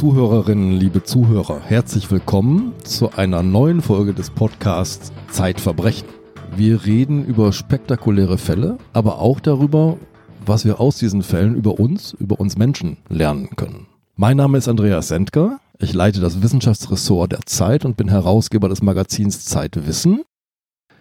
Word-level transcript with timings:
Zuhörerinnen, 0.00 0.72
liebe 0.72 1.02
Zuhörer, 1.02 1.60
herzlich 1.62 2.10
willkommen 2.10 2.72
zu 2.84 3.10
einer 3.10 3.42
neuen 3.42 3.82
Folge 3.82 4.14
des 4.14 4.30
Podcasts 4.30 5.12
Zeitverbrechen. 5.30 6.08
Wir 6.56 6.86
reden 6.86 7.22
über 7.22 7.52
spektakuläre 7.52 8.38
Fälle, 8.38 8.78
aber 8.94 9.18
auch 9.18 9.40
darüber, 9.40 9.98
was 10.46 10.64
wir 10.64 10.80
aus 10.80 10.96
diesen 10.96 11.22
Fällen 11.22 11.54
über 11.54 11.78
uns, 11.78 12.14
über 12.14 12.40
uns 12.40 12.56
Menschen 12.56 12.96
lernen 13.10 13.50
können. 13.56 13.88
Mein 14.16 14.38
Name 14.38 14.56
ist 14.56 14.68
Andreas 14.68 15.08
Sendker. 15.08 15.60
Ich 15.78 15.92
leite 15.92 16.22
das 16.22 16.42
Wissenschaftsressort 16.42 17.32
der 17.32 17.42
Zeit 17.44 17.84
und 17.84 17.98
bin 17.98 18.08
Herausgeber 18.08 18.70
des 18.70 18.80
Magazins 18.80 19.44
Zeitwissen. 19.44 20.22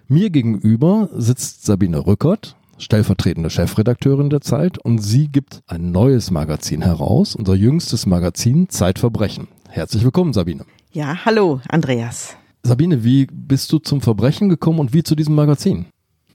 Mir 0.09 0.29
gegenüber 0.29 1.07
sitzt 1.15 1.65
Sabine 1.65 2.05
Rückert, 2.05 2.57
stellvertretende 2.79 3.49
Chefredakteurin 3.49 4.29
der 4.29 4.41
Zeit 4.41 4.77
und 4.79 4.99
sie 4.99 5.27
gibt 5.27 5.61
ein 5.67 5.91
neues 5.91 6.31
Magazin 6.31 6.81
heraus, 6.81 7.35
unser 7.35 7.53
jüngstes 7.53 8.05
Magazin 8.05 8.69
Zeitverbrechen. 8.69 9.47
Herzlich 9.67 10.03
willkommen, 10.03 10.33
Sabine. 10.33 10.65
Ja, 10.91 11.25
hallo, 11.25 11.61
Andreas. 11.69 12.35
Sabine, 12.63 13.03
wie 13.03 13.27
bist 13.31 13.71
du 13.71 13.79
zum 13.79 14.01
Verbrechen 14.01 14.49
gekommen 14.49 14.79
und 14.79 14.93
wie 14.93 15.03
zu 15.03 15.15
diesem 15.15 15.35
Magazin? 15.35 15.85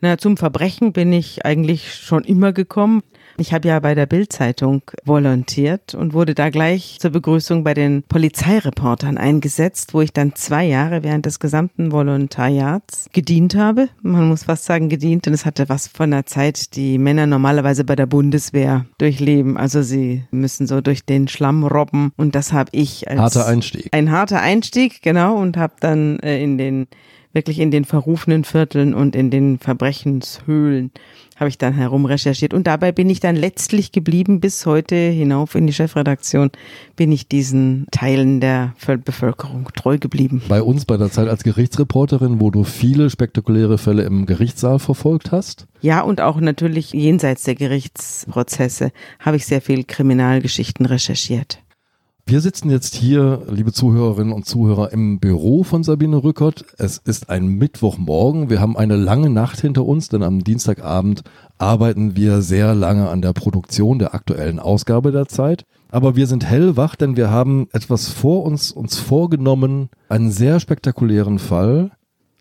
Na, 0.01 0.19
zum 0.19 0.37
Verbrechen 0.37 0.93
bin 0.93 1.13
ich 1.13 1.45
eigentlich 1.45 1.95
schon 1.95 2.25
immer 2.25 2.53
gekommen. 2.53 3.03
Ich 3.37 3.53
habe 3.53 3.69
ja 3.69 3.81
bei 3.81 3.95
der 3.95 4.07
Bildzeitung 4.07 4.83
volontiert 5.05 5.95
und 5.95 6.13
wurde 6.15 6.35
da 6.35 6.51
gleich 6.51 6.99
zur 7.01 7.11
Begrüßung 7.11 7.65
bei 7.65 7.75
den 7.75 8.03
Polizeireportern 8.05 9.19
eingesetzt, 9.19 9.95
wo 9.95 10.01
ich 10.01 10.13
dann 10.13 10.35
zwei 10.35 10.65
Jahre 10.65 11.03
während 11.03 11.27
des 11.27 11.41
gesamten 11.41 11.91
Volontariats 11.93 13.09
gedient 13.13 13.57
habe. 13.57 13.89
Man 14.03 14.29
muss 14.29 14.45
fast 14.45 14.65
sagen 14.65 14.89
gedient, 14.89 15.27
denn 15.27 15.35
es 15.35 15.45
hatte 15.45 15.69
was 15.69 15.89
von 15.89 16.11
der 16.11 16.27
Zeit, 16.27 16.77
die 16.77 16.99
Männer 16.99 17.27
normalerweise 17.27 17.85
bei 17.85 17.97
der 17.97 18.07
Bundeswehr 18.07 18.87
durchleben. 18.99 19.57
Also 19.57 19.83
sie 19.83 20.25
müssen 20.31 20.67
so 20.67 20.81
durch 20.81 21.05
den 21.05 21.29
Schlamm 21.29 21.65
robben 21.65 22.13
und 22.17 22.35
das 22.35 22.53
habe 22.53 22.71
ich 22.73 23.09
als 23.09 23.21
harter 23.21 23.47
Einstieg. 23.47 23.89
Ein 23.93 24.11
harter 24.11 24.41
Einstieg, 24.41 25.03
genau, 25.03 25.37
und 25.37 25.57
habe 25.57 25.75
dann 25.81 26.19
äh, 26.21 26.43
in 26.43 26.59
den 26.59 26.87
wirklich 27.35 27.59
in 27.59 27.71
den 27.71 27.85
verrufenen 27.85 28.45
Vierteln 28.45 28.95
und 28.95 29.15
in 29.15 29.31
den 29.31 29.59
Verbrechenshöhlen 29.59 30.91
habe 31.37 31.49
ich 31.49 31.59
dann 31.59 31.75
herum 31.75 32.05
recherchiert. 32.05 32.55
Und 32.55 32.67
dabei 32.67 32.93
bin 32.93 33.11
ich 33.11 33.21
dann 33.21 33.35
letztlich 33.35 33.91
geblieben, 33.93 34.41
bis 34.41 34.67
heute 34.67 34.95
hinauf 34.95 35.57
in 35.57 35.67
die 35.67 35.73
Chefredaktion, 35.73 36.51
bin 36.97 37.11
ich 37.11 37.27
diesen 37.27 37.87
Teilen 37.91 38.41
der 38.41 38.75
Bevölkerung 39.05 39.69
treu 39.75 39.99
geblieben. 39.99 40.43
Bei 40.49 40.63
uns 40.63 40.85
bei 40.85 40.97
der 40.97 41.11
Zeit 41.11 41.29
als 41.29 41.43
Gerichtsreporterin, 41.43 42.41
wo 42.41 42.51
du 42.51 42.63
viele 42.63 43.11
spektakuläre 43.11 43.79
Fälle 43.79 44.05
im 44.05 44.27
Gerichtssaal 44.27 44.79
verfolgt 44.79 45.33
hast? 45.33 45.67
Ja, 45.81 46.03
und 46.03 46.21
auch 46.21 46.41
natürlich 46.41 46.93
jenseits 46.93 47.43
der 47.43 47.57
Gerichtsprozesse 47.57 48.93
habe 49.19 49.37
ich 49.37 49.45
sehr 49.45 49.61
viel 49.61 49.85
Kriminalgeschichten 49.85 50.87
recherchiert. 50.87 51.64
Wir 52.27 52.41
sitzen 52.41 52.71
jetzt 52.71 52.95
hier, 52.95 53.43
liebe 53.51 53.71
Zuhörerinnen 53.71 54.33
und 54.33 54.47
Zuhörer, 54.47 54.93
im 54.93 55.21
Büro 55.21 55.63
von 55.63 55.85
Sabine 55.85 56.25
Rückert. 56.25 56.65
Es 56.79 56.97
ist 56.97 57.29
ein 57.29 57.47
Mittwochmorgen. 57.49 58.49
Wir 58.49 58.63
haben 58.63 58.79
eine 58.79 58.97
lange 58.97 59.29
Nacht 59.29 59.61
hinter 59.61 59.85
uns, 59.85 60.09
denn 60.09 60.23
am 60.23 60.43
Dienstagabend 60.43 61.23
arbeiten 61.59 62.17
wir 62.17 62.41
sehr 62.41 62.75
lange 62.75 63.11
an 63.11 63.21
der 63.21 63.35
Produktion 63.35 63.99
der 63.99 64.15
aktuellen 64.15 64.59
Ausgabe 64.59 65.13
der 65.13 65.27
Zeit. 65.27 65.67
Aber 65.91 66.17
wir 66.17 66.27
sind 66.27 66.47
hellwach, 66.47 66.97
denn 66.97 67.19
wir 67.19 67.29
haben 67.29 67.69
etwas 67.73 68.09
vor 68.09 68.45
uns, 68.45 68.73
uns 68.73 68.99
vorgenommen, 68.99 69.91
einen 70.09 70.31
sehr 70.31 70.61
spektakulären 70.61 71.39
Fall, 71.39 71.91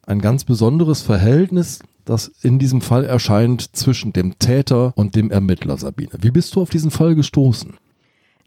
ein 0.08 0.22
ganz 0.22 0.46
besonderes 0.46 1.02
Verhältnis, 1.02 1.80
das 2.06 2.32
in 2.42 2.58
diesem 2.58 2.80
Fall 2.80 3.04
erscheint 3.04 3.76
zwischen 3.76 4.14
dem 4.14 4.40
Täter 4.40 4.94
und 4.96 5.18
dem 5.18 5.30
Ermittler 5.30 5.78
Sabine. 5.78 6.12
Wie 6.22 6.32
bist 6.32 6.56
du 6.56 6.62
auf 6.62 6.70
diesen 6.70 6.90
Fall 6.90 7.16
gestoßen? 7.16 7.74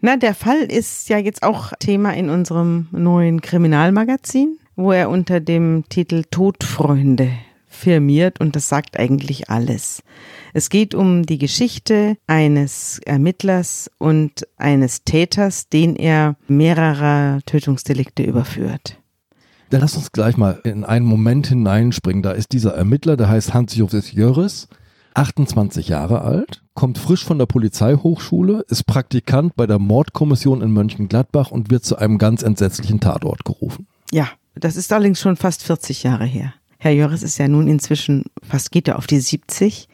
Na, 0.02 0.16
der 0.16 0.34
Fall 0.34 0.62
ist 0.62 1.08
ja 1.08 1.18
jetzt 1.18 1.42
auch 1.42 1.72
Thema 1.78 2.14
in 2.14 2.28
unserem 2.28 2.88
neuen 2.92 3.40
Kriminalmagazin, 3.40 4.58
wo 4.76 4.92
er 4.92 5.08
unter 5.08 5.40
dem 5.40 5.84
Titel 5.88 6.24
Todfreunde 6.30 7.30
firmiert 7.66 8.40
und 8.40 8.56
das 8.56 8.68
sagt 8.68 8.98
eigentlich 8.98 9.50
alles. 9.50 10.02
Es 10.52 10.70
geht 10.70 10.94
um 10.94 11.24
die 11.24 11.38
Geschichte 11.38 12.16
eines 12.26 13.00
Ermittlers 13.04 13.90
und 13.98 14.46
eines 14.56 15.04
Täters, 15.04 15.68
den 15.68 15.96
er 15.96 16.36
mehrerer 16.46 17.40
Tötungsdelikte 17.46 18.22
überführt. 18.22 18.98
Dann 19.70 19.80
lass 19.80 19.96
uns 19.96 20.12
gleich 20.12 20.36
mal 20.36 20.60
in 20.64 20.84
einen 20.84 21.06
Moment 21.06 21.48
hineinspringen. 21.48 22.22
Da 22.22 22.32
ist 22.32 22.52
dieser 22.52 22.74
Ermittler, 22.74 23.16
der 23.16 23.28
heißt 23.28 23.52
Hans-Josef 23.52 24.12
Jöris, 24.12 24.68
28 25.16 25.88
Jahre 25.88 26.20
alt, 26.20 26.62
kommt 26.74 26.98
frisch 26.98 27.24
von 27.24 27.38
der 27.38 27.46
Polizeihochschule, 27.46 28.64
ist 28.68 28.86
Praktikant 28.86 29.56
bei 29.56 29.66
der 29.66 29.78
Mordkommission 29.78 30.60
in 30.60 30.70
Mönchengladbach 30.70 31.50
und 31.50 31.70
wird 31.70 31.84
zu 31.84 31.96
einem 31.96 32.18
ganz 32.18 32.42
entsetzlichen 32.42 33.00
Tatort 33.00 33.44
gerufen. 33.44 33.86
Ja, 34.12 34.28
das 34.54 34.76
ist 34.76 34.92
allerdings 34.92 35.20
schon 35.20 35.36
fast 35.36 35.62
40 35.62 36.02
Jahre 36.02 36.26
her. 36.26 36.52
Herr 36.78 36.92
Jöris 36.92 37.22
ist 37.22 37.38
ja 37.38 37.48
nun 37.48 37.66
inzwischen, 37.66 38.24
fast 38.42 38.70
geht 38.70 38.88
er 38.88 38.98
auf 38.98 39.06
die 39.06 39.18
70 39.18 39.88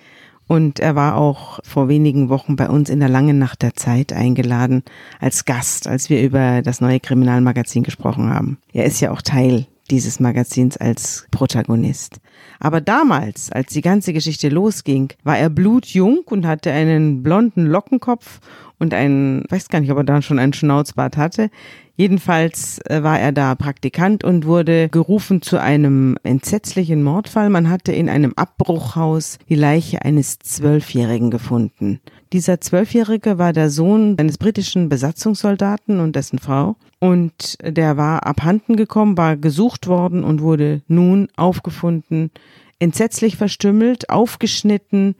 und 0.48 0.80
er 0.80 0.96
war 0.96 1.16
auch 1.16 1.60
vor 1.62 1.88
wenigen 1.88 2.28
Wochen 2.28 2.56
bei 2.56 2.68
uns 2.68 2.90
in 2.90 2.98
der 2.98 3.08
langen 3.08 3.38
Nacht 3.38 3.62
der 3.62 3.74
Zeit 3.74 4.12
eingeladen 4.12 4.82
als 5.20 5.44
Gast, 5.44 5.86
als 5.86 6.10
wir 6.10 6.20
über 6.20 6.62
das 6.62 6.80
neue 6.80 6.98
Kriminalmagazin 6.98 7.84
gesprochen 7.84 8.28
haben. 8.28 8.58
Er 8.72 8.84
ist 8.86 9.00
ja 9.00 9.12
auch 9.12 9.22
Teil 9.22 9.66
dieses 9.92 10.18
Magazins 10.18 10.76
als 10.76 11.26
Protagonist. 11.30 12.20
Aber 12.58 12.80
damals, 12.80 13.52
als 13.52 13.72
die 13.72 13.82
ganze 13.82 14.12
Geschichte 14.12 14.48
losging, 14.48 15.12
war 15.22 15.38
er 15.38 15.50
blutjung 15.50 16.22
und 16.24 16.46
hatte 16.46 16.72
einen 16.72 17.22
blonden 17.22 17.66
Lockenkopf 17.66 18.40
und 18.78 18.94
einen, 18.94 19.44
weiß 19.48 19.68
gar 19.68 19.80
nicht, 19.80 19.92
ob 19.92 19.98
er 19.98 20.04
da 20.04 20.22
schon 20.22 20.38
einen 20.38 20.54
Schnauzbart 20.54 21.16
hatte. 21.16 21.50
Jedenfalls 21.94 22.80
äh, 22.86 23.02
war 23.02 23.20
er 23.20 23.32
da 23.32 23.54
Praktikant 23.54 24.24
und 24.24 24.46
wurde 24.46 24.88
gerufen 24.88 25.42
zu 25.42 25.60
einem 25.60 26.16
entsetzlichen 26.22 27.02
Mordfall. 27.02 27.50
Man 27.50 27.68
hatte 27.68 27.92
in 27.92 28.08
einem 28.08 28.32
Abbruchhaus 28.34 29.38
die 29.48 29.54
Leiche 29.54 30.02
eines 30.02 30.38
Zwölfjährigen 30.38 31.30
gefunden. 31.30 32.00
Dieser 32.32 32.62
Zwölfjährige 32.62 33.36
war 33.36 33.52
der 33.52 33.68
Sohn 33.68 34.16
eines 34.18 34.38
britischen 34.38 34.88
Besatzungssoldaten 34.88 36.00
und 36.00 36.16
dessen 36.16 36.38
Frau. 36.38 36.76
Und 36.98 37.58
der 37.62 37.98
war 37.98 38.24
abhanden 38.24 38.76
gekommen, 38.76 39.18
war 39.18 39.36
gesucht 39.36 39.86
worden 39.86 40.24
und 40.24 40.40
wurde 40.40 40.80
nun 40.88 41.28
aufgefunden, 41.36 42.30
entsetzlich 42.78 43.36
verstümmelt, 43.36 44.08
aufgeschnitten. 44.08 45.14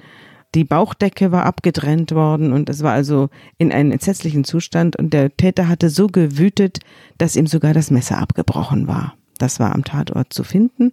Die 0.54 0.64
Bauchdecke 0.64 1.32
war 1.32 1.44
abgetrennt 1.44 2.12
worden 2.12 2.52
und 2.52 2.70
es 2.70 2.82
war 2.82 2.92
also 2.92 3.28
in 3.58 3.72
einem 3.72 3.92
entsetzlichen 3.92 4.44
Zustand 4.44 4.96
und 4.96 5.12
der 5.12 5.36
Täter 5.36 5.68
hatte 5.68 5.90
so 5.90 6.06
gewütet, 6.06 6.80
dass 7.18 7.36
ihm 7.36 7.46
sogar 7.46 7.74
das 7.74 7.90
Messer 7.90 8.18
abgebrochen 8.18 8.88
war. 8.88 9.16
Das 9.36 9.60
war 9.60 9.74
am 9.74 9.84
Tatort 9.84 10.32
zu 10.32 10.44
finden 10.44 10.92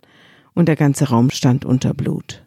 und 0.54 0.68
der 0.68 0.76
ganze 0.76 1.10
Raum 1.10 1.30
stand 1.30 1.64
unter 1.64 1.94
Blut. 1.94 2.44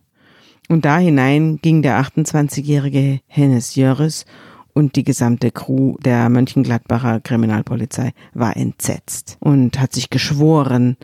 Und 0.69 0.85
da 0.85 0.99
hinein 0.99 1.59
ging 1.61 1.83
der 1.83 2.01
28-jährige 2.01 3.21
Hennes 3.27 3.75
Jöris 3.75 4.25
und 4.73 4.97
die 4.97 5.05
gesamte 5.05 5.51
Crew 5.51 5.97
der 6.05 6.29
Mönchengladbacher 6.29 7.21
Kriminalpolizei 7.21 8.13
war 8.33 8.57
entsetzt 8.57 9.37
und 9.41 9.79
hat 9.79 9.93
sich 9.93 10.11
geschworen, 10.11 10.97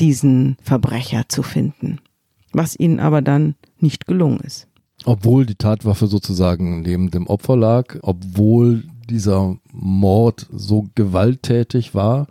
diesen 0.00 0.56
Verbrecher 0.62 1.24
zu 1.28 1.42
finden. 1.42 2.00
Was 2.52 2.78
ihnen 2.78 3.00
aber 3.00 3.22
dann 3.22 3.54
nicht 3.78 4.06
gelungen 4.06 4.40
ist. 4.40 4.66
Obwohl 5.04 5.46
die 5.46 5.56
Tatwaffe 5.56 6.06
sozusagen 6.06 6.82
neben 6.82 7.10
dem 7.10 7.26
Opfer 7.26 7.56
lag, 7.56 7.96
obwohl 8.02 8.84
dieser 9.08 9.56
Mord 9.72 10.46
so 10.52 10.86
gewalttätig 10.94 11.94
war, 11.94 12.28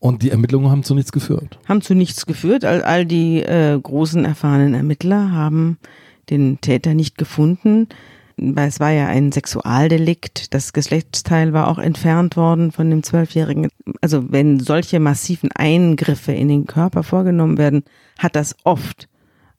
und 0.00 0.22
die 0.22 0.30
Ermittlungen 0.30 0.70
haben 0.70 0.82
zu 0.82 0.94
nichts 0.94 1.12
geführt. 1.12 1.58
Haben 1.68 1.82
zu 1.82 1.94
nichts 1.94 2.24
geführt. 2.24 2.64
All, 2.64 2.82
all 2.82 3.04
die 3.04 3.42
äh, 3.42 3.78
großen 3.78 4.24
erfahrenen 4.24 4.72
Ermittler 4.72 5.30
haben 5.30 5.78
den 6.28 6.60
Täter 6.60 6.94
nicht 6.94 7.16
gefunden. 7.16 7.88
Weil 8.36 8.68
es 8.68 8.80
war 8.80 8.90
ja 8.90 9.06
ein 9.06 9.32
Sexualdelikt. 9.32 10.54
Das 10.54 10.72
Geschlechtsteil 10.72 11.52
war 11.52 11.68
auch 11.68 11.78
entfernt 11.78 12.36
worden 12.36 12.72
von 12.72 12.88
dem 12.88 13.02
Zwölfjährigen. 13.02 13.68
Also 14.00 14.32
wenn 14.32 14.60
solche 14.60 14.98
massiven 14.98 15.52
Eingriffe 15.52 16.32
in 16.32 16.48
den 16.48 16.66
Körper 16.66 17.02
vorgenommen 17.02 17.58
werden, 17.58 17.84
hat 18.18 18.36
das 18.36 18.56
oft, 18.64 19.08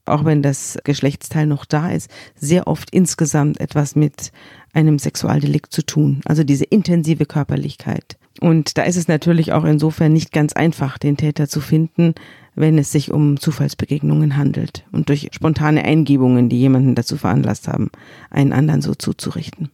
auch 0.06 0.26
wenn 0.26 0.42
das 0.42 0.80
Geschlechtsteil 0.84 1.46
noch 1.46 1.66
da 1.66 1.92
ist, 1.92 2.10
sehr 2.36 2.66
oft 2.66 2.90
insgesamt 2.90 3.60
etwas 3.60 3.96
mit 3.96 4.32
einem 4.74 4.98
Sexualdelikt 4.98 5.72
zu 5.72 5.86
tun. 5.86 6.22
Also 6.26 6.44
diese 6.44 6.66
intensive 6.66 7.26
Körperlichkeit. 7.28 8.18
Und 8.40 8.78
da 8.80 8.84
ist 8.84 8.96
es 8.96 9.08
natürlich 9.08 9.52
auch 9.52 9.66
insofern 9.66 10.14
nicht 10.14 10.32
ganz 10.32 10.54
einfach, 10.54 10.98
den 10.98 11.18
Täter 11.18 11.48
zu 11.48 11.62
finden, 11.62 12.16
wenn 12.56 12.78
es 12.78 12.92
sich 12.92 13.12
um 13.12 13.40
Zufallsbegegnungen 13.40 14.38
handelt 14.38 14.86
und 14.92 15.10
durch 15.10 15.30
spontane 15.32 15.84
Eingebungen, 15.84 16.50
die 16.50 16.60
jemanden 16.60 16.96
dazu 16.96 17.18
veranlasst 17.18 17.68
haben, 17.68 17.90
einen 18.30 18.54
anderen 18.54 18.82
so 18.82 18.94
zuzurichten. 18.94 19.70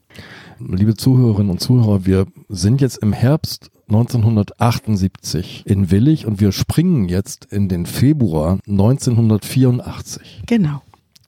Liebe 0.59 0.95
Zuhörerinnen 0.95 1.51
und 1.51 1.59
Zuhörer, 1.59 2.06
wir 2.06 2.25
sind 2.50 2.81
jetzt 2.81 2.97
im 2.97 3.13
Herbst 3.13 3.69
1978 3.89 5.63
in 5.65 5.91
Willig 5.91 6.25
und 6.25 6.39
wir 6.39 6.51
springen 6.51 7.07
jetzt 7.07 7.45
in 7.45 7.69
den 7.69 7.85
Februar 7.85 8.59
1984. 8.68 10.44
Genau. 10.45 10.81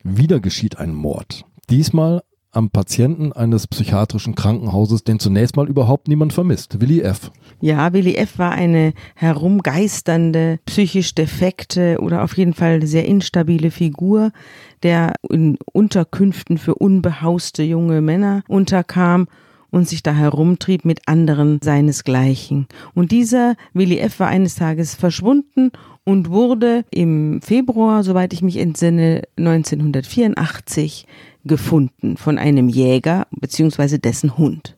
Wieder 0.04 0.40
geschieht 0.40 0.78
ein 0.78 0.94
Mord. 0.94 1.46
Diesmal 1.70 2.24
am 2.52 2.70
Patienten 2.72 3.32
eines 3.32 3.68
psychiatrischen 3.68 4.36
Krankenhauses, 4.36 5.04
den 5.04 5.20
zunächst 5.20 5.56
mal 5.56 5.68
überhaupt 5.68 6.08
niemand 6.08 6.34
vermisst, 6.34 6.82
Willi 6.82 7.02
F. 7.02 7.32
Ja, 7.62 7.94
Willi 7.94 8.16
F. 8.16 8.40
war 8.40 8.52
eine 8.52 8.94
herumgeisternde, 9.16 10.60
psychisch 10.66 11.14
defekte 11.14 12.00
oder 12.02 12.24
auf 12.24 12.38
jeden 12.38 12.54
Fall 12.54 12.86
sehr 12.86 13.06
instabile 13.06 13.72
Figur, 13.72 14.32
der 14.84 15.14
in 15.30 15.58
Unterkünften 15.72 16.58
für 16.58 16.76
unbehauste 16.76 17.64
junge 17.64 18.02
Männer 18.02 18.44
unterkam 18.48 19.28
und 19.72 19.88
sich 19.88 20.04
da 20.04 20.14
herumtrieb 20.14 20.86
mit 20.86 21.08
anderen 21.08 21.60
seinesgleichen. 21.62 22.68
Und 22.94 23.12
dieser 23.12 23.56
Willi 23.74 24.00
F. 24.00 24.20
war 24.20 24.28
eines 24.28 24.56
Tages 24.56 24.96
verschwunden 24.96 25.72
und 26.04 26.30
wurde 26.30 26.86
im 26.92 27.42
Februar, 27.42 28.04
soweit 28.04 28.34
ich 28.34 28.42
mich 28.42 28.58
entsinne, 28.58 29.24
1984 29.38 31.06
gefunden 31.46 32.18
von 32.18 32.38
einem 32.38 32.70
Jäger 32.70 33.28
beziehungsweise 33.32 34.00
dessen 34.00 34.38
Hund. 34.38 34.76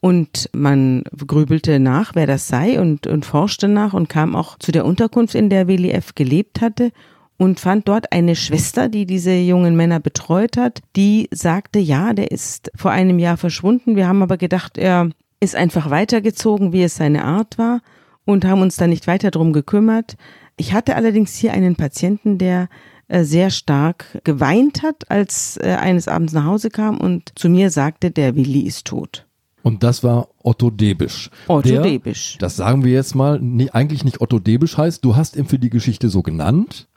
Und 0.00 0.50
man 0.52 1.04
grübelte 1.26 1.78
nach, 1.78 2.14
wer 2.14 2.26
das 2.26 2.48
sei 2.48 2.80
und, 2.80 3.06
und 3.06 3.24
forschte 3.24 3.68
nach 3.68 3.92
und 3.94 4.08
kam 4.08 4.34
auch 4.34 4.58
zu 4.58 4.72
der 4.72 4.84
Unterkunft, 4.84 5.34
in 5.34 5.48
der 5.48 5.68
Willi 5.68 5.90
F. 5.90 6.14
gelebt 6.14 6.60
hatte 6.60 6.90
und 7.36 7.60
fand 7.60 7.88
dort 7.88 8.12
eine 8.12 8.36
Schwester, 8.36 8.88
die 8.88 9.06
diese 9.06 9.34
jungen 9.34 9.76
Männer 9.76 10.00
betreut 10.00 10.56
hat, 10.56 10.80
die 10.96 11.28
sagte, 11.32 11.78
ja, 11.78 12.12
der 12.12 12.30
ist 12.30 12.70
vor 12.76 12.90
einem 12.90 13.18
Jahr 13.18 13.36
verschwunden. 13.36 13.96
Wir 13.96 14.06
haben 14.06 14.22
aber 14.22 14.36
gedacht, 14.36 14.78
er 14.78 15.10
ist 15.40 15.56
einfach 15.56 15.90
weitergezogen, 15.90 16.72
wie 16.72 16.84
es 16.84 16.96
seine 16.96 17.24
Art 17.24 17.58
war 17.58 17.80
und 18.24 18.44
haben 18.44 18.62
uns 18.62 18.76
da 18.76 18.86
nicht 18.86 19.06
weiter 19.06 19.30
drum 19.30 19.52
gekümmert. 19.52 20.16
Ich 20.56 20.72
hatte 20.72 20.94
allerdings 20.94 21.34
hier 21.34 21.52
einen 21.52 21.74
Patienten, 21.74 22.38
der 22.38 22.68
äh, 23.08 23.24
sehr 23.24 23.50
stark 23.50 24.20
geweint 24.24 24.82
hat, 24.82 25.10
als 25.10 25.56
er 25.56 25.80
eines 25.80 26.08
Abends 26.08 26.32
nach 26.32 26.44
Hause 26.44 26.70
kam 26.70 26.98
und 26.98 27.32
zu 27.34 27.48
mir 27.48 27.70
sagte, 27.70 28.10
der 28.10 28.36
Willi 28.36 28.60
ist 28.60 28.86
tot. 28.86 29.26
Und 29.62 29.82
das 29.82 30.02
war 30.02 30.28
Otto 30.42 30.70
Debisch. 30.70 31.30
Otto 31.46 31.68
der, 31.68 31.82
Debisch. 31.82 32.36
Das 32.38 32.56
sagen 32.56 32.84
wir 32.84 32.92
jetzt 32.92 33.14
mal, 33.14 33.38
nee, 33.40 33.70
eigentlich 33.70 34.04
nicht 34.04 34.20
Otto 34.20 34.38
Debisch 34.38 34.76
heißt, 34.76 35.04
du 35.04 35.16
hast 35.16 35.36
ihn 35.36 35.46
für 35.46 35.58
die 35.58 35.70
Geschichte 35.70 36.08
so 36.08 36.22
genannt. 36.22 36.88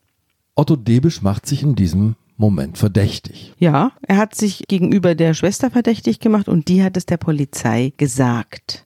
Otto 0.55 0.77
Debisch 0.77 1.21
macht 1.21 1.45
sich 1.45 1.63
in 1.63 1.75
diesem 1.75 2.15
Moment 2.37 2.77
verdächtig. 2.77 3.53
Ja, 3.59 3.91
er 4.01 4.17
hat 4.17 4.35
sich 4.35 4.63
gegenüber 4.67 5.13
der 5.13 5.33
Schwester 5.33 5.69
verdächtig 5.69 6.19
gemacht 6.19 6.47
und 6.47 6.67
die 6.69 6.83
hat 6.83 6.95
es 6.97 7.05
der 7.05 7.17
Polizei 7.17 7.91
gesagt. 7.97 8.85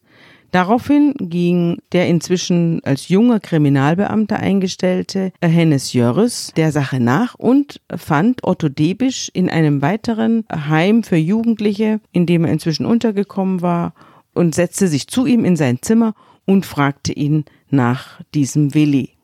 Daraufhin 0.52 1.14
ging 1.20 1.78
der 1.92 2.08
inzwischen 2.08 2.84
als 2.84 3.08
junger 3.10 3.40
Kriminalbeamter 3.40 4.38
eingestellte 4.38 5.32
Hennes 5.42 5.94
Jörres 5.94 6.54
der 6.58 6.72
Sache 6.72 7.00
nach 7.00 7.36
und 7.36 7.82
fand 7.96 8.44
Otto 8.44 8.68
Debisch 8.68 9.30
in 9.34 9.48
einem 9.48 9.84
weiteren 9.84 10.46
Heim 10.52 11.04
für 11.04 11.18
Jugendliche, 11.18 12.00
in 12.12 12.26
dem 12.26 12.46
er 12.46 12.52
inzwischen 12.52 12.88
untergekommen 12.88 13.62
war, 13.62 13.94
und 14.34 14.56
setzte 14.56 14.88
sich 14.88 15.08
zu 15.08 15.28
ihm 15.28 15.46
in 15.46 15.56
sein 15.56 15.80
Zimmer 15.82 16.16
und 16.46 16.66
fragte 16.66 17.14
ihn 17.14 17.46
nach 17.70 18.22
diesem 18.34 18.74
Willi. 18.74 19.19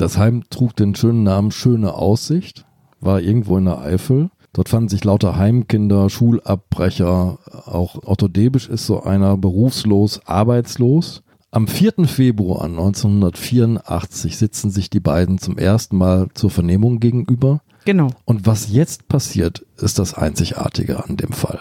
Das 0.00 0.16
Heim 0.16 0.44
trug 0.48 0.74
den 0.76 0.94
schönen 0.94 1.24
Namen 1.24 1.50
Schöne 1.50 1.92
Aussicht, 1.92 2.64
war 3.02 3.20
irgendwo 3.20 3.58
in 3.58 3.66
der 3.66 3.80
Eifel. 3.80 4.30
Dort 4.54 4.70
fanden 4.70 4.88
sich 4.88 5.04
lauter 5.04 5.36
Heimkinder, 5.36 6.08
Schulabbrecher. 6.08 7.38
Auch 7.66 7.96
Otto 8.06 8.26
Debisch 8.26 8.66
ist 8.70 8.86
so 8.86 9.02
einer 9.02 9.36
berufslos, 9.36 10.22
arbeitslos. 10.24 11.22
Am 11.50 11.68
4. 11.68 12.06
Februar 12.06 12.64
1984 12.64 14.38
sitzen 14.38 14.70
sich 14.70 14.88
die 14.88 15.00
beiden 15.00 15.36
zum 15.36 15.58
ersten 15.58 15.98
Mal 15.98 16.28
zur 16.32 16.48
Vernehmung 16.48 16.98
gegenüber. 16.98 17.60
Genau. 17.84 18.08
Und 18.24 18.46
was 18.46 18.72
jetzt 18.72 19.06
passiert, 19.06 19.66
ist 19.76 19.98
das 19.98 20.14
Einzigartige 20.14 21.04
an 21.04 21.18
dem 21.18 21.32
Fall. 21.32 21.60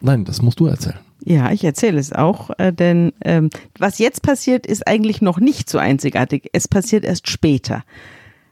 Nein, 0.00 0.24
das 0.24 0.42
musst 0.42 0.58
du 0.58 0.66
erzählen. 0.66 1.03
Ja, 1.26 1.50
ich 1.52 1.64
erzähle 1.64 1.98
es 1.98 2.12
auch, 2.12 2.50
äh, 2.58 2.70
denn 2.70 3.12
ähm, 3.24 3.48
was 3.78 3.98
jetzt 3.98 4.22
passiert, 4.22 4.66
ist 4.66 4.86
eigentlich 4.86 5.22
noch 5.22 5.40
nicht 5.40 5.70
so 5.70 5.78
einzigartig. 5.78 6.50
Es 6.52 6.68
passiert 6.68 7.04
erst 7.04 7.30
später. 7.30 7.82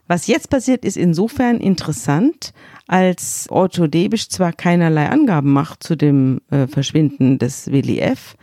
Was 0.07 0.25
jetzt 0.27 0.49
passiert, 0.49 0.83
ist 0.83 0.97
insofern 0.97 1.57
interessant, 1.57 2.51
als 2.87 3.47
Otto 3.49 3.87
Debisch 3.87 4.27
zwar 4.27 4.53
keinerlei 4.53 5.07
Angaben 5.07 5.53
macht 5.53 5.83
zu 5.83 5.95
dem 5.95 6.41
äh, 6.49 6.67
Verschwinden 6.67 7.37
des 7.37 7.71
Willi 7.71 7.99
F., 7.99 8.35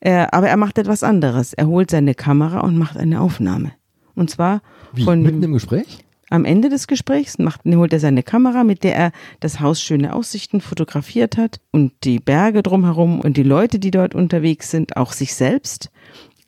äh, 0.00 0.26
aber 0.30 0.48
er 0.48 0.56
macht 0.56 0.78
etwas 0.78 1.02
anderes. 1.02 1.52
Er 1.54 1.68
holt 1.68 1.90
seine 1.90 2.14
Kamera 2.14 2.60
und 2.60 2.76
macht 2.76 2.96
eine 2.96 3.20
Aufnahme. 3.20 3.72
Und 4.14 4.30
zwar 4.30 4.60
Wie, 4.92 5.04
von 5.04 5.22
mitten 5.22 5.42
im 5.42 5.52
Gespräch? 5.52 6.04
Am 6.32 6.44
Ende 6.44 6.68
des 6.68 6.86
Gesprächs 6.86 7.38
macht, 7.38 7.60
holt 7.66 7.92
er 7.92 8.00
seine 8.00 8.22
Kamera, 8.22 8.64
mit 8.64 8.84
der 8.84 8.96
er 8.96 9.12
das 9.40 9.60
Haus 9.60 9.80
schöne 9.80 10.14
Aussichten 10.14 10.60
fotografiert 10.60 11.36
hat 11.36 11.60
und 11.70 11.92
die 12.04 12.18
Berge 12.18 12.62
drumherum 12.62 13.20
und 13.20 13.36
die 13.36 13.42
Leute, 13.42 13.78
die 13.78 13.90
dort 13.90 14.14
unterwegs 14.14 14.70
sind, 14.70 14.96
auch 14.96 15.12
sich 15.12 15.34
selbst. 15.34 15.90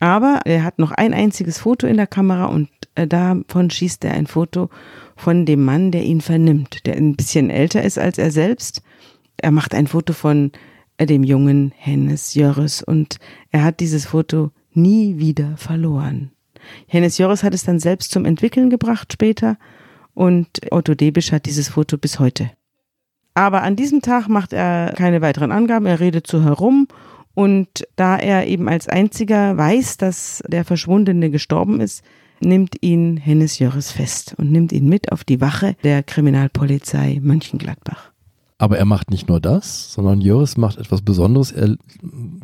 Aber 0.00 0.40
er 0.44 0.64
hat 0.64 0.78
noch 0.78 0.90
ein 0.90 1.14
einziges 1.14 1.58
Foto 1.58 1.86
in 1.86 1.96
der 1.96 2.06
Kamera 2.06 2.46
und 2.46 2.68
äh, 2.94 3.06
davon 3.06 3.70
schießt 3.70 4.04
er 4.04 4.12
ein 4.14 4.26
Foto 4.26 4.70
von 5.16 5.46
dem 5.46 5.64
Mann, 5.64 5.90
der 5.90 6.02
ihn 6.02 6.20
vernimmt, 6.20 6.86
der 6.86 6.96
ein 6.96 7.14
bisschen 7.14 7.50
älter 7.50 7.82
ist 7.82 7.98
als 7.98 8.18
er 8.18 8.30
selbst. 8.30 8.82
Er 9.36 9.50
macht 9.50 9.74
ein 9.74 9.86
Foto 9.86 10.12
von 10.12 10.52
äh, 10.96 11.06
dem 11.06 11.24
jungen 11.24 11.72
Hennes 11.76 12.34
Jörres 12.34 12.82
und 12.82 13.18
er 13.50 13.64
hat 13.64 13.80
dieses 13.80 14.06
Foto 14.06 14.50
nie 14.72 15.18
wieder 15.18 15.56
verloren. 15.56 16.33
Hennes 16.86 17.18
Jörres 17.18 17.42
hat 17.42 17.54
es 17.54 17.64
dann 17.64 17.78
selbst 17.78 18.10
zum 18.10 18.24
Entwickeln 18.24 18.70
gebracht 18.70 19.12
später 19.12 19.56
und 20.14 20.48
Otto 20.70 20.94
Debisch 20.94 21.32
hat 21.32 21.46
dieses 21.46 21.68
Foto 21.68 21.98
bis 21.98 22.18
heute. 22.18 22.50
Aber 23.34 23.62
an 23.62 23.76
diesem 23.76 24.00
Tag 24.00 24.28
macht 24.28 24.52
er 24.52 24.92
keine 24.96 25.20
weiteren 25.20 25.50
Angaben, 25.50 25.86
er 25.86 26.00
redet 26.00 26.26
so 26.26 26.42
herum 26.42 26.86
und 27.34 27.68
da 27.96 28.16
er 28.16 28.46
eben 28.46 28.68
als 28.68 28.88
einziger 28.88 29.56
weiß, 29.56 29.96
dass 29.96 30.42
der 30.46 30.64
Verschwundene 30.64 31.30
gestorben 31.30 31.80
ist, 31.80 32.04
nimmt 32.40 32.76
ihn 32.80 33.16
Hennes 33.16 33.58
Jörres 33.58 33.90
fest 33.90 34.34
und 34.38 34.52
nimmt 34.52 34.72
ihn 34.72 34.88
mit 34.88 35.10
auf 35.10 35.24
die 35.24 35.40
Wache 35.40 35.76
der 35.82 36.02
Kriminalpolizei 36.02 37.18
Mönchengladbach. 37.22 38.13
Aber 38.56 38.78
er 38.78 38.84
macht 38.84 39.10
nicht 39.10 39.28
nur 39.28 39.40
das, 39.40 39.92
sondern 39.92 40.20
Jöris 40.20 40.56
macht 40.56 40.78
etwas 40.78 41.02
Besonderes. 41.02 41.50
Er 41.50 41.76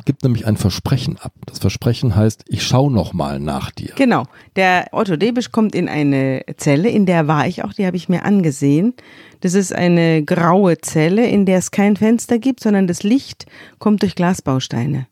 gibt 0.03 0.23
nämlich 0.23 0.45
ein 0.45 0.57
Versprechen 0.57 1.17
ab. 1.17 1.31
Das 1.45 1.59
Versprechen 1.59 2.15
heißt, 2.15 2.43
ich 2.47 2.63
schaue 2.63 2.91
nochmal 2.91 3.39
nach 3.39 3.71
dir. 3.71 3.93
Genau. 3.95 4.25
Der 4.57 4.87
Otto 4.91 5.15
Debisch 5.15 5.51
kommt 5.51 5.73
in 5.73 5.87
eine 5.87 6.43
Zelle, 6.57 6.89
in 6.89 7.05
der 7.05 7.27
war 7.27 7.47
ich 7.47 7.63
auch, 7.63 7.71
die 7.71 7.85
habe 7.85 7.95
ich 7.95 8.09
mir 8.09 8.25
angesehen. 8.25 8.93
Das 9.39 9.53
ist 9.53 9.73
eine 9.73 10.23
graue 10.23 10.79
Zelle, 10.79 11.27
in 11.27 11.45
der 11.45 11.59
es 11.59 11.71
kein 11.71 11.95
Fenster 11.95 12.39
gibt, 12.39 12.59
sondern 12.59 12.87
das 12.87 13.03
Licht 13.03 13.45
kommt 13.79 14.01
durch 14.01 14.15
Glasbausteine. 14.15 15.07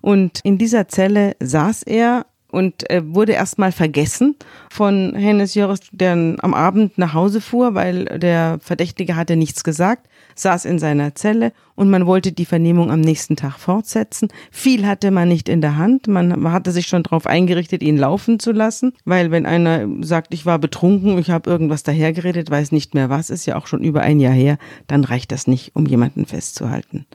Und 0.00 0.40
in 0.42 0.58
dieser 0.58 0.88
Zelle 0.88 1.36
saß 1.40 1.84
er 1.84 2.26
und 2.54 2.88
äh, 2.90 3.02
wurde 3.04 3.32
erstmal 3.32 3.72
vergessen 3.72 4.36
von 4.70 5.14
Hennes 5.14 5.54
Jöris, 5.54 5.80
der 5.92 6.12
am 6.12 6.54
Abend 6.54 6.98
nach 6.98 7.14
Hause 7.14 7.40
fuhr, 7.40 7.74
weil 7.74 8.04
der 8.04 8.58
Verdächtige 8.60 9.16
hatte 9.16 9.36
nichts 9.36 9.64
gesagt, 9.64 10.08
saß 10.34 10.64
in 10.64 10.78
seiner 10.78 11.14
Zelle 11.14 11.52
und 11.74 11.90
man 11.90 12.06
wollte 12.06 12.32
die 12.32 12.44
Vernehmung 12.44 12.90
am 12.90 13.00
nächsten 13.00 13.36
Tag 13.36 13.58
fortsetzen. 13.58 14.28
Viel 14.50 14.86
hatte 14.86 15.10
man 15.10 15.28
nicht 15.28 15.48
in 15.48 15.60
der 15.60 15.76
Hand, 15.76 16.06
man 16.06 16.52
hatte 16.52 16.72
sich 16.72 16.86
schon 16.86 17.02
darauf 17.02 17.26
eingerichtet, 17.26 17.82
ihn 17.82 17.96
laufen 17.96 18.38
zu 18.38 18.52
lassen, 18.52 18.92
weil 19.04 19.30
wenn 19.30 19.46
einer 19.46 19.86
sagt, 20.00 20.34
ich 20.34 20.46
war 20.46 20.58
betrunken, 20.58 21.18
ich 21.18 21.30
habe 21.30 21.50
irgendwas 21.50 21.82
dahergeredet, 21.82 22.50
weiß 22.50 22.72
nicht 22.72 22.94
mehr 22.94 23.10
was, 23.10 23.30
ist 23.30 23.46
ja 23.46 23.56
auch 23.56 23.66
schon 23.66 23.82
über 23.82 24.00
ein 24.00 24.20
Jahr 24.20 24.34
her, 24.34 24.58
dann 24.86 25.04
reicht 25.04 25.32
das 25.32 25.46
nicht, 25.46 25.74
um 25.74 25.86
jemanden 25.86 26.26
festzuhalten. 26.26 27.06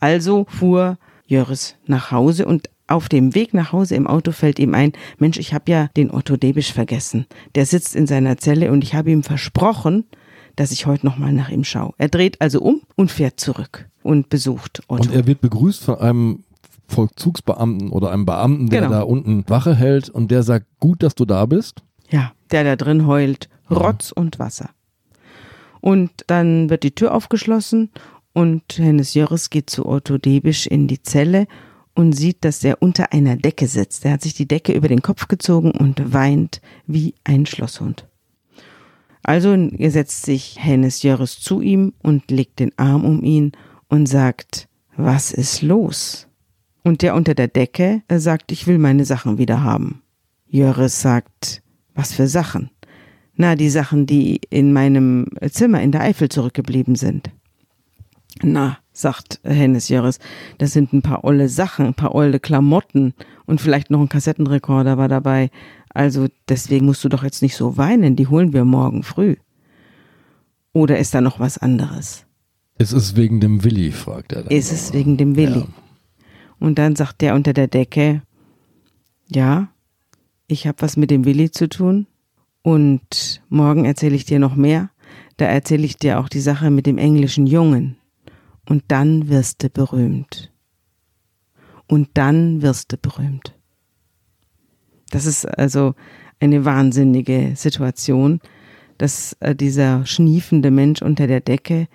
Also 0.00 0.46
fuhr 0.48 0.98
Jöris 1.26 1.76
nach 1.86 2.10
Hause 2.10 2.46
und 2.46 2.70
auf 2.88 3.10
dem 3.10 3.34
Weg 3.34 3.52
nach 3.52 3.72
Hause 3.72 3.94
im 3.94 4.06
Auto 4.06 4.32
fällt 4.32 4.58
ihm 4.58 4.74
ein, 4.74 4.92
Mensch, 5.18 5.38
ich 5.38 5.52
habe 5.52 5.70
ja 5.70 5.90
den 5.96 6.10
Otto 6.10 6.36
Debisch 6.36 6.72
vergessen. 6.72 7.26
Der 7.54 7.66
sitzt 7.66 7.94
in 7.94 8.06
seiner 8.06 8.38
Zelle 8.38 8.72
und 8.72 8.82
ich 8.82 8.94
habe 8.94 9.10
ihm 9.10 9.22
versprochen, 9.22 10.04
dass 10.58 10.72
ich 10.72 10.86
heute 10.86 11.06
nochmal 11.06 11.32
nach 11.32 11.50
ihm 11.50 11.62
schaue. 11.64 11.92
Er 11.98 12.08
dreht 12.08 12.40
also 12.40 12.60
um 12.60 12.80
und 12.96 13.10
fährt 13.10 13.38
zurück 13.38 13.88
und 14.02 14.28
besucht 14.28 14.82
Otto. 14.88 15.02
Und 15.04 15.12
er 15.14 15.26
wird 15.26 15.40
begrüßt 15.40 15.84
von 15.84 15.98
einem 15.98 16.44
Vollzugsbeamten 16.88 17.90
oder 17.90 18.10
einem 18.10 18.26
Beamten, 18.26 18.68
der 18.70 18.80
Genau. 18.80 18.92
da 18.92 19.02
unten 19.02 19.44
Wache 19.48 19.74
hält 19.76 20.08
und 20.08 20.30
der 20.30 20.42
sagt, 20.42 20.66
gut, 20.80 21.02
dass 21.02 21.14
du 21.14 21.24
da 21.24 21.46
bist. 21.46 21.82
Ja, 22.10 22.32
der 22.50 22.64
da 22.64 22.76
drin 22.76 23.06
heult, 23.06 23.48
Rotz 23.70 24.10
und 24.10 24.38
Wasser. 24.38 24.70
Und 25.80 26.10
dann 26.26 26.70
wird 26.70 26.82
die 26.82 26.94
Tür 26.94 27.14
aufgeschlossen 27.14 27.90
und 28.32 28.62
Hennes 28.78 29.14
Jörres 29.14 29.50
geht 29.50 29.70
zu 29.70 29.86
Otto 29.86 30.18
Debisch 30.18 30.66
in 30.66 30.88
die 30.88 31.02
Zelle 31.02 31.46
und 31.94 32.12
sieht, 32.14 32.44
dass 32.44 32.64
er 32.64 32.82
unter 32.82 33.12
einer 33.12 33.36
Decke 33.36 33.68
sitzt. 33.68 34.04
Er 34.04 34.12
hat 34.12 34.22
sich 34.22 34.34
die 34.34 34.48
Decke 34.48 34.72
über 34.72 34.88
den 34.88 35.02
Kopf 35.02 35.28
gezogen 35.28 35.70
und 35.70 36.12
weint 36.12 36.60
wie 36.86 37.14
ein 37.22 37.46
Schlosshund. 37.46 38.07
Also 39.22 39.56
setzt 39.88 40.24
sich 40.24 40.56
Hennes 40.58 41.02
Jörres 41.02 41.40
zu 41.40 41.60
ihm 41.60 41.92
und 42.02 42.30
legt 42.30 42.60
den 42.60 42.76
Arm 42.78 43.04
um 43.04 43.22
ihn 43.22 43.52
und 43.88 44.06
sagt, 44.06 44.68
was 44.96 45.32
ist 45.32 45.62
los? 45.62 46.28
Und 46.82 47.02
der 47.02 47.14
unter 47.14 47.34
der 47.34 47.48
Decke 47.48 48.02
äh, 48.08 48.18
sagt, 48.18 48.52
ich 48.52 48.66
will 48.66 48.78
meine 48.78 49.04
Sachen 49.04 49.38
wieder 49.38 49.62
haben. 49.62 50.02
Jörres 50.46 51.00
sagt, 51.02 51.62
was 51.94 52.12
für 52.12 52.26
Sachen? 52.26 52.70
Na, 53.34 53.54
die 53.54 53.70
Sachen, 53.70 54.06
die 54.06 54.40
in 54.50 54.72
meinem 54.72 55.26
Zimmer 55.50 55.80
in 55.82 55.92
der 55.92 56.00
Eifel 56.00 56.28
zurückgeblieben 56.28 56.96
sind. 56.96 57.30
Na, 58.42 58.78
sagt 58.92 59.40
Hennes 59.44 59.88
Jöris. 59.88 60.18
Das 60.58 60.72
sind 60.72 60.92
ein 60.92 61.02
paar 61.02 61.24
olle 61.24 61.48
Sachen, 61.48 61.86
ein 61.86 61.94
paar 61.94 62.14
olle 62.14 62.40
Klamotten 62.40 63.14
und 63.46 63.60
vielleicht 63.60 63.90
noch 63.90 64.00
ein 64.00 64.08
Kassettenrekorder 64.08 64.98
war 64.98 65.08
dabei. 65.08 65.50
Also 65.98 66.28
deswegen 66.48 66.86
musst 66.86 67.02
du 67.02 67.08
doch 67.08 67.24
jetzt 67.24 67.42
nicht 67.42 67.56
so 67.56 67.76
weinen, 67.76 68.14
die 68.14 68.28
holen 68.28 68.52
wir 68.52 68.64
morgen 68.64 69.02
früh. 69.02 69.34
Oder 70.72 70.96
ist 71.00 71.12
da 71.12 71.20
noch 71.20 71.40
was 71.40 71.58
anderes? 71.58 72.24
Ist 72.78 72.92
es 72.92 73.16
wegen 73.16 73.40
dem 73.40 73.64
Willi, 73.64 73.90
fragt 73.90 74.32
er 74.32 74.44
dann. 74.44 74.52
Ist 74.52 74.70
es 74.70 74.92
wegen 74.92 75.16
dem 75.16 75.34
Willi? 75.34 75.58
Ja. 75.58 75.66
Und 76.60 76.78
dann 76.78 76.94
sagt 76.94 77.20
der 77.20 77.34
unter 77.34 77.52
der 77.52 77.66
Decke, 77.66 78.22
ja, 79.26 79.72
ich 80.46 80.68
habe 80.68 80.82
was 80.82 80.96
mit 80.96 81.10
dem 81.10 81.24
Willi 81.24 81.50
zu 81.50 81.68
tun 81.68 82.06
und 82.62 83.42
morgen 83.48 83.84
erzähle 83.84 84.14
ich 84.14 84.24
dir 84.24 84.38
noch 84.38 84.54
mehr. 84.54 84.90
Da 85.36 85.46
erzähle 85.46 85.84
ich 85.84 85.96
dir 85.96 86.20
auch 86.20 86.28
die 86.28 86.38
Sache 86.38 86.70
mit 86.70 86.86
dem 86.86 86.98
englischen 86.98 87.48
Jungen. 87.48 87.96
Und 88.68 88.84
dann 88.86 89.28
wirst 89.28 89.64
du 89.64 89.68
berühmt. 89.68 90.52
Und 91.88 92.10
dann 92.14 92.62
wirst 92.62 92.92
du 92.92 92.98
berühmt. 92.98 93.57
Das 95.10 95.26
ist 95.26 95.46
also 95.46 95.94
eine 96.40 96.64
wahnsinnige 96.64 97.52
Situation, 97.56 98.40
dass 98.98 99.36
äh, 99.40 99.54
dieser 99.54 100.04
schniefende 100.06 100.70
Mensch 100.70 101.02
unter 101.02 101.26
der 101.26 101.40
Decke 101.40 101.88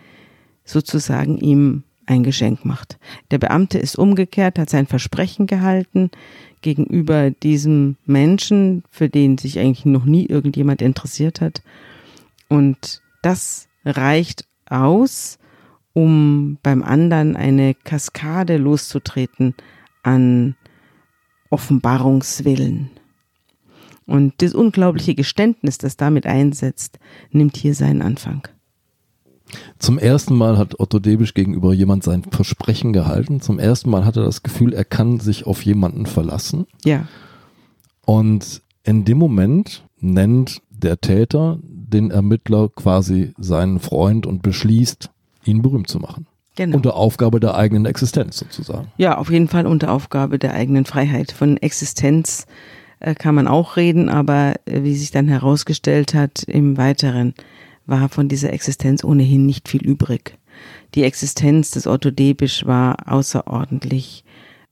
sozusagen 0.65 1.37
ihm 1.37 1.83
ein 2.05 2.23
Geschenk 2.23 2.65
macht. 2.65 2.97
Der 3.31 3.37
Beamte 3.37 3.79
ist 3.79 3.97
umgekehrt, 3.97 4.59
hat 4.59 4.69
sein 4.69 4.87
Versprechen 4.87 5.47
gehalten 5.47 6.11
gegenüber 6.61 7.31
diesem 7.31 7.97
Menschen, 8.05 8.83
für 8.89 9.09
den 9.09 9.37
sich 9.37 9.59
eigentlich 9.59 9.85
noch 9.85 10.05
nie 10.05 10.25
irgendjemand 10.25 10.81
interessiert 10.81 11.39
hat. 11.39 11.61
Und 12.49 13.01
das 13.21 13.67
reicht 13.85 14.45
aus, 14.65 15.39
um 15.93 16.57
beim 16.63 16.83
anderen 16.83 17.35
eine 17.35 17.73
Kaskade 17.73 18.57
loszutreten 18.57 19.55
an 20.01 20.55
Offenbarungswillen. 21.49 22.89
Und 24.05 24.33
das 24.37 24.53
unglaubliche 24.53 25.15
Geständnis, 25.15 25.77
das 25.77 25.97
damit 25.97 26.25
einsetzt, 26.25 26.99
nimmt 27.31 27.57
hier 27.57 27.73
seinen 27.73 28.01
Anfang. 28.01 28.47
Zum 29.79 29.99
ersten 29.99 30.35
Mal 30.35 30.57
hat 30.57 30.79
Otto 30.79 30.99
Debisch 30.99 31.33
gegenüber 31.33 31.73
jemand 31.73 32.03
sein 32.03 32.23
Versprechen 32.23 32.93
gehalten. 32.93 33.41
Zum 33.41 33.59
ersten 33.59 33.89
Mal 33.89 34.05
hat 34.05 34.17
er 34.17 34.23
das 34.23 34.43
Gefühl, 34.43 34.73
er 34.73 34.85
kann 34.85 35.19
sich 35.19 35.45
auf 35.45 35.63
jemanden 35.63 36.05
verlassen. 36.05 36.65
Ja. 36.83 37.07
Und 38.05 38.61
in 38.83 39.05
dem 39.05 39.17
Moment 39.17 39.83
nennt 39.99 40.61
der 40.69 40.99
Täter 40.99 41.59
den 41.61 42.11
Ermittler 42.11 42.69
quasi 42.69 43.33
seinen 43.37 43.79
Freund 43.79 44.25
und 44.25 44.41
beschließt, 44.41 45.09
ihn 45.45 45.61
berühmt 45.61 45.87
zu 45.87 45.99
machen. 45.99 46.27
Genau. 46.55 46.75
Unter 46.75 46.95
Aufgabe 46.95 47.39
der 47.39 47.55
eigenen 47.55 47.85
Existenz 47.85 48.37
sozusagen. 48.37 48.91
Ja, 48.97 49.17
auf 49.17 49.31
jeden 49.31 49.47
Fall 49.47 49.65
unter 49.65 49.91
Aufgabe 49.91 50.37
der 50.37 50.53
eigenen 50.53 50.85
Freiheit. 50.85 51.31
Von 51.31 51.57
Existenz 51.57 52.45
kann 53.15 53.35
man 53.35 53.47
auch 53.47 53.75
reden, 53.75 54.09
aber 54.09 54.55
äh, 54.65 54.83
wie 54.83 54.95
sich 54.95 55.11
dann 55.11 55.27
herausgestellt 55.27 56.13
hat, 56.13 56.43
im 56.43 56.77
Weiteren 56.77 57.33
war 57.85 58.09
von 58.09 58.29
dieser 58.29 58.53
Existenz 58.53 59.03
ohnehin 59.03 59.45
nicht 59.45 59.67
viel 59.67 59.83
übrig. 59.85 60.37
Die 60.95 61.03
Existenz 61.03 61.71
des 61.71 61.87
Otto 61.87 62.11
Debisch 62.11 62.65
war 62.65 63.11
außerordentlich 63.11 64.23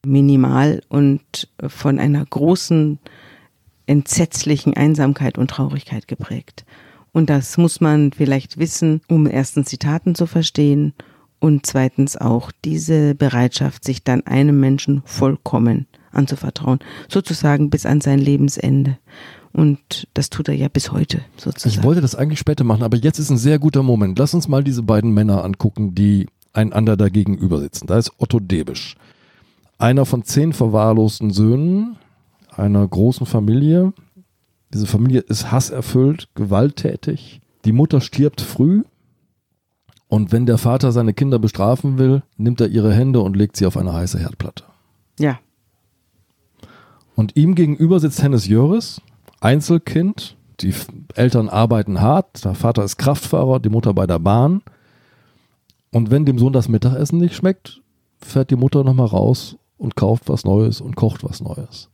minimal 0.05 0.81
und 0.87 1.49
von 1.67 1.99
einer 1.99 2.25
großen, 2.25 2.99
entsetzlichen 3.87 4.75
Einsamkeit 4.77 5.37
und 5.37 5.49
Traurigkeit 5.49 6.07
geprägt. 6.07 6.65
Und 7.11 7.29
das 7.29 7.57
muss 7.57 7.81
man 7.81 8.13
vielleicht 8.13 8.57
wissen, 8.57 9.01
um 9.09 9.27
erstens 9.27 9.67
Zitaten 9.67 10.15
zu 10.15 10.27
verstehen 10.27 10.93
und 11.39 11.65
zweitens 11.65 12.15
auch 12.15 12.51
diese 12.63 13.15
Bereitschaft, 13.15 13.83
sich 13.83 14.03
dann 14.03 14.25
einem 14.25 14.59
Menschen 14.59 15.01
vollkommen 15.03 15.87
anzuvertrauen, 16.11 16.79
sozusagen 17.09 17.69
bis 17.69 17.85
an 17.85 18.01
sein 18.01 18.19
Lebensende. 18.19 18.97
Und 19.53 20.07
das 20.13 20.29
tut 20.29 20.47
er 20.47 20.55
ja 20.55 20.69
bis 20.69 20.91
heute 20.91 21.21
sozusagen. 21.37 21.75
Ich 21.75 21.83
wollte 21.83 22.01
das 22.01 22.15
eigentlich 22.15 22.39
später 22.39 22.63
machen, 22.63 22.83
aber 22.83 22.97
jetzt 22.97 23.19
ist 23.19 23.29
ein 23.29 23.37
sehr 23.37 23.59
guter 23.59 23.83
Moment. 23.83 24.17
Lass 24.17 24.33
uns 24.33 24.47
mal 24.47 24.63
diese 24.63 24.83
beiden 24.83 25.13
Männer 25.13 25.43
angucken, 25.43 25.93
die 25.93 26.27
einander 26.53 26.95
dagegenüber 26.97 27.59
sitzen. 27.59 27.87
Da 27.87 27.97
ist 27.97 28.11
Otto 28.17 28.39
Debisch. 28.39 28.95
Einer 29.77 30.05
von 30.05 30.23
zehn 30.23 30.53
verwahrlosten 30.53 31.31
Söhnen 31.31 31.97
einer 32.55 32.87
großen 32.87 33.25
Familie. 33.25 33.93
Diese 34.73 34.85
Familie 34.85 35.21
ist 35.21 35.51
hasserfüllt, 35.51 36.29
gewalttätig. 36.35 37.41
Die 37.65 37.71
Mutter 37.71 38.01
stirbt 38.01 38.41
früh. 38.41 38.83
Und 40.07 40.31
wenn 40.31 40.45
der 40.45 40.57
Vater 40.57 40.91
seine 40.91 41.13
Kinder 41.13 41.39
bestrafen 41.39 41.97
will, 41.97 42.21
nimmt 42.37 42.59
er 42.59 42.67
ihre 42.67 42.93
Hände 42.93 43.21
und 43.21 43.35
legt 43.35 43.55
sie 43.55 43.65
auf 43.65 43.77
eine 43.77 43.93
heiße 43.93 44.19
Herdplatte. 44.19 44.63
ja, 45.19 45.39
Und 47.21 47.37
ihm 47.37 47.53
gegenüber 47.53 47.99
sitzt 47.99 48.23
Hennes 48.23 48.47
Jöris, 48.47 48.99
Einzelkind. 49.41 50.37
Die 50.59 50.73
Eltern 51.13 51.49
arbeiten 51.49 52.01
hart. 52.01 52.43
Der 52.43 52.55
Vater 52.55 52.83
ist 52.83 52.97
Kraftfahrer, 52.97 53.59
die 53.59 53.69
Mutter 53.69 53.93
bei 53.93 54.07
der 54.07 54.17
Bahn. 54.17 54.63
Und 55.91 56.09
wenn 56.09 56.25
dem 56.25 56.39
Sohn 56.39 56.51
das 56.51 56.67
Mittagessen 56.67 57.19
nicht 57.19 57.35
schmeckt, 57.35 57.83
fährt 58.19 58.49
die 58.49 58.55
Mutter 58.55 58.83
nochmal 58.83 59.05
raus 59.05 59.55
und 59.77 59.95
kauft 59.95 60.29
was 60.29 60.45
Neues 60.45 60.81
und 60.81 60.95
kocht 60.95 61.23
was 61.23 61.41
Neues. 61.41 61.91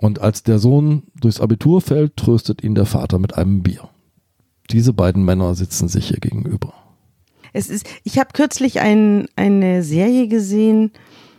Und 0.00 0.20
als 0.20 0.42
der 0.42 0.58
Sohn 0.58 1.04
durchs 1.14 1.40
Abitur 1.40 1.80
fällt, 1.80 2.16
tröstet 2.16 2.64
ihn 2.64 2.74
der 2.74 2.86
Vater 2.86 3.20
mit 3.20 3.38
einem 3.38 3.62
Bier. 3.62 3.90
Diese 4.70 4.92
beiden 4.92 5.24
Männer 5.24 5.54
sitzen 5.54 5.86
sich 5.86 6.08
hier 6.08 6.18
gegenüber. 6.18 6.74
Es 7.52 7.70
ist, 7.70 7.86
ich 8.02 8.18
habe 8.18 8.30
kürzlich 8.32 8.80
ein, 8.80 9.28
eine 9.36 9.84
Serie 9.84 10.26
gesehen 10.26 10.90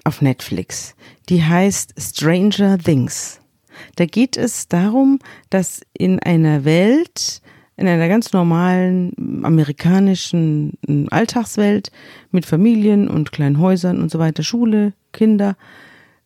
auf 0.03 0.21
Netflix, 0.21 0.95
die 1.29 1.43
heißt 1.43 1.93
Stranger 1.97 2.77
Things. 2.77 3.39
Da 3.95 4.05
geht 4.05 4.37
es 4.37 4.67
darum, 4.67 5.19
dass 5.49 5.81
in 5.93 6.19
einer 6.19 6.65
Welt, 6.65 7.41
in 7.77 7.87
einer 7.87 8.07
ganz 8.07 8.33
normalen 8.33 9.41
amerikanischen 9.43 10.77
mm, 10.87 11.05
Alltagswelt 11.09 11.91
mit 12.31 12.45
Familien 12.45 13.07
und 13.07 13.31
kleinen 13.31 13.59
Häusern 13.59 14.01
und 14.01 14.11
so 14.11 14.19
weiter, 14.19 14.43
Schule, 14.43 14.93
Kinder, 15.13 15.55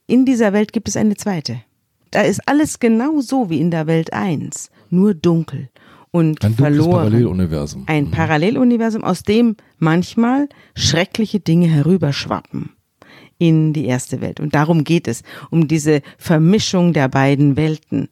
in 0.07 0.25
dieser 0.25 0.53
Welt 0.53 0.73
gibt 0.73 0.87
es 0.87 0.97
eine 0.97 1.15
zweite. 1.15 1.61
Da 2.11 2.21
ist 2.21 2.47
alles 2.47 2.79
genau 2.79 3.21
so 3.21 3.49
wie 3.49 3.59
in 3.59 3.71
der 3.71 3.87
Welt 3.87 4.13
eins, 4.13 4.69
nur 4.89 5.13
dunkel 5.13 5.69
und 6.11 6.43
Ein 6.45 6.53
verloren 6.53 6.91
Paralleluniversum. 6.91 7.83
ein 7.87 8.11
Paralleluniversum, 8.11 9.03
aus 9.03 9.23
dem 9.23 9.57
manchmal 9.79 10.47
schreckliche 10.75 11.39
Dinge 11.39 11.67
herüberschwappen 11.67 12.74
in 13.47 13.73
die 13.73 13.85
erste 13.85 14.21
Welt. 14.21 14.39
Und 14.39 14.55
darum 14.55 14.83
geht 14.83 15.07
es, 15.07 15.23
um 15.49 15.67
diese 15.67 16.01
Vermischung 16.17 16.93
der 16.93 17.07
beiden 17.07 17.55
Welten, 17.57 18.09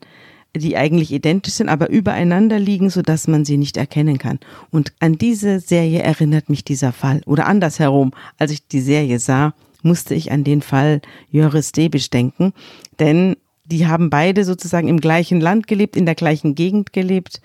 die 0.56 0.78
eigentlich 0.78 1.12
identisch 1.12 1.54
sind, 1.54 1.70
aber 1.70 1.90
übereinander 1.90 2.60
liegen, 2.60 2.90
sodass 2.90 3.28
man 3.28 3.44
sie 3.44 3.58
nicht 3.58 3.78
erkennen 3.78 4.18
kann. 4.18 4.40
Und 4.70 4.94
an 5.00 5.18
diese 5.18 5.60
Serie 5.60 6.02
erinnert 6.02 6.50
mich 6.50 6.64
dieser 6.64 6.92
Fall. 6.92 7.22
Oder 7.26 7.48
andersherum, 7.48 8.12
als 8.38 8.52
ich 8.52 8.68
die 8.68 8.82
Serie 8.82 9.20
sah, 9.20 9.54
musste 9.82 10.16
ich 10.16 10.32
an 10.32 10.44
den 10.44 10.62
Fall 10.62 11.02
Jöris 11.30 11.72
Debisch 11.72 12.10
denken, 12.10 12.54
denn 13.00 13.36
die 13.66 13.88
haben 13.88 14.10
beide 14.10 14.44
sozusagen 14.44 14.88
im 14.88 15.00
gleichen 15.00 15.40
Land 15.40 15.68
gelebt, 15.68 15.96
in 15.96 16.06
der 16.06 16.16
gleichen 16.16 16.56
Gegend 16.56 16.94
gelebt, 16.94 17.42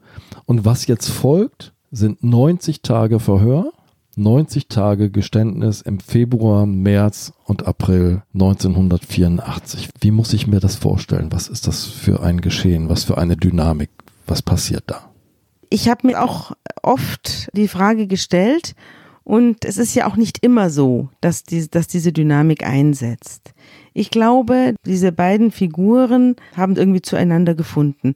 Und 0.46 0.66
was 0.66 0.88
jetzt 0.88 1.12
folgt, 1.12 1.74
sind 1.92 2.24
90 2.24 2.82
Tage 2.82 3.20
Verhör, 3.20 3.72
90 4.16 4.68
Tage 4.68 5.10
Geständnis 5.10 5.82
im 5.82 6.00
Februar, 6.00 6.66
März 6.66 7.34
und 7.46 7.66
April 7.68 8.22
1984. 8.34 9.90
Wie 10.00 10.12
muss 10.12 10.34
ich 10.34 10.48
mir 10.48 10.60
das 10.60 10.76
vorstellen? 10.76 11.32
Was 11.32 11.48
ist 11.48 11.68
das 11.68 11.86
für 11.86 12.22
ein 12.22 12.42
Geschehen? 12.42 12.90
Was 12.90 13.04
für 13.04 13.18
eine 13.18 13.38
Dynamik? 13.38 13.90
Was 14.28 14.42
passiert 14.42 14.84
da? 14.88 15.10
Ich 15.70 15.90
habe 15.90 16.08
mir 16.08 16.24
auch 16.24 16.52
oft 16.84 17.50
die 17.54 17.68
Frage 17.68 18.08
gestellt 18.08 18.76
Und 19.24 19.64
es 19.64 19.78
ist 19.78 19.96
ja 19.96 20.08
auch 20.08 20.18
nicht 20.18 20.44
immer 20.44 20.70
so, 20.70 21.10
dass, 21.22 21.44
die, 21.44 21.70
dass 21.70 21.88
diese 21.88 22.12
Dynamik 22.12 22.66
einsetzt. 22.66 23.54
Ich 23.94 24.10
glaube, 24.10 24.76
diese 24.86 25.12
beiden 25.12 25.52
Figuren 25.52 26.36
haben 26.58 26.76
irgendwie 26.76 27.02
zueinander 27.02 27.56
gefunden. 27.56 28.16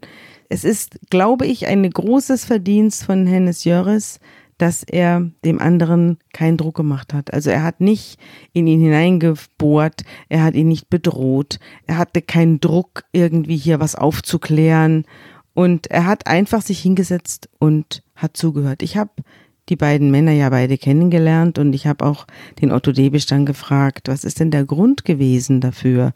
Es 0.50 0.64
ist, 0.64 1.00
glaube 1.10 1.46
ich, 1.46 1.68
ein 1.68 1.90
großes 1.90 2.46
Verdienst 2.46 3.06
von 3.06 3.26
Hennes 3.26 3.64
Jöris, 3.64 4.20
dass 4.58 4.84
er 4.84 5.30
dem 5.46 5.60
anderen 5.60 6.18
keinen 6.34 6.58
Druck 6.58 6.76
gemacht 6.76 7.14
hat. 7.14 7.34
Also 7.34 7.50
er 7.50 7.64
hat 7.64 7.80
nicht 7.80 8.20
in 8.54 8.68
ihn 8.68 8.82
hineingebohrt, 8.82 10.02
er 10.30 10.44
hat 10.44 10.56
ihn 10.56 10.68
nicht 10.68 10.90
bedroht, 10.90 11.60
er 11.86 11.98
hatte 11.98 12.22
keinen 12.22 12.60
Druck, 12.60 13.04
irgendwie 13.12 13.58
hier 13.58 13.80
was 13.80 13.96
aufzuklären. 13.96 15.06
Und 15.54 15.88
er 15.88 16.06
hat 16.06 16.28
einfach 16.28 16.62
sich 16.62 16.80
hingesetzt 16.80 17.50
und 17.60 18.04
hat 18.16 18.38
zugehört. 18.38 18.84
Ich 18.84 18.98
habe 18.98 19.12
die 19.70 19.76
beiden 19.76 20.12
Männer 20.12 20.32
ja 20.32 20.50
beide 20.50 20.78
kennengelernt 20.78 21.60
und 21.60 21.74
ich 21.74 21.88
habe 21.88 22.06
auch 22.06 22.26
den 22.62 22.72
Otto 22.72 22.92
Debisch 22.92 23.26
dann 23.26 23.46
gefragt, 23.46 24.08
was 24.08 24.24
ist 24.24 24.40
denn 24.40 24.52
der 24.52 24.66
Grund 24.66 25.04
gewesen 25.04 25.60
dafür, 25.60 26.14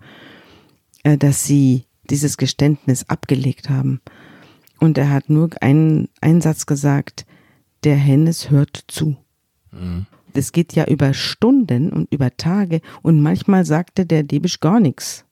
äh, 1.03 1.17
dass 1.17 1.43
sie 1.43 1.85
dieses 2.09 2.37
Geständnis 2.37 3.07
abgelegt 3.09 3.69
haben. 3.69 4.01
Und 4.79 4.97
er 4.97 5.09
hat 5.09 5.29
nur 5.29 5.49
einen, 5.61 6.09
einen 6.21 6.41
Satz 6.41 6.65
gesagt, 6.65 7.25
der 7.83 7.95
Hennes 7.95 8.49
hört 8.49 8.85
zu. 8.87 9.15
Mhm. 9.71 10.05
Das 10.33 10.51
geht 10.51 10.73
ja 10.73 10.85
über 10.85 11.13
Stunden 11.13 11.91
und 11.91 12.13
über 12.13 12.35
Tage 12.37 12.81
und 13.01 13.21
manchmal 13.21 13.65
sagte 13.65 14.05
der 14.05 14.23
Debisch 14.23 14.59
gar 14.59 14.79
nichts. 14.79 15.25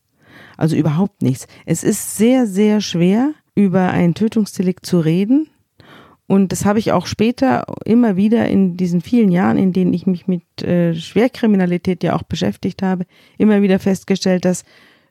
Also 0.58 0.76
überhaupt 0.76 1.22
nichts. 1.22 1.48
Es 1.66 1.84
ist 1.84 2.18
sehr, 2.18 2.46
sehr 2.46 2.82
schwer, 2.82 3.34
über 3.56 3.92
ein 3.92 4.14
Tötungsdelikt 4.14 4.86
zu 4.86 5.00
reden, 5.00 5.50
und 6.30 6.52
das 6.52 6.64
habe 6.64 6.78
ich 6.78 6.92
auch 6.92 7.08
später 7.08 7.66
immer 7.86 8.16
wieder 8.16 8.48
in 8.48 8.78
diesen 8.78 9.02
vielen 9.02 9.32
Jahren, 9.32 9.58
in 9.58 9.74
denen 9.74 9.96
ich 9.96 10.06
mich 10.06 10.28
mit 10.28 10.62
äh, 10.62 10.94
Schwerkriminalität 10.94 12.04
ja 12.04 12.16
auch 12.16 12.22
beschäftigt 12.22 12.84
habe, 12.84 13.08
immer 13.40 13.64
wieder 13.64 13.80
festgestellt, 13.80 14.46
dass 14.46 14.64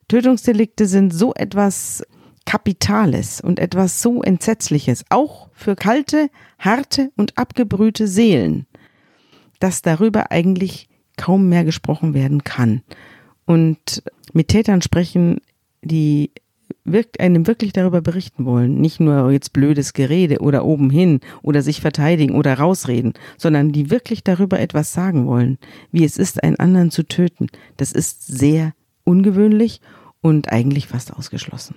Tötungsdelikte 0.06 0.86
sind 0.86 1.12
so 1.12 1.34
etwas 1.34 2.04
Kapitales 2.48 3.42
und 3.42 3.58
etwas 3.58 4.00
so 4.00 4.22
Entsetzliches, 4.22 5.04
auch 5.10 5.50
für 5.52 5.76
kalte, 5.76 6.30
harte 6.58 7.12
und 7.14 7.36
abgebrühte 7.36 8.08
Seelen, 8.08 8.64
dass 9.60 9.82
darüber 9.82 10.30
eigentlich 10.30 10.88
kaum 11.18 11.50
mehr 11.50 11.64
gesprochen 11.64 12.14
werden 12.14 12.44
kann. 12.44 12.80
Und 13.44 14.02
mit 14.32 14.48
Tätern 14.48 14.80
sprechen, 14.80 15.42
die 15.82 16.30
einem 17.18 17.46
wirklich 17.46 17.74
darüber 17.74 18.00
berichten 18.00 18.46
wollen. 18.46 18.80
Nicht 18.80 18.98
nur 18.98 19.30
jetzt 19.30 19.52
blödes 19.52 19.92
Gerede 19.92 20.38
oder 20.38 20.64
oben 20.64 20.88
hin 20.88 21.20
oder 21.42 21.60
sich 21.60 21.82
verteidigen 21.82 22.34
oder 22.34 22.54
rausreden, 22.54 23.12
sondern 23.36 23.72
die 23.72 23.90
wirklich 23.90 24.24
darüber 24.24 24.58
etwas 24.58 24.94
sagen 24.94 25.26
wollen, 25.26 25.58
wie 25.92 26.02
es 26.02 26.16
ist, 26.16 26.42
einen 26.42 26.56
anderen 26.56 26.90
zu 26.90 27.02
töten. 27.02 27.48
Das 27.76 27.92
ist 27.92 28.26
sehr 28.26 28.72
ungewöhnlich 29.04 29.82
und 30.22 30.50
eigentlich 30.50 30.86
fast 30.86 31.12
ausgeschlossen. 31.12 31.74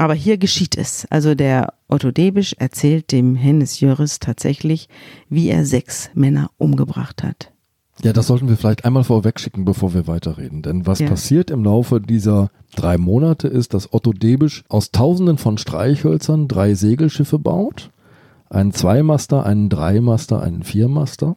Aber 0.00 0.14
hier 0.14 0.38
geschieht 0.38 0.78
es. 0.78 1.06
Also 1.10 1.34
der 1.34 1.74
Otto 1.86 2.10
Debisch 2.10 2.54
erzählt 2.58 3.12
dem 3.12 3.34
Hennes 3.34 3.80
Jöris 3.80 4.18
tatsächlich, 4.18 4.88
wie 5.28 5.50
er 5.50 5.66
sechs 5.66 6.08
Männer 6.14 6.50
umgebracht 6.56 7.22
hat. 7.22 7.52
Ja, 8.02 8.14
das 8.14 8.28
sollten 8.28 8.48
wir 8.48 8.56
vielleicht 8.56 8.86
einmal 8.86 9.04
vorwegschicken, 9.04 9.66
bevor 9.66 9.92
wir 9.92 10.06
weiterreden. 10.06 10.62
Denn 10.62 10.86
was 10.86 11.00
ja. 11.00 11.06
passiert 11.06 11.50
im 11.50 11.64
Laufe 11.64 12.00
dieser 12.00 12.50
drei 12.74 12.96
Monate 12.96 13.46
ist, 13.46 13.74
dass 13.74 13.92
Otto 13.92 14.14
Debisch 14.14 14.64
aus 14.70 14.90
tausenden 14.90 15.36
von 15.36 15.58
Streichhölzern 15.58 16.48
drei 16.48 16.72
Segelschiffe 16.72 17.38
baut. 17.38 17.90
Einen 18.48 18.72
Zweimaster, 18.72 19.44
einen 19.44 19.68
Dreimaster, 19.68 20.40
einen 20.40 20.62
Viermaster. 20.62 21.36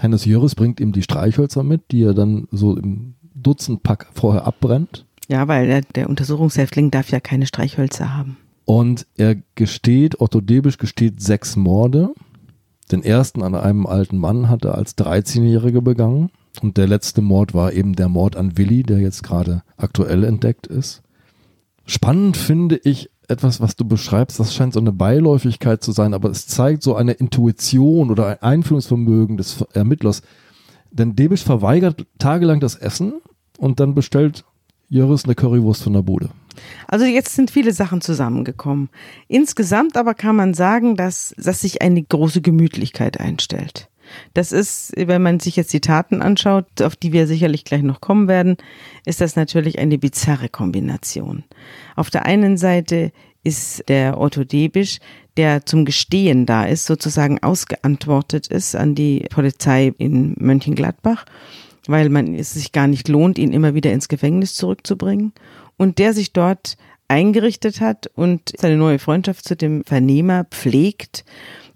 Hennes 0.00 0.24
Jöris 0.24 0.54
bringt 0.54 0.80
ihm 0.80 0.92
die 0.92 1.02
Streichhölzer 1.02 1.62
mit, 1.62 1.90
die 1.90 2.02
er 2.02 2.14
dann 2.14 2.48
so 2.50 2.78
im 2.78 3.16
Dutzendpack 3.34 4.06
vorher 4.14 4.46
abbrennt. 4.46 5.04
Ja, 5.28 5.48
weil 5.48 5.66
der, 5.66 5.80
der 5.82 6.08
Untersuchungshäftling 6.08 6.90
darf 6.90 7.10
ja 7.10 7.20
keine 7.20 7.46
Streichhölzer 7.46 8.14
haben. 8.14 8.36
Und 8.64 9.06
er 9.16 9.36
gesteht, 9.54 10.20
Otto 10.20 10.40
Debisch 10.40 10.78
gesteht 10.78 11.22
sechs 11.22 11.56
Morde. 11.56 12.10
Den 12.90 13.02
ersten 13.02 13.42
an 13.42 13.54
einem 13.54 13.86
alten 13.86 14.18
Mann 14.18 14.48
hat 14.48 14.64
er 14.64 14.74
als 14.74 14.96
13-Jähriger 14.96 15.80
begangen. 15.80 16.30
Und 16.62 16.76
der 16.76 16.86
letzte 16.86 17.20
Mord 17.20 17.54
war 17.54 17.72
eben 17.72 17.94
der 17.94 18.08
Mord 18.08 18.36
an 18.36 18.56
Willi, 18.56 18.82
der 18.82 18.98
jetzt 18.98 19.22
gerade 19.22 19.62
aktuell 19.76 20.24
entdeckt 20.24 20.66
ist. 20.66 21.02
Spannend 21.86 22.36
finde 22.36 22.80
ich 22.84 23.10
etwas, 23.28 23.60
was 23.60 23.76
du 23.76 23.84
beschreibst, 23.84 24.38
das 24.38 24.54
scheint 24.54 24.74
so 24.74 24.80
eine 24.80 24.92
Beiläufigkeit 24.92 25.82
zu 25.82 25.92
sein, 25.92 26.14
aber 26.14 26.30
es 26.30 26.46
zeigt 26.46 26.82
so 26.82 26.94
eine 26.94 27.12
Intuition 27.12 28.10
oder 28.10 28.26
ein 28.26 28.42
Einfühlungsvermögen 28.42 29.36
des 29.36 29.62
Ermittlers. 29.72 30.22
Denn 30.90 31.16
Debisch 31.16 31.42
verweigert 31.42 32.06
tagelang 32.18 32.60
das 32.60 32.76
Essen 32.76 33.14
und 33.58 33.80
dann 33.80 33.94
bestellt 33.94 34.44
Jöris 34.88 35.24
eine 35.24 35.34
Currywurst 35.34 35.82
von 35.82 35.92
der 35.92 36.02
Bude. 36.02 36.30
Also 36.86 37.04
jetzt 37.04 37.34
sind 37.34 37.50
viele 37.50 37.72
Sachen 37.72 38.00
zusammengekommen. 38.00 38.88
Insgesamt 39.28 39.96
aber 39.96 40.14
kann 40.14 40.36
man 40.36 40.54
sagen, 40.54 40.96
dass, 40.96 41.34
dass 41.36 41.60
sich 41.60 41.82
eine 41.82 42.02
große 42.02 42.40
Gemütlichkeit 42.40 43.18
einstellt. 43.18 43.88
Das 44.34 44.52
ist, 44.52 44.92
wenn 44.96 45.22
man 45.22 45.40
sich 45.40 45.56
jetzt 45.56 45.72
die 45.72 45.80
Taten 45.80 46.22
anschaut, 46.22 46.82
auf 46.82 46.94
die 46.94 47.12
wir 47.12 47.26
sicherlich 47.26 47.64
gleich 47.64 47.82
noch 47.82 48.00
kommen 48.00 48.28
werden, 48.28 48.56
ist 49.06 49.20
das 49.20 49.34
natürlich 49.34 49.78
eine 49.78 49.98
bizarre 49.98 50.48
Kombination. 50.48 51.44
Auf 51.96 52.10
der 52.10 52.26
einen 52.26 52.56
Seite 52.56 53.12
ist 53.44 53.88
der 53.88 54.20
Otto 54.20 54.44
Debisch, 54.44 54.98
der 55.36 55.66
zum 55.66 55.84
Gestehen 55.84 56.46
da 56.46 56.64
ist, 56.64 56.86
sozusagen 56.86 57.42
ausgeantwortet 57.42 58.46
ist 58.46 58.74
an 58.74 58.94
die 58.94 59.26
Polizei 59.30 59.92
in 59.98 60.34
Mönchengladbach, 60.38 61.24
weil 61.86 62.08
man 62.08 62.34
es 62.34 62.54
sich 62.54 62.72
gar 62.72 62.86
nicht 62.86 63.08
lohnt, 63.08 63.38
ihn 63.38 63.52
immer 63.52 63.74
wieder 63.74 63.92
ins 63.92 64.08
Gefängnis 64.08 64.54
zurückzubringen. 64.54 65.32
Und 65.76 65.98
der 65.98 66.14
sich 66.14 66.32
dort 66.32 66.76
eingerichtet 67.08 67.80
hat 67.80 68.08
und 68.14 68.52
seine 68.56 68.76
neue 68.76 68.98
Freundschaft 68.98 69.46
zu 69.46 69.56
dem 69.56 69.84
Vernehmer 69.84 70.44
pflegt 70.44 71.24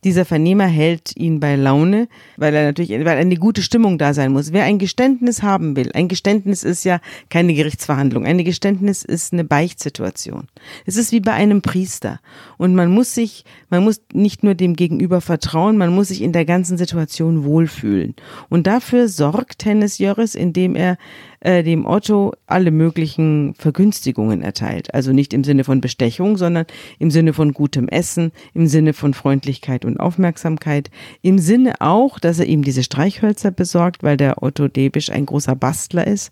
dieser 0.05 0.25
Vernehmer 0.25 0.67
hält 0.67 1.17
ihn 1.17 1.41
bei 1.41 1.57
Laune, 1.57 2.09
weil 2.37 2.55
er 2.55 2.65
natürlich, 2.65 2.91
weil 2.91 3.19
eine 3.19 3.37
gute 3.37 3.63
Stimmung 3.63 3.99
da 3.99 4.15
sein 4.15 4.33
muss. 4.33 4.53
Wer 4.53 4.65
ein 4.65 4.79
Geständnis 4.79 5.43
haben 5.43 5.77
will, 5.77 5.91
ein 5.93 6.09
Geständnis 6.09 6.63
ist 6.63 6.85
ja 6.85 7.01
keine 7.31 7.55
Gerichtsverhandlung. 7.55 8.25
Ein 8.25 8.45
Geständnis 8.45 9.05
ist 9.05 9.33
eine 9.33 9.45
Beichtsituation. 9.45 10.47
Es 10.87 10.97
ist 10.97 11.11
wie 11.11 11.21
bei 11.21 11.33
einem 11.33 11.63
Priester. 11.63 12.21
Und 12.59 12.75
man 12.75 12.91
muss 12.93 13.15
sich, 13.15 13.45
man 13.71 13.83
muss 13.83 14.01
nicht 14.13 14.45
nur 14.45 14.55
dem 14.55 14.75
Gegenüber 14.75 15.21
vertrauen, 15.21 15.77
man 15.77 15.95
muss 15.95 16.09
sich 16.09 16.23
in 16.23 16.33
der 16.33 16.45
ganzen 16.45 16.79
Situation 16.79 17.45
wohlfühlen. 17.45 18.15
Und 18.49 18.67
dafür 18.67 19.09
sorgt 19.09 19.65
Hennes 19.65 19.99
Jöris, 19.99 20.35
indem 20.35 20.77
er 20.77 20.97
äh, 21.41 21.63
dem 21.63 21.87
Otto 21.87 22.33
alle 22.47 22.71
möglichen 22.71 23.55
Vergünstigungen 23.59 24.43
erteilt. 24.43 24.93
Also 24.95 25.13
nicht 25.13 25.33
im 25.33 25.45
Sinne 25.45 25.65
von 25.65 25.81
Bestechung, 25.81 26.37
sondern 26.37 26.67
im 26.99 27.11
Sinne 27.11 27.33
von 27.33 27.53
gutem 27.53 27.89
Essen, 27.89 28.33
im 28.55 28.67
Sinne 28.67 28.93
von 28.93 29.15
Freundlichkeit 29.15 29.85
und 29.88 29.98
Aufmerksamkeit, 29.98 30.90
im 31.22 31.38
Sinne 31.38 31.81
auch, 31.81 32.18
dass 32.20 32.38
er 32.38 32.46
ihm 32.46 32.62
diese 32.62 32.85
Streichhölzer 32.85 33.51
besorgt, 33.51 34.03
weil 34.03 34.16
der 34.16 34.42
Otto 34.42 34.68
Debisch 34.68 35.11
ein 35.11 35.27
großer 35.27 35.57
Bastler 35.57 36.07
ist. 36.07 36.31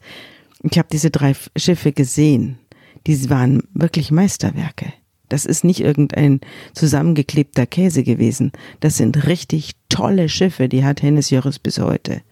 Ich 0.63 0.79
habe 0.79 0.89
diese 0.93 1.11
drei 1.11 1.35
Schiffe 1.57 1.93
gesehen. 1.93 2.59
Die 3.07 3.29
waren 3.31 3.63
wirklich 3.75 4.11
Meisterwerke. 4.11 4.93
Das 5.29 5.45
ist 5.45 5.65
nicht 5.65 5.81
irgendein 5.81 6.41
zusammengeklebter 6.73 7.67
Käse 7.67 8.05
gewesen. 8.05 8.53
Das 8.81 8.97
sind 8.97 9.27
richtig 9.27 9.73
tolle 9.89 10.29
Schiffe, 10.29 10.69
die 10.69 10.85
hat 10.85 11.03
Hennes 11.03 11.31
Jöris 11.31 11.59
bis 11.59 11.79
heute. 11.79 12.23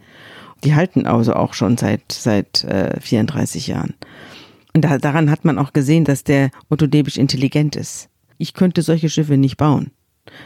Die 0.62 0.74
halten 0.74 1.06
also 1.06 1.34
auch 1.34 1.54
schon 1.54 1.76
seit, 1.76 2.12
seit 2.12 2.64
äh, 2.64 2.98
34 3.00 3.66
Jahren. 3.66 3.94
Und 4.72 4.84
da, 4.84 4.98
daran 4.98 5.30
hat 5.30 5.44
man 5.44 5.58
auch 5.58 5.72
gesehen, 5.72 6.04
dass 6.04 6.24
der 6.24 6.50
Otto 6.68 6.86
Debisch 6.86 7.16
intelligent 7.16 7.76
ist. 7.76 8.08
Ich 8.38 8.54
könnte 8.54 8.82
solche 8.82 9.08
Schiffe 9.08 9.36
nicht 9.36 9.56
bauen. 9.56 9.90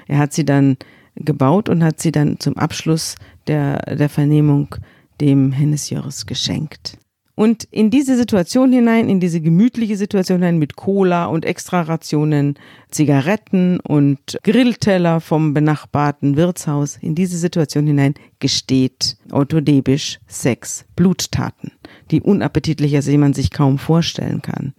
Er 0.06 0.18
hat 0.18 0.32
sie 0.32 0.44
dann 0.44 0.76
gebaut 1.16 1.68
und 1.68 1.82
hat 1.82 2.00
sie 2.00 2.12
dann 2.12 2.38
zum 2.38 2.56
Abschluss 2.56 3.16
der, 3.46 3.78
der 3.96 4.08
Vernehmung 4.08 4.74
dem 5.20 5.52
Hennes 5.52 5.90
Joris 5.90 6.26
geschenkt. 6.26 6.98
Und 7.38 7.68
in 7.70 7.90
diese 7.90 8.16
Situation 8.16 8.72
hinein, 8.72 9.08
in 9.08 9.20
diese 9.20 9.40
gemütliche 9.40 9.96
Situation 9.96 10.38
hinein 10.38 10.58
mit 10.58 10.74
Cola 10.74 11.26
und 11.26 11.44
Extrarationen, 11.44 12.58
Zigaretten 12.90 13.78
und 13.78 14.18
Grillteller 14.42 15.20
vom 15.20 15.54
benachbarten 15.54 16.34
Wirtshaus, 16.34 16.96
in 16.96 17.14
diese 17.14 17.38
Situation 17.38 17.86
hinein 17.86 18.14
gesteht 18.40 19.18
Otto 19.30 19.60
Debisch 19.60 20.18
sechs 20.26 20.84
Bluttaten, 20.96 21.70
die 22.10 22.20
unappetitlicher 22.20 23.02
sind, 23.02 23.20
man 23.20 23.34
sich 23.34 23.52
kaum 23.52 23.78
vorstellen 23.78 24.42
kann. 24.42 24.74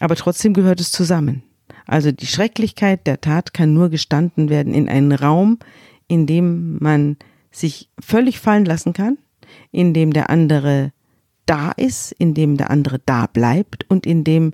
Aber 0.00 0.16
trotzdem 0.16 0.54
gehört 0.54 0.80
es 0.80 0.90
zusammen. 0.90 1.44
Also 1.86 2.12
die 2.12 2.26
Schrecklichkeit 2.26 3.06
der 3.06 3.20
Tat 3.20 3.54
kann 3.54 3.72
nur 3.72 3.88
gestanden 3.88 4.48
werden 4.48 4.74
in 4.74 4.88
einen 4.88 5.12
Raum, 5.12 5.58
in 6.08 6.26
dem 6.26 6.78
man 6.80 7.16
sich 7.50 7.88
völlig 7.98 8.38
fallen 8.38 8.64
lassen 8.64 8.92
kann, 8.92 9.18
in 9.70 9.94
dem 9.94 10.12
der 10.12 10.30
andere 10.30 10.92
da 11.46 11.70
ist, 11.70 12.12
in 12.12 12.34
dem 12.34 12.56
der 12.56 12.70
andere 12.70 13.00
da 13.06 13.26
bleibt 13.26 13.88
und 13.88 14.04
in 14.04 14.24
dem 14.24 14.52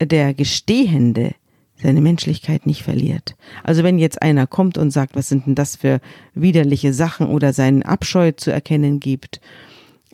der 0.00 0.34
Gestehende 0.34 1.34
seine 1.76 2.00
Menschlichkeit 2.00 2.66
nicht 2.66 2.82
verliert. 2.82 3.36
Also 3.62 3.82
wenn 3.82 3.98
jetzt 3.98 4.22
einer 4.22 4.46
kommt 4.46 4.78
und 4.78 4.90
sagt, 4.90 5.16
was 5.16 5.28
sind 5.28 5.46
denn 5.46 5.54
das 5.54 5.76
für 5.76 6.00
widerliche 6.34 6.92
Sachen 6.92 7.28
oder 7.28 7.52
seinen 7.52 7.82
Abscheu 7.82 8.32
zu 8.32 8.50
erkennen 8.50 9.00
gibt, 9.00 9.40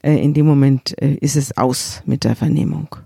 äh, 0.02 0.16
in 0.16 0.34
dem 0.34 0.46
Moment 0.46 1.00
äh, 1.00 1.14
ist 1.14 1.36
es 1.36 1.56
aus 1.56 2.02
mit 2.06 2.24
der 2.24 2.34
Vernehmung. 2.34 2.96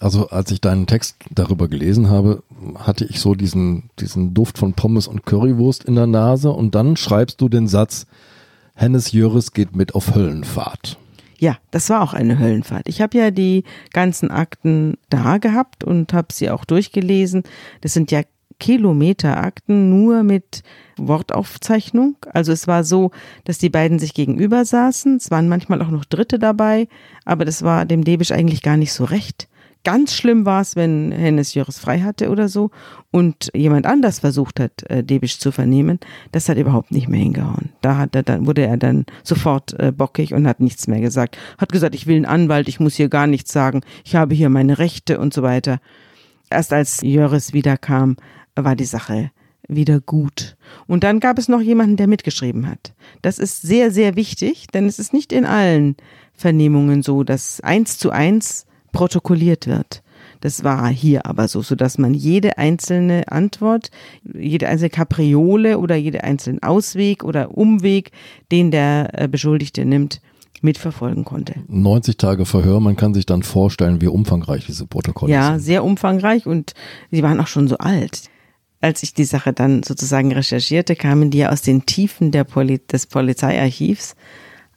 Also 0.00 0.28
als 0.28 0.50
ich 0.50 0.60
deinen 0.60 0.86
Text 0.86 1.16
darüber 1.30 1.68
gelesen 1.68 2.10
habe, 2.10 2.42
hatte 2.76 3.04
ich 3.04 3.20
so 3.20 3.34
diesen, 3.34 3.90
diesen 3.98 4.34
Duft 4.34 4.58
von 4.58 4.74
Pommes 4.74 5.06
und 5.06 5.24
Currywurst 5.24 5.84
in 5.84 5.94
der 5.94 6.06
Nase 6.06 6.50
und 6.50 6.74
dann 6.74 6.96
schreibst 6.96 7.40
du 7.40 7.48
den 7.48 7.68
Satz, 7.68 8.06
Hennes 8.74 9.12
Jöris 9.12 9.52
geht 9.52 9.76
mit 9.76 9.94
auf 9.94 10.14
Höllenfahrt. 10.14 10.98
Ja, 11.38 11.58
das 11.70 11.90
war 11.90 12.02
auch 12.02 12.12
eine 12.14 12.38
Höllenfahrt. 12.38 12.88
Ich 12.88 13.00
habe 13.00 13.18
ja 13.18 13.30
die 13.30 13.64
ganzen 13.92 14.30
Akten 14.30 14.96
da 15.10 15.38
gehabt 15.38 15.84
und 15.84 16.12
habe 16.12 16.28
sie 16.32 16.50
auch 16.50 16.64
durchgelesen. 16.64 17.42
Das 17.80 17.92
sind 17.92 18.10
ja 18.10 18.22
Kilometerakten 18.58 19.90
nur 19.90 20.22
mit 20.22 20.62
Wortaufzeichnung. 20.96 22.16
Also 22.32 22.52
es 22.52 22.66
war 22.66 22.84
so, 22.84 23.10
dass 23.44 23.58
die 23.58 23.68
beiden 23.68 23.98
sich 23.98 24.14
gegenüber 24.14 24.64
saßen. 24.64 25.16
Es 25.16 25.30
waren 25.30 25.48
manchmal 25.48 25.82
auch 25.82 25.90
noch 25.90 26.04
Dritte 26.04 26.38
dabei, 26.38 26.88
aber 27.24 27.44
das 27.44 27.62
war 27.62 27.84
dem 27.84 28.04
Debisch 28.04 28.32
eigentlich 28.32 28.62
gar 28.62 28.76
nicht 28.76 28.92
so 28.92 29.04
recht. 29.04 29.48
Ganz 29.84 30.14
schlimm 30.14 30.46
war 30.46 30.62
es, 30.62 30.76
wenn 30.76 31.12
Hennes 31.12 31.52
Jöris 31.52 31.78
frei 31.78 32.00
hatte 32.00 32.30
oder 32.30 32.48
so 32.48 32.70
und 33.10 33.50
jemand 33.54 33.84
anders 33.84 34.18
versucht 34.18 34.58
hat, 34.58 34.82
äh, 34.90 35.04
Debisch 35.04 35.38
zu 35.38 35.52
vernehmen. 35.52 36.00
Das 36.32 36.48
hat 36.48 36.56
überhaupt 36.56 36.90
nicht 36.90 37.08
mehr 37.08 37.20
hingehauen. 37.20 37.70
Da 37.82 37.98
hat 37.98 38.16
er 38.16 38.22
dann, 38.22 38.46
wurde 38.46 38.66
er 38.66 38.78
dann 38.78 39.04
sofort 39.22 39.78
äh, 39.78 39.92
bockig 39.92 40.32
und 40.32 40.48
hat 40.48 40.60
nichts 40.60 40.86
mehr 40.86 41.00
gesagt. 41.00 41.36
Hat 41.58 41.70
gesagt, 41.70 41.94
ich 41.94 42.06
will 42.06 42.16
einen 42.16 42.24
Anwalt, 42.24 42.66
ich 42.66 42.80
muss 42.80 42.94
hier 42.94 43.10
gar 43.10 43.26
nichts 43.26 43.52
sagen, 43.52 43.82
ich 44.04 44.16
habe 44.16 44.34
hier 44.34 44.48
meine 44.48 44.78
Rechte 44.78 45.18
und 45.18 45.34
so 45.34 45.42
weiter. 45.42 45.80
Erst 46.48 46.72
als 46.72 47.02
Jöris 47.02 47.52
wiederkam, 47.52 48.16
war 48.56 48.76
die 48.76 48.84
Sache 48.84 49.30
wieder 49.68 50.00
gut. 50.00 50.56
Und 50.86 51.04
dann 51.04 51.20
gab 51.20 51.38
es 51.38 51.48
noch 51.48 51.60
jemanden, 51.60 51.96
der 51.96 52.06
mitgeschrieben 52.06 52.68
hat. 52.68 52.94
Das 53.22 53.38
ist 53.38 53.62
sehr, 53.62 53.90
sehr 53.90 54.16
wichtig, 54.16 54.66
denn 54.72 54.86
es 54.86 54.98
ist 54.98 55.12
nicht 55.12 55.32
in 55.32 55.44
allen 55.44 55.96
Vernehmungen 56.32 57.02
so, 57.02 57.22
dass 57.22 57.60
eins 57.60 57.98
zu 57.98 58.10
eins 58.10 58.66
protokolliert 58.94 59.66
wird. 59.66 60.02
Das 60.40 60.64
war 60.64 60.88
hier 60.88 61.26
aber 61.26 61.48
so, 61.48 61.62
so 61.62 61.74
dass 61.74 61.98
man 61.98 62.14
jede 62.14 62.58
einzelne 62.58 63.28
Antwort, 63.28 63.90
jede 64.34 64.68
einzelne 64.68 64.90
Kapriole 64.90 65.78
oder 65.78 65.96
jede 65.96 66.24
einzelnen 66.24 66.62
Ausweg 66.62 67.24
oder 67.24 67.56
Umweg, 67.56 68.12
den 68.52 68.70
der 68.70 69.10
äh, 69.12 69.28
Beschuldigte 69.28 69.84
nimmt, 69.84 70.20
mitverfolgen 70.62 71.24
konnte. 71.24 71.54
90 71.68 72.16
Tage 72.16 72.46
Verhör, 72.46 72.80
man 72.80 72.96
kann 72.96 73.14
sich 73.14 73.26
dann 73.26 73.42
vorstellen, 73.42 74.00
wie 74.00 74.06
umfangreich 74.06 74.64
diese 74.64 74.86
Protokolle 74.86 75.32
ja, 75.32 75.44
sind. 75.44 75.52
Ja, 75.52 75.58
sehr 75.58 75.84
umfangreich 75.84 76.46
und 76.46 76.72
sie 77.10 77.22
waren 77.22 77.40
auch 77.40 77.48
schon 77.48 77.68
so 77.68 77.76
alt. 77.78 78.30
Als 78.80 79.02
ich 79.02 79.14
die 79.14 79.24
Sache 79.24 79.52
dann 79.52 79.82
sozusagen 79.82 80.32
recherchierte, 80.32 80.94
kamen 80.94 81.30
die 81.30 81.38
ja 81.38 81.50
aus 81.50 81.62
den 81.62 81.86
Tiefen 81.86 82.30
Poli 82.30 82.80
des 82.86 83.06
Polizeiarchivs 83.06 84.14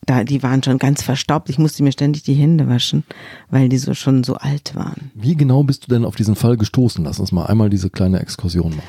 da, 0.06 0.24
die 0.24 0.44
waren 0.44 0.64
schon 0.64 0.78
ganz 0.78 1.04
verstaubt. 1.04 1.50
Ich 1.50 1.58
musste 1.58 1.84
mir 1.84 1.92
ständig 1.92 2.24
die 2.24 2.34
Hände 2.34 2.68
waschen, 2.68 3.04
weil 3.50 3.70
die 3.70 3.78
so 3.78 3.94
schon 3.94 4.24
so 4.24 4.36
alt 4.36 4.76
waren. 4.76 5.12
Wie 5.16 5.36
genau 5.36 5.64
bist 5.64 5.86
du 5.86 5.94
denn 5.94 6.06
auf 6.06 6.16
diesen 6.16 6.36
Fall 6.36 6.58
gestoßen? 6.58 7.04
Lass 7.04 7.20
uns 7.20 7.32
mal 7.32 7.46
einmal 7.46 7.70
diese 7.70 7.90
kleine 7.90 8.20
Exkursion 8.20 8.72
machen. 8.72 8.88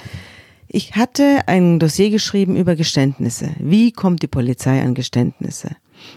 Ich 0.68 0.96
hatte 0.96 1.40
ein 1.46 1.78
Dossier 1.78 2.10
geschrieben 2.10 2.54
über 2.54 2.76
Geständnisse. 2.76 3.50
Wie 3.58 3.90
kommt 3.90 4.22
die 4.22 4.26
Polizei 4.26 4.82
an 4.82 4.94
Geständnisse? 4.94 5.70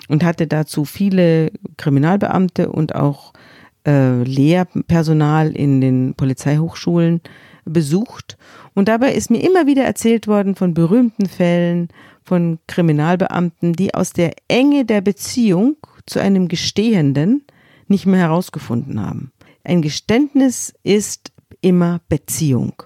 Und 0.09 0.23
hatte 0.23 0.45
dazu 0.45 0.85
viele 0.85 1.51
Kriminalbeamte 1.77 2.69
und 2.69 2.93
auch 2.93 3.33
äh, 3.87 4.21
Lehrpersonal 4.23 5.51
in 5.51 5.81
den 5.81 6.13
Polizeihochschulen 6.15 7.21
besucht. 7.65 8.37
Und 8.73 8.87
dabei 8.87 9.13
ist 9.13 9.31
mir 9.31 9.43
immer 9.43 9.67
wieder 9.67 9.83
erzählt 9.83 10.27
worden 10.27 10.55
von 10.55 10.73
berühmten 10.73 11.27
Fällen, 11.27 11.89
von 12.23 12.59
Kriminalbeamten, 12.67 13.73
die 13.73 13.93
aus 13.93 14.13
der 14.13 14.33
Enge 14.47 14.85
der 14.85 15.01
Beziehung 15.01 15.77
zu 16.05 16.19
einem 16.19 16.47
Gestehenden 16.47 17.43
nicht 17.87 18.05
mehr 18.05 18.19
herausgefunden 18.21 19.01
haben. 19.01 19.31
Ein 19.63 19.81
Geständnis 19.81 20.73
ist 20.83 21.31
immer 21.61 22.01
Beziehung. 22.09 22.83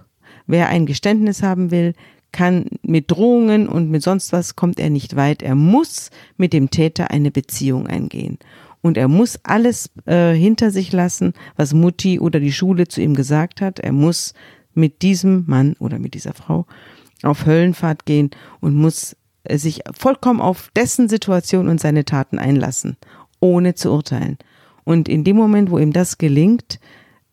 Wer 0.47 0.69
ein 0.69 0.85
Geständnis 0.85 1.41
haben 1.41 1.71
will, 1.71 1.93
kann 2.31 2.65
mit 2.81 3.11
Drohungen 3.11 3.69
und 3.69 3.89
mit 3.89 4.03
sonst 4.03 4.33
was 4.33 4.55
kommt 4.55 4.79
er 4.79 4.89
nicht 4.89 5.15
weit. 5.15 5.41
Er 5.41 5.55
muss 5.55 6.11
mit 6.35 6.51
dem 6.51 6.69
Täter 6.69 7.11
eine 7.11 7.31
Beziehung 7.31 7.87
eingehen. 7.87 8.39
Und 8.81 8.97
er 8.97 9.07
muss 9.07 9.39
alles 9.43 9.89
äh, 10.05 10.33
hinter 10.33 10.69
sich 10.69 10.91
lassen, 10.91 11.33
was 11.55 11.73
Mutti 11.73 12.19
oder 12.19 12.39
die 12.39 12.51
Schule 12.51 12.87
zu 12.87 13.01
ihm 13.01 13.15
gesagt 13.15 13.61
hat. 13.61 13.79
Er 13.79 13.93
muss 13.93 14.33
mit 14.73 15.01
diesem 15.01 15.45
Mann 15.47 15.75
oder 15.79 15.97
mit 15.97 16.13
dieser 16.13 16.33
Frau 16.33 16.65
auf 17.23 17.45
Höllenfahrt 17.45 18.05
gehen 18.05 18.29
und 18.59 18.75
muss 18.75 19.15
sich 19.53 19.81
vollkommen 19.93 20.41
auf 20.41 20.69
dessen 20.75 21.10
Situation 21.10 21.67
und 21.67 21.79
seine 21.79 22.05
Taten 22.05 22.39
einlassen, 22.39 22.97
ohne 23.39 23.75
zu 23.75 23.91
urteilen. 23.91 24.38
Und 24.84 25.10
in 25.10 25.23
dem 25.23 25.36
Moment, 25.36 25.71
wo 25.71 25.79
ihm 25.79 25.93
das 25.93 26.17
gelingt, 26.17 26.79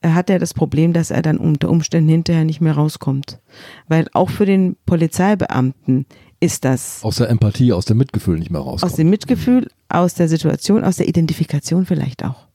hat 0.05 0.31
er 0.31 0.39
das 0.39 0.55
Problem, 0.55 0.93
dass 0.93 1.11
er 1.11 1.23
dann 1.23 1.39
unter 1.39 1.71
Umständen 1.71 2.09
hinterher 2.09 2.45
nicht 2.45 2.61
mehr 2.61 2.75
rauskommt. 2.75 3.41
Weil 3.89 4.09
auch 4.13 4.31
für 4.31 4.47
den 4.47 4.77
Polizeibeamten 4.87 6.07
ist 6.41 6.65
das. 6.65 7.05
Aus 7.05 7.17
der 7.17 7.31
Empathie, 7.31 7.73
aus 7.73 7.85
dem 7.85 7.99
Mitgefühl 7.99 8.39
nicht 8.39 8.51
mehr 8.51 8.61
rauskommt. 8.61 8.91
Aus 8.91 8.97
dem 8.97 9.11
Mitgefühl, 9.11 9.69
aus 9.89 10.15
der 10.15 10.29
Situation, 10.29 10.83
aus 10.83 10.97
der 10.97 11.09
Identifikation 11.09 11.87
vielleicht 11.87 12.25
auch. 12.25 12.49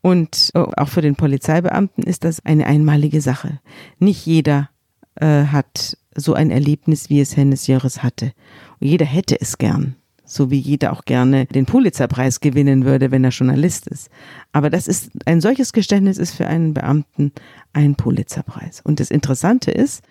Und 0.00 0.50
äh, 0.54 0.60
auch 0.60 0.88
für 0.88 1.02
den 1.02 1.16
Polizeibeamten 1.16 2.04
ist 2.04 2.24
das 2.24 2.44
eine 2.44 2.66
einmalige 2.66 3.20
Sache. 3.20 3.60
Nicht 3.98 4.24
jeder 4.24 4.70
äh, 5.16 5.44
hat 5.44 5.98
so 6.18 6.34
ein 6.34 6.50
Erlebnis, 6.50 7.10
wie 7.10 7.20
es 7.20 7.36
Hennes 7.36 7.66
Jöres 7.66 8.02
hatte. 8.02 8.32
Und 8.80 8.88
jeder 8.88 9.06
hätte 9.06 9.40
es 9.40 9.58
gern. 9.58 9.96
So 10.24 10.50
wie 10.50 10.58
jeder 10.58 10.92
auch 10.92 11.06
gerne 11.06 11.46
den 11.46 11.64
Pulitzerpreis 11.64 12.40
gewinnen 12.40 12.84
würde, 12.84 13.10
wenn 13.10 13.24
er 13.24 13.30
Journalist 13.30 13.86
ist. 13.86 14.10
Aber 14.52 14.68
das 14.68 14.86
ist, 14.86 15.10
ein 15.24 15.40
solches 15.40 15.72
Geständnis 15.72 16.18
ist 16.18 16.32
für 16.32 16.46
einen 16.46 16.74
Beamten 16.74 17.32
ein 17.72 17.94
Pulitzerpreis. 17.94 18.82
Und 18.82 19.00
das 19.00 19.10
Interessante 19.10 19.70
ist, 19.70 20.02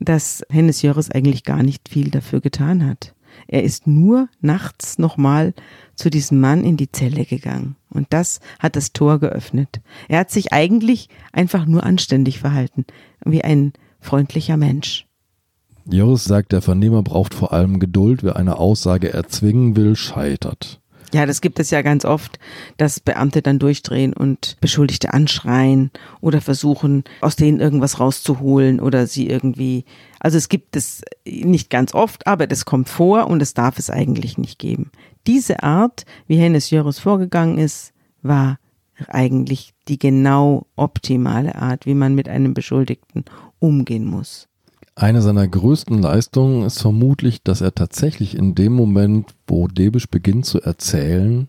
dass 0.00 0.44
Hennes 0.50 0.82
Jöres 0.82 1.10
eigentlich 1.10 1.44
gar 1.44 1.62
nicht 1.62 1.88
viel 1.88 2.10
dafür 2.10 2.40
getan 2.40 2.84
hat. 2.84 3.14
Er 3.46 3.62
ist 3.62 3.86
nur 3.86 4.28
nachts 4.40 4.98
nochmal 4.98 5.54
zu 5.94 6.10
diesem 6.10 6.40
Mann 6.40 6.64
in 6.64 6.76
die 6.76 6.90
Zelle 6.90 7.24
gegangen. 7.24 7.76
Und 7.90 8.08
das 8.10 8.40
hat 8.58 8.76
das 8.76 8.92
Tor 8.92 9.20
geöffnet. 9.20 9.80
Er 10.08 10.20
hat 10.20 10.30
sich 10.30 10.52
eigentlich 10.52 11.08
einfach 11.32 11.66
nur 11.66 11.84
anständig 11.84 12.38
verhalten, 12.38 12.84
wie 13.24 13.42
ein 13.42 13.72
freundlicher 14.00 14.56
Mensch. 14.56 15.06
Joris 15.86 16.24
sagt, 16.24 16.52
der 16.52 16.62
Vernehmer 16.62 17.02
braucht 17.02 17.34
vor 17.34 17.52
allem 17.52 17.78
Geduld. 17.78 18.22
Wer 18.22 18.36
eine 18.36 18.58
Aussage 18.58 19.12
erzwingen 19.12 19.76
will, 19.76 19.96
scheitert. 19.96 20.80
Ja, 21.14 21.26
das 21.26 21.40
gibt 21.40 21.60
es 21.60 21.70
ja 21.70 21.82
ganz 21.82 22.04
oft, 22.04 22.40
dass 22.76 22.98
Beamte 22.98 23.40
dann 23.40 23.60
durchdrehen 23.60 24.12
und 24.14 24.56
Beschuldigte 24.60 25.14
anschreien 25.14 25.92
oder 26.20 26.40
versuchen, 26.40 27.04
aus 27.20 27.36
denen 27.36 27.60
irgendwas 27.60 28.00
rauszuholen 28.00 28.80
oder 28.80 29.06
sie 29.06 29.28
irgendwie. 29.28 29.84
Also 30.18 30.38
es 30.38 30.48
gibt 30.48 30.74
es 30.74 31.02
nicht 31.24 31.70
ganz 31.70 31.94
oft, 31.94 32.26
aber 32.26 32.48
das 32.48 32.64
kommt 32.64 32.88
vor 32.88 33.28
und 33.28 33.40
es 33.42 33.54
darf 33.54 33.78
es 33.78 33.90
eigentlich 33.90 34.38
nicht 34.38 34.58
geben. 34.58 34.90
Diese 35.28 35.62
Art, 35.62 36.04
wie 36.26 36.36
Hennes 36.36 36.70
Jöris 36.70 36.98
vorgegangen 36.98 37.58
ist, 37.58 37.92
war 38.22 38.58
eigentlich 39.06 39.72
die 39.86 40.00
genau 40.00 40.66
optimale 40.74 41.54
Art, 41.54 41.86
wie 41.86 41.94
man 41.94 42.16
mit 42.16 42.28
einem 42.28 42.54
Beschuldigten 42.54 43.24
umgehen 43.60 44.04
muss. 44.04 44.48
Eine 44.96 45.22
seiner 45.22 45.48
größten 45.48 46.00
Leistungen 46.00 46.64
ist 46.64 46.80
vermutlich, 46.80 47.42
dass 47.42 47.60
er 47.60 47.74
tatsächlich 47.74 48.36
in 48.36 48.54
dem 48.54 48.74
Moment, 48.74 49.34
wo 49.46 49.66
Debisch 49.66 50.08
beginnt 50.08 50.46
zu 50.46 50.60
erzählen, 50.60 51.48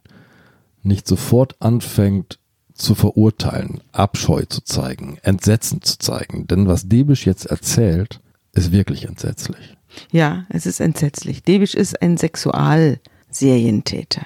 nicht 0.81 1.07
sofort 1.07 1.55
anfängt 1.59 2.39
zu 2.73 2.95
verurteilen, 2.95 3.81
Abscheu 3.91 4.45
zu 4.45 4.61
zeigen, 4.61 5.19
Entsetzen 5.21 5.83
zu 5.83 5.99
zeigen. 5.99 6.47
Denn 6.47 6.67
was 6.67 6.87
Debisch 6.87 7.25
jetzt 7.25 7.45
erzählt, 7.45 8.19
ist 8.53 8.71
wirklich 8.71 9.05
entsetzlich. 9.05 9.77
Ja, 10.11 10.45
es 10.49 10.65
ist 10.65 10.79
entsetzlich. 10.79 11.43
Debisch 11.43 11.75
ist 11.75 12.01
ein 12.01 12.17
Sexualserientäter. 12.17 14.25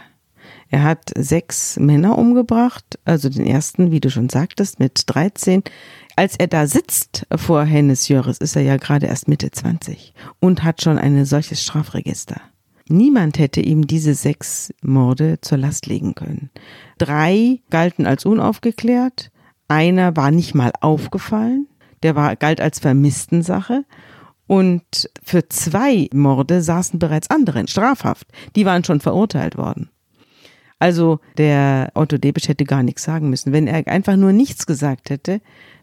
Er 0.71 0.83
hat 0.83 1.11
sechs 1.17 1.77
Männer 1.77 2.17
umgebracht, 2.17 2.99
also 3.03 3.27
den 3.29 3.45
ersten, 3.45 3.91
wie 3.91 3.99
du 3.99 4.09
schon 4.09 4.29
sagtest, 4.29 4.79
mit 4.79 5.03
13 5.07 5.63
als 6.19 6.35
er 6.35 6.47
da 6.47 6.67
sitzt 6.67 7.25
vor 7.33 7.63
Hennes 7.63 8.09
Jöris, 8.09 8.39
ist 8.39 8.57
er 8.57 8.61
ja 8.61 8.75
gerade 8.75 9.05
erst 9.05 9.29
Mitte 9.29 9.51
20 9.51 10.13
und 10.41 10.65
hat 10.65 10.81
schon 10.81 10.97
ein 10.97 11.23
solches 11.23 11.63
Strafregister. 11.63 12.41
Niemand 12.89 13.39
hätte 13.39 13.61
ihm 13.61 13.87
diese 13.87 14.13
sechs 14.13 14.73
Morde 14.81 15.39
zur 15.39 15.59
Last 15.59 15.85
legen 15.85 16.15
können. 16.15 16.49
Drei 16.97 17.61
galten 17.69 18.05
als 18.05 18.25
unaufgeklärt, 18.25 19.31
einer 19.69 20.17
war 20.17 20.29
nicht 20.31 20.53
mal 20.55 20.73
aufgefallen, 20.81 21.67
der 22.03 22.17
war, 22.17 22.35
galt 22.35 22.59
als 22.59 22.79
Vermisstensache 22.79 23.85
und 24.45 25.09
für 25.23 25.47
zwei 25.47 26.09
Morde 26.11 26.61
saßen 26.61 26.99
bereits 26.99 27.29
andere 27.29 27.61
in 27.61 27.69
Strafhaft. 27.69 28.27
Die 28.57 28.65
waren 28.65 28.83
schon 28.83 28.99
verurteilt 28.99 29.55
worden. 29.55 29.89
Also 30.79 31.19
der 31.37 31.91
Otto 31.93 32.17
Debisch 32.17 32.49
hätte 32.49 32.65
gar 32.65 32.83
nichts 32.83 33.03
sagen 33.03 33.29
müssen. 33.29 33.53
Wenn 33.53 33.67
er 33.67 33.87
einfach 33.87 34.17
nur 34.17 34.33
nichts 34.33 34.65
gesagt 34.65 35.09
hätte, 35.09 35.39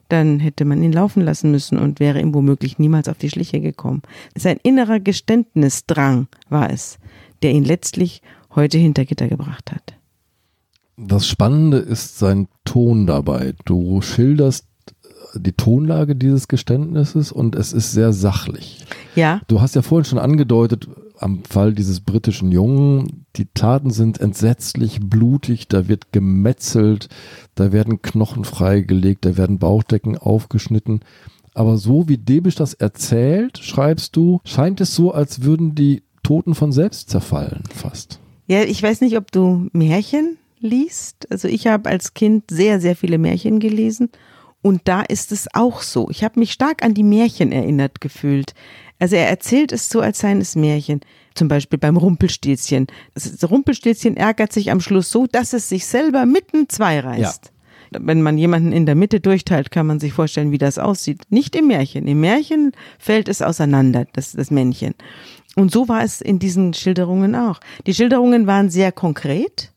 dann 0.09 0.39
hätte 0.39 0.65
man 0.65 0.83
ihn 0.83 0.93
laufen 0.93 1.23
lassen 1.23 1.51
müssen 1.51 1.79
und 1.79 2.01
wäre 2.01 2.21
ihm 2.21 2.35
womöglich 2.35 2.79
niemals 2.79 3.09
auf 3.09 3.19
die 3.19 3.31
Schliche 3.31 3.61
gekommen. 3.61 4.03
Sein 4.37 4.59
innerer 4.63 5.01
Geständnisdrang 5.01 6.29
war 6.49 6.71
es, 6.71 6.99
der 7.43 7.53
ihn 7.53 7.65
letztlich 7.65 8.23
heute 8.55 8.79
hinter 8.79 9.05
Gitter 9.05 9.29
gebracht 9.29 9.73
hat. 9.73 9.95
Das 10.97 11.27
Spannende 11.27 11.79
ist 11.79 12.19
sein 12.19 12.49
Ton 12.65 13.07
dabei. 13.07 13.55
Du 13.65 14.01
schilderst 14.01 14.67
die 15.35 15.53
Tonlage 15.53 16.17
dieses 16.17 16.49
Geständnisses 16.49 17.33
und 17.33 17.55
es 17.55 17.73
ist 17.73 17.93
sehr 17.93 18.13
sachlich. 18.13 18.87
Ja. 19.15 19.41
Du 19.49 19.61
hast 19.61 19.75
ja 19.75 19.83
vorhin 19.83 20.07
schon 20.07 20.19
angedeutet, 20.19 20.89
am 21.19 21.45
Fall 21.45 21.73
dieses 21.73 22.01
britischen 22.01 22.53
Jungen, 22.53 23.27
die 23.37 23.47
Taten 23.55 23.91
sind 23.91 24.21
entsetzlich 24.21 25.01
blutig, 25.01 25.69
da 25.69 25.89
wird 25.89 26.13
gemetzelt, 26.13 27.09
da 27.55 27.73
werden 27.73 28.03
Knochen 28.03 28.45
freigelegt, 28.45 29.25
da 29.25 29.37
werden 29.37 29.59
Bauchdecken 29.59 30.19
aufgeschnitten. 30.19 31.01
Aber 31.55 31.79
so 31.79 32.09
wie 32.09 32.19
Debisch 32.19 32.55
das 32.55 32.75
erzählt, 32.75 33.59
schreibst 33.59 34.17
du, 34.17 34.41
scheint 34.45 34.81
es 34.81 34.95
so, 34.95 35.13
als 35.13 35.43
würden 35.43 35.75
die 35.75 36.03
Toten 36.23 36.55
von 36.55 36.73
selbst 36.73 37.09
zerfallen, 37.09 37.63
fast. 37.75 38.21
Ja, 38.47 38.63
ich 38.63 38.83
weiß 38.83 39.01
nicht, 39.01 39.17
ob 39.17 39.33
du 39.33 39.69
Märchen 39.73 40.39
liest. 40.61 41.31
Also 41.31 41.49
ich 41.49 41.67
habe 41.67 41.89
als 41.89 42.15
Kind 42.15 42.45
sehr, 42.51 42.81
sehr 42.81 42.97
viele 42.97 43.19
Märchen 43.19 43.59
gelesen. 43.59 44.11
Und 44.63 44.83
da 44.85 45.03
ist 45.03 45.31
es 45.31 45.47
auch 45.55 45.81
so. 45.81 46.09
Ich 46.11 46.25
habe 46.25 46.41
mich 46.41 46.53
stark 46.53 46.85
an 46.85 46.93
die 46.93 47.05
Märchen 47.05 47.53
erinnert 47.53 48.01
gefühlt. 48.01 48.55
Also 48.99 49.17
er 49.17 49.29
erzählt 49.29 49.73
es 49.73 49.89
so, 49.89 50.01
als 50.01 50.21
seien 50.21 50.41
es 50.41 50.57
Märchen. 50.57 51.01
Zum 51.35 51.49
Beispiel 51.49 51.79
beim 51.79 51.97
Rumpelstilzchen. 51.97 52.87
Das 53.15 53.51
Rumpelstilzchen 53.51 54.17
ärgert 54.17 54.53
sich 54.53 54.71
am 54.71 54.81
Schluss 54.81 55.11
so, 55.11 55.27
dass 55.27 55.53
es 55.53 55.69
sich 55.69 55.87
selber 55.87 56.25
mitten 56.25 56.69
zwei 56.69 57.01
reißt. 57.01 57.53
Ja. 57.93 58.01
Wenn 58.01 58.23
man 58.23 58.37
jemanden 58.37 58.73
in 58.73 58.87
der 58.87 58.95
Mitte 58.95 59.21
durchteilt, 59.21 59.71
kann 59.71 59.87
man 59.87 60.01
sich 60.01 60.13
vorstellen, 60.13 60.51
wie 60.51 60.59
das 60.59 60.79
aussieht. 60.79 61.23
Nicht 61.29 61.55
im 61.55 61.69
Märchen. 61.69 62.07
Im 62.07 62.21
Märchen 62.21 62.73
fällt 62.99 63.29
es 63.29 63.43
auseinander, 63.43 64.07
das, 64.13 64.33
das 64.33 64.51
Männchen. 64.51 64.95
Und 65.55 65.73
so 65.73 65.89
war 65.89 66.03
es 66.03 66.21
in 66.21 66.39
diesen 66.39 66.75
Schilderungen 66.75 67.35
auch. 67.35 67.61
Die 67.87 67.95
Schilderungen 67.95 68.47
waren 68.47 68.71
sehr 68.71 68.93
konkret 68.93 69.73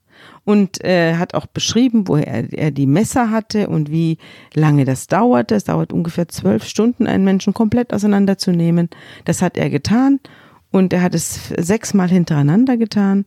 und 0.50 0.84
äh, 0.84 1.14
hat 1.14 1.36
auch 1.36 1.46
beschrieben, 1.46 2.08
wo 2.08 2.16
er, 2.16 2.52
er 2.52 2.72
die 2.72 2.88
Messer 2.88 3.30
hatte 3.30 3.70
und 3.70 3.92
wie 3.92 4.18
lange 4.56 4.84
das 4.84 5.06
dauerte. 5.06 5.54
Es 5.54 5.66
dauert 5.66 5.94
ungefähr 5.94 6.28
zwölf 6.28 6.66
Stunden, 6.66 7.06
einen 7.06 7.24
Menschen 7.24 7.54
komplett 7.54 7.94
auseinanderzunehmen. 7.94 8.90
Das 9.26 9.44
hat 9.44 9.58
er 9.58 9.70
getan 9.70 10.20
und 10.72 10.92
er 10.92 11.04
hat 11.04 11.14
es 11.14 11.54
sechsmal 11.56 12.10
hintereinander 12.10 12.78
getan 12.78 13.26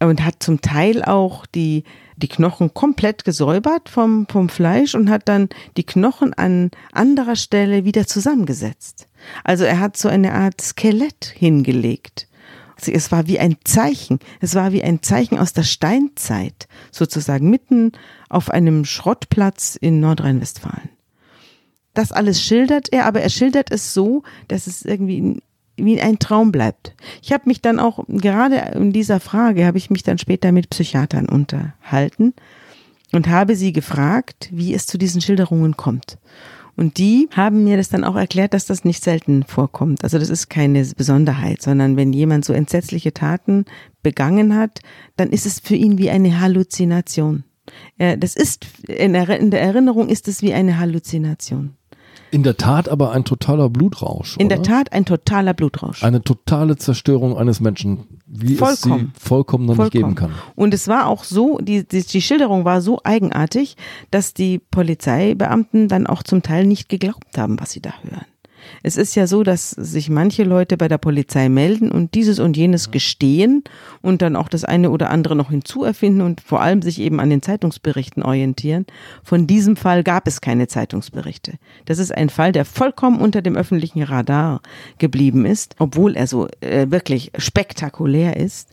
und 0.00 0.24
hat 0.24 0.42
zum 0.42 0.60
Teil 0.60 1.04
auch 1.04 1.46
die, 1.46 1.84
die 2.16 2.26
Knochen 2.26 2.74
komplett 2.74 3.24
gesäubert 3.24 3.88
vom, 3.88 4.26
vom 4.28 4.48
Fleisch 4.48 4.96
und 4.96 5.10
hat 5.10 5.28
dann 5.28 5.48
die 5.76 5.84
Knochen 5.84 6.34
an 6.34 6.72
anderer 6.90 7.36
Stelle 7.36 7.84
wieder 7.84 8.08
zusammengesetzt. 8.08 9.06
Also 9.44 9.62
er 9.62 9.78
hat 9.78 9.96
so 9.96 10.08
eine 10.08 10.32
Art 10.32 10.60
Skelett 10.60 11.32
hingelegt 11.36 12.26
es 12.88 13.12
war 13.12 13.26
wie 13.26 13.38
ein 13.38 13.56
Zeichen. 13.64 14.18
Es 14.40 14.54
war 14.54 14.72
wie 14.72 14.82
ein 14.82 15.02
Zeichen 15.02 15.38
aus 15.38 15.52
der 15.52 15.62
Steinzeit, 15.62 16.68
sozusagen 16.90 17.50
mitten 17.50 17.92
auf 18.28 18.50
einem 18.50 18.84
Schrottplatz 18.84 19.76
in 19.80 20.00
Nordrhein-Westfalen. 20.00 20.90
Das 21.94 22.12
alles 22.12 22.42
schildert 22.42 22.92
er, 22.92 23.06
aber 23.06 23.20
er 23.20 23.28
schildert 23.28 23.70
es 23.70 23.92
so, 23.92 24.22
dass 24.48 24.66
es 24.66 24.84
irgendwie 24.84 25.42
wie 25.76 26.00
ein 26.00 26.18
Traum 26.18 26.52
bleibt. 26.52 26.94
Ich 27.22 27.32
habe 27.32 27.44
mich 27.46 27.60
dann 27.60 27.78
auch 27.78 28.04
gerade 28.08 28.56
in 28.74 28.92
dieser 28.92 29.20
Frage 29.20 29.66
habe 29.66 29.78
ich 29.78 29.90
mich 29.90 30.02
dann 30.02 30.18
später 30.18 30.52
mit 30.52 30.70
Psychiatern 30.70 31.28
unterhalten 31.28 32.34
und 33.12 33.28
habe 33.28 33.56
sie 33.56 33.72
gefragt, 33.72 34.48
wie 34.52 34.74
es 34.74 34.86
zu 34.86 34.98
diesen 34.98 35.20
Schilderungen 35.20 35.76
kommt. 35.76 36.18
Und 36.76 36.98
die 36.98 37.28
haben 37.32 37.64
mir 37.64 37.76
das 37.76 37.90
dann 37.90 38.04
auch 38.04 38.16
erklärt, 38.16 38.54
dass 38.54 38.66
das 38.66 38.84
nicht 38.84 39.04
selten 39.04 39.42
vorkommt. 39.42 40.04
Also 40.04 40.18
das 40.18 40.30
ist 40.30 40.48
keine 40.48 40.84
Besonderheit, 40.96 41.60
sondern 41.60 41.96
wenn 41.96 42.12
jemand 42.12 42.44
so 42.44 42.52
entsetzliche 42.52 43.12
Taten 43.12 43.66
begangen 44.02 44.56
hat, 44.56 44.80
dann 45.16 45.30
ist 45.30 45.46
es 45.46 45.60
für 45.60 45.76
ihn 45.76 45.98
wie 45.98 46.10
eine 46.10 46.40
Halluzination. 46.40 47.44
Das 47.98 48.34
ist, 48.34 48.66
in 48.88 49.12
der 49.12 49.28
Erinnerung 49.28 50.08
ist 50.08 50.28
es 50.28 50.42
wie 50.42 50.52
eine 50.54 50.78
Halluzination. 50.78 51.76
In 52.30 52.42
der 52.42 52.56
Tat 52.56 52.88
aber 52.88 53.12
ein 53.12 53.24
totaler 53.24 53.68
Blutrausch. 53.68 54.36
In 54.38 54.46
oder? 54.46 54.56
der 54.56 54.62
Tat 54.62 54.92
ein 54.92 55.04
totaler 55.04 55.52
Blutrausch. 55.52 56.02
Eine 56.02 56.22
totale 56.22 56.76
Zerstörung 56.76 57.36
eines 57.36 57.60
Menschen, 57.60 58.20
wie 58.26 58.54
vollkommen. 58.54 59.12
es 59.14 59.22
sie 59.22 59.28
vollkommen 59.28 59.66
noch 59.66 59.76
vollkommen. 59.76 60.08
nicht 60.08 60.16
geben 60.18 60.32
kann. 60.32 60.32
Und 60.54 60.72
es 60.72 60.88
war 60.88 61.08
auch 61.08 61.24
so, 61.24 61.58
die, 61.58 61.86
die, 61.86 62.02
die 62.02 62.22
Schilderung 62.22 62.64
war 62.64 62.80
so 62.80 63.00
eigenartig, 63.04 63.76
dass 64.10 64.32
die 64.32 64.58
Polizeibeamten 64.58 65.88
dann 65.88 66.06
auch 66.06 66.22
zum 66.22 66.42
Teil 66.42 66.66
nicht 66.66 66.88
geglaubt 66.88 67.36
haben, 67.36 67.60
was 67.60 67.72
sie 67.72 67.82
da 67.82 67.92
hören. 68.02 68.24
Es 68.82 68.96
ist 68.96 69.14
ja 69.14 69.26
so, 69.26 69.42
dass 69.42 69.70
sich 69.70 70.10
manche 70.10 70.44
Leute 70.44 70.76
bei 70.76 70.88
der 70.88 70.98
Polizei 70.98 71.48
melden 71.48 71.90
und 71.90 72.14
dieses 72.14 72.38
und 72.38 72.56
jenes 72.56 72.90
gestehen 72.90 73.64
und 74.00 74.22
dann 74.22 74.36
auch 74.36 74.48
das 74.48 74.64
eine 74.64 74.90
oder 74.90 75.10
andere 75.10 75.36
noch 75.36 75.50
hinzuerfinden 75.50 76.22
und 76.22 76.40
vor 76.40 76.60
allem 76.60 76.82
sich 76.82 77.00
eben 77.00 77.20
an 77.20 77.30
den 77.30 77.42
Zeitungsberichten 77.42 78.22
orientieren. 78.22 78.86
Von 79.22 79.46
diesem 79.46 79.76
Fall 79.76 80.02
gab 80.02 80.26
es 80.26 80.40
keine 80.40 80.68
Zeitungsberichte. 80.68 81.54
Das 81.84 81.98
ist 81.98 82.14
ein 82.14 82.28
Fall, 82.28 82.52
der 82.52 82.64
vollkommen 82.64 83.20
unter 83.20 83.42
dem 83.42 83.56
öffentlichen 83.56 84.02
Radar 84.02 84.60
geblieben 84.98 85.46
ist, 85.46 85.76
obwohl 85.78 86.16
er 86.16 86.26
so 86.26 86.48
äh, 86.60 86.90
wirklich 86.90 87.32
spektakulär 87.36 88.36
ist. 88.36 88.70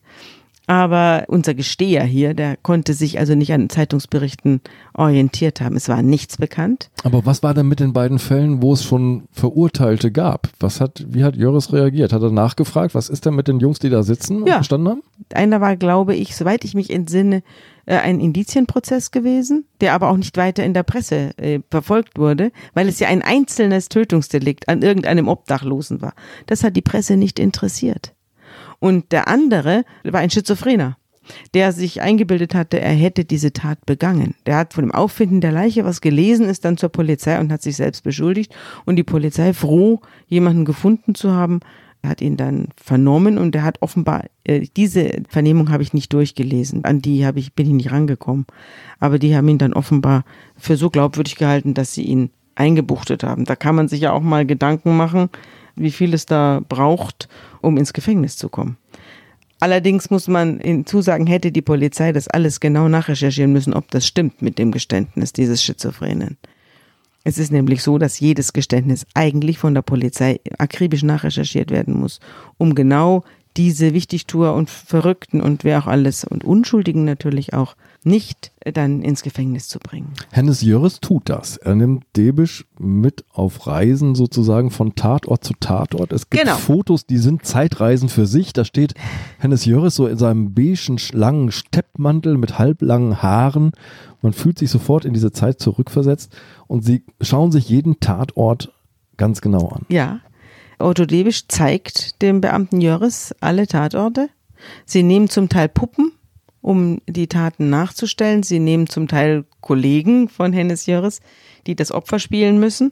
Aber 0.69 1.23
unser 1.29 1.55
Gesteher 1.55 2.03
hier, 2.03 2.35
der 2.35 2.55
konnte 2.55 2.93
sich 2.93 3.17
also 3.17 3.33
nicht 3.33 3.51
an 3.51 3.69
Zeitungsberichten 3.69 4.61
orientiert 4.93 5.61
haben. 5.61 5.75
Es 5.75 5.89
war 5.89 6.03
nichts 6.03 6.37
bekannt. 6.37 6.91
Aber 7.03 7.25
was 7.25 7.41
war 7.41 7.55
denn 7.55 7.67
mit 7.67 7.79
den 7.79 7.91
beiden 7.91 8.19
Fällen, 8.19 8.61
wo 8.61 8.73
es 8.73 8.83
schon 8.83 9.23
Verurteilte 9.31 10.11
gab? 10.11 10.47
Was 10.59 10.79
hat, 10.79 11.03
wie 11.09 11.23
hat 11.23 11.35
Jöris 11.35 11.73
reagiert? 11.73 12.13
Hat 12.13 12.21
er 12.21 12.29
nachgefragt, 12.29 12.93
was 12.93 13.09
ist 13.09 13.25
denn 13.25 13.33
mit 13.33 13.47
den 13.47 13.59
Jungs, 13.59 13.79
die 13.79 13.89
da 13.89 14.03
sitzen 14.03 14.45
ja. 14.45 14.53
und 14.53 14.59
gestanden 14.59 14.89
haben? 14.89 15.03
Einer 15.33 15.59
war, 15.59 15.75
glaube 15.75 16.13
ich, 16.13 16.35
soweit 16.35 16.63
ich 16.63 16.75
mich 16.75 16.91
entsinne, 16.91 17.41
äh, 17.87 17.95
ein 17.95 18.19
Indizienprozess 18.19 19.09
gewesen, 19.09 19.65
der 19.81 19.95
aber 19.95 20.11
auch 20.11 20.17
nicht 20.17 20.37
weiter 20.37 20.63
in 20.63 20.75
der 20.75 20.83
Presse 20.83 21.35
äh, 21.37 21.61
verfolgt 21.71 22.19
wurde, 22.19 22.51
weil 22.75 22.87
es 22.87 22.99
ja 22.99 23.07
ein 23.07 23.23
einzelnes 23.23 23.89
Tötungsdelikt 23.89 24.69
an 24.69 24.83
irgendeinem 24.83 25.29
Obdachlosen 25.29 26.03
war. 26.03 26.13
Das 26.45 26.63
hat 26.63 26.75
die 26.75 26.83
Presse 26.83 27.17
nicht 27.17 27.39
interessiert. 27.39 28.13
Und 28.79 29.11
der 29.11 29.27
andere 29.27 29.83
war 30.03 30.21
ein 30.21 30.29
Schizophrener, 30.29 30.97
der 31.53 31.71
sich 31.71 32.01
eingebildet 32.01 32.55
hatte, 32.55 32.79
er 32.79 32.93
hätte 32.93 33.25
diese 33.25 33.53
Tat 33.53 33.85
begangen. 33.85 34.35
Der 34.45 34.57
hat 34.57 34.73
von 34.73 34.85
dem 34.85 34.91
Auffinden 34.91 35.41
der 35.41 35.51
Leiche 35.51 35.85
was 35.85 36.01
gelesen, 36.01 36.47
ist 36.47 36.65
dann 36.65 36.77
zur 36.77 36.89
Polizei 36.89 37.39
und 37.39 37.51
hat 37.51 37.61
sich 37.61 37.75
selbst 37.75 38.03
beschuldigt. 38.03 38.53
Und 38.85 38.95
die 38.95 39.03
Polizei, 39.03 39.53
froh, 39.53 40.01
jemanden 40.27 40.65
gefunden 40.65 41.15
zu 41.15 41.31
haben, 41.31 41.59
hat 42.03 42.21
ihn 42.21 42.37
dann 42.37 42.69
vernommen 42.81 43.37
und 43.37 43.53
er 43.55 43.63
hat 43.63 43.81
offenbar, 43.81 44.23
äh, 44.45 44.65
diese 44.77 45.21
Vernehmung 45.27 45.69
habe 45.69 45.83
ich 45.83 45.93
nicht 45.93 46.13
durchgelesen, 46.13 46.85
an 46.85 47.01
die 47.01 47.25
habe 47.25 47.39
ich, 47.39 47.53
bin 47.53 47.67
ich 47.67 47.73
nicht 47.73 47.91
rangekommen. 47.91 48.45
Aber 48.99 49.19
die 49.19 49.35
haben 49.35 49.49
ihn 49.49 49.57
dann 49.57 49.73
offenbar 49.73 50.23
für 50.55 50.77
so 50.77 50.89
glaubwürdig 50.89 51.35
gehalten, 51.35 51.73
dass 51.73 51.93
sie 51.93 52.03
ihn 52.03 52.29
eingebuchtet 52.55 53.23
haben. 53.23 53.45
Da 53.45 53.55
kann 53.55 53.75
man 53.75 53.87
sich 53.87 54.01
ja 54.01 54.11
auch 54.13 54.21
mal 54.21 54.45
Gedanken 54.45 54.95
machen, 54.95 55.29
wie 55.75 55.91
viel 55.91 56.13
es 56.13 56.25
da 56.25 56.61
braucht, 56.67 57.27
um 57.61 57.77
ins 57.77 57.93
Gefängnis 57.93 58.37
zu 58.37 58.49
kommen. 58.49 58.77
Allerdings 59.59 60.09
muss 60.09 60.27
man 60.27 60.59
hinzusagen, 60.59 61.27
hätte 61.27 61.51
die 61.51 61.61
Polizei 61.61 62.13
das 62.13 62.29
alles 62.29 62.59
genau 62.59 62.87
nachrecherchieren 62.87 63.51
müssen, 63.51 63.73
ob 63.73 63.91
das 63.91 64.07
stimmt 64.07 64.41
mit 64.41 64.57
dem 64.57 64.71
Geständnis 64.71 65.33
dieses 65.33 65.61
Schizophrenen. 65.61 66.37
Es 67.25 67.37
ist 67.37 67.51
nämlich 67.51 67.83
so, 67.83 67.97
dass 67.97 68.19
jedes 68.21 68.53
Geständnis 68.53 69.05
eigentlich 69.13 69.57
von 69.57 69.73
der 69.73 69.81
Polizei 69.81 70.39
akribisch 70.57 71.03
nachrecherchiert 71.03 71.71
werden 71.71 71.99
muss, 71.99 72.21
um 72.57 72.73
genau 72.73 73.23
diese 73.57 73.93
Wichtigtour 73.93 74.53
und 74.53 74.69
Verrückten 74.69 75.41
und 75.41 75.65
wer 75.65 75.79
auch 75.79 75.87
alles 75.87 76.23
und 76.23 76.45
Unschuldigen 76.45 77.03
natürlich 77.03 77.53
auch 77.53 77.75
nicht 78.03 78.51
dann 78.73 79.01
ins 79.01 79.23
Gefängnis 79.23 79.67
zu 79.67 79.79
bringen. 79.79 80.13
Hennes 80.31 80.61
Jöris 80.61 80.99
tut 80.99 81.29
das. 81.29 81.57
Er 81.57 81.75
nimmt 81.75 82.05
Debisch 82.15 82.65
mit 82.77 83.25
auf 83.31 83.67
Reisen 83.67 84.15
sozusagen 84.15 84.71
von 84.71 84.95
Tatort 84.95 85.43
zu 85.43 85.53
Tatort. 85.59 86.13
Es 86.13 86.29
gibt 86.29 86.43
genau. 86.43 86.55
Fotos, 86.55 87.05
die 87.05 87.17
sind 87.17 87.45
Zeitreisen 87.45 88.09
für 88.09 88.25
sich. 88.25 88.53
Da 88.53 88.63
steht 88.63 88.93
Hennes 89.39 89.65
Jöris 89.65 89.95
so 89.95 90.07
in 90.07 90.17
seinem 90.17 90.53
beigen, 90.53 90.97
langen 91.11 91.51
Steppmantel 91.51 92.37
mit 92.37 92.57
halblangen 92.59 93.21
Haaren. 93.21 93.71
Man 94.21 94.33
fühlt 94.33 94.59
sich 94.59 94.69
sofort 94.69 95.05
in 95.05 95.13
diese 95.13 95.31
Zeit 95.31 95.59
zurückversetzt 95.59 96.31
und 96.67 96.83
sie 96.83 97.03
schauen 97.21 97.51
sich 97.51 97.69
jeden 97.69 97.99
Tatort 97.99 98.71
ganz 99.17 99.41
genau 99.41 99.69
an. 99.69 99.85
Ja, 99.89 100.19
Otto 100.79 101.05
Debisch 101.05 101.47
zeigt 101.47 102.21
dem 102.21 102.41
Beamten 102.41 102.79
Jöris 102.79 103.35
alle 103.41 103.67
Tatorte. 103.67 104.29
Sie 104.85 105.03
nehmen 105.03 105.29
zum 105.29 105.49
Teil 105.49 105.69
Puppen, 105.69 106.11
um 106.61 107.01
die 107.07 107.27
Taten 107.27 107.69
nachzustellen. 107.69 108.43
Sie 108.43 108.59
nehmen 108.59 108.87
zum 108.87 109.07
Teil 109.07 109.45
Kollegen 109.61 110.29
von 110.29 110.53
Hennes 110.53 110.85
Jöris, 110.85 111.21
die 111.67 111.75
das 111.75 111.91
Opfer 111.91 112.19
spielen 112.19 112.59
müssen. 112.59 112.91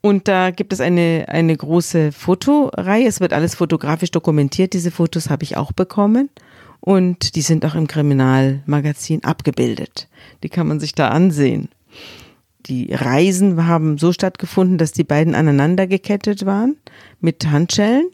Und 0.00 0.28
da 0.28 0.50
gibt 0.50 0.72
es 0.72 0.80
eine, 0.80 1.26
eine 1.28 1.56
große 1.56 2.12
Fotoreihe. 2.12 3.06
Es 3.06 3.20
wird 3.20 3.32
alles 3.32 3.54
fotografisch 3.54 4.10
dokumentiert. 4.10 4.72
Diese 4.72 4.90
Fotos 4.90 5.30
habe 5.30 5.42
ich 5.42 5.56
auch 5.56 5.72
bekommen. 5.72 6.30
Und 6.80 7.34
die 7.34 7.42
sind 7.42 7.64
auch 7.64 7.74
im 7.74 7.88
Kriminalmagazin 7.88 9.24
abgebildet. 9.24 10.08
Die 10.42 10.48
kann 10.48 10.68
man 10.68 10.78
sich 10.78 10.94
da 10.94 11.08
ansehen 11.08 11.68
die 12.68 12.92
Reisen 12.92 13.66
haben 13.66 13.98
so 13.98 14.12
stattgefunden, 14.12 14.78
dass 14.78 14.92
die 14.92 15.04
beiden 15.04 15.34
aneinander 15.34 15.86
gekettet 15.86 16.46
waren 16.46 16.76
mit 17.20 17.48
Handschellen. 17.48 18.10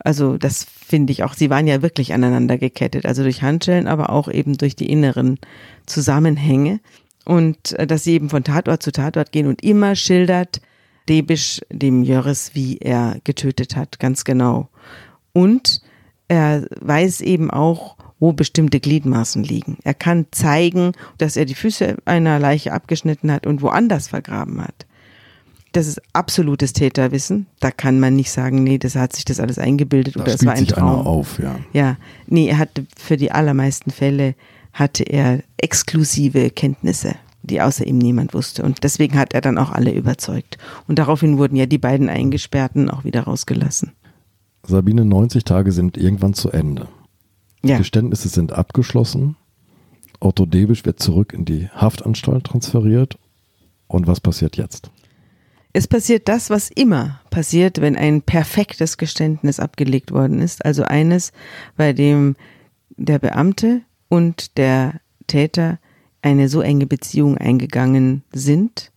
Also 0.00 0.36
das 0.38 0.64
finde 0.64 1.12
ich 1.12 1.22
auch, 1.22 1.34
sie 1.34 1.50
waren 1.50 1.66
ja 1.66 1.82
wirklich 1.82 2.12
aneinander 2.12 2.58
gekettet, 2.58 3.06
also 3.06 3.22
durch 3.22 3.42
Handschellen, 3.42 3.86
aber 3.86 4.10
auch 4.10 4.28
eben 4.28 4.56
durch 4.56 4.74
die 4.74 4.90
inneren 4.90 5.38
Zusammenhänge. 5.86 6.80
Und 7.24 7.72
äh, 7.72 7.86
dass 7.86 8.04
sie 8.04 8.14
eben 8.14 8.30
von 8.30 8.44
Tatort 8.44 8.82
zu 8.82 8.92
Tatort 8.92 9.32
gehen 9.32 9.46
und 9.46 9.62
immer 9.62 9.94
schildert 9.94 10.60
Debisch 11.08 11.60
dem 11.70 12.02
Jöris, 12.02 12.52
wie 12.54 12.78
er 12.78 13.16
getötet 13.24 13.74
hat, 13.74 13.98
ganz 13.98 14.24
genau. 14.24 14.68
Und 15.32 15.80
er 16.28 16.66
weiß 16.80 17.20
eben 17.22 17.50
auch, 17.50 17.96
wo 18.20 18.32
bestimmte 18.32 18.78
Gliedmaßen 18.78 19.42
liegen. 19.42 19.78
Er 19.82 19.94
kann 19.94 20.26
zeigen, 20.30 20.92
dass 21.18 21.36
er 21.36 21.46
die 21.46 21.54
Füße 21.54 21.96
einer 22.04 22.38
Leiche 22.38 22.72
abgeschnitten 22.72 23.32
hat 23.32 23.46
und 23.46 23.62
woanders 23.62 24.08
vergraben 24.08 24.62
hat. 24.62 24.86
Das 25.72 25.86
ist 25.86 26.00
absolutes 26.12 26.72
Täterwissen. 26.72 27.46
Da 27.60 27.70
kann 27.70 28.00
man 28.00 28.16
nicht 28.16 28.32
sagen, 28.32 28.64
nee, 28.64 28.78
das 28.78 28.96
hat 28.96 29.14
sich 29.14 29.24
das 29.24 29.38
alles 29.38 29.58
eingebildet 29.58 30.16
Da 30.16 30.22
oder 30.22 30.34
es 30.34 30.44
war 30.44 30.52
ein 30.54 30.58
sich 30.58 30.68
Traum. 30.68 31.00
einer 31.00 31.06
auf, 31.06 31.38
ja. 31.38 31.56
Ja, 31.72 31.96
nee, 32.26 32.48
er 32.48 32.58
hatte 32.58 32.86
für 32.96 33.16
die 33.16 33.30
allermeisten 33.30 33.90
Fälle 33.90 34.34
hatte 34.72 35.04
er 35.04 35.42
exklusive 35.58 36.50
Kenntnisse, 36.50 37.14
die 37.42 37.60
außer 37.60 37.86
ihm 37.86 37.98
niemand 37.98 38.34
wusste. 38.34 38.62
Und 38.62 38.82
deswegen 38.84 39.18
hat 39.18 39.34
er 39.34 39.40
dann 39.40 39.58
auch 39.58 39.70
alle 39.70 39.92
überzeugt. 39.92 40.58
Und 40.88 40.98
daraufhin 40.98 41.38
wurden 41.38 41.56
ja 41.56 41.66
die 41.66 41.78
beiden 41.78 42.08
Eingesperrten 42.08 42.90
auch 42.90 43.04
wieder 43.04 43.22
rausgelassen. 43.22 43.92
Sabine, 44.64 45.04
90 45.04 45.44
Tage 45.44 45.72
sind 45.72 45.96
irgendwann 45.96 46.34
zu 46.34 46.50
Ende. 46.50 46.88
Ja, 47.62 47.78
Geständnisse 47.78 48.28
sind 48.28 48.52
abgeschlossen. 48.52 49.36
Otto 50.18 50.46
Debisch 50.46 50.84
wird 50.84 51.00
zurück 51.00 51.32
in 51.32 51.44
die 51.44 51.68
Haftanstalt 51.68 52.44
transferiert. 52.44 53.18
Und 53.86 54.06
was 54.06 54.20
passiert 54.20 54.56
jetzt? 54.56 54.90
Es 55.72 55.86
passiert 55.86 56.28
das, 56.28 56.50
was 56.50 56.70
immer 56.70 57.20
passiert, 57.30 57.80
wenn 57.80 57.96
ein 57.96 58.22
perfektes 58.22 58.98
Geständnis 58.98 59.60
abgelegt 59.60 60.10
worden 60.10 60.40
ist. 60.40 60.64
Also 60.64 60.82
eines, 60.82 61.32
bei 61.76 61.92
dem 61.92 62.36
der 62.96 63.18
Beamte 63.18 63.82
und 64.08 64.56
der 64.58 65.00
Täter 65.26 65.78
eine 66.22 66.48
so 66.48 66.60
enge 66.60 66.86
Beziehung 66.86 67.38
eingegangen 67.38 68.24
sind. 68.32 68.90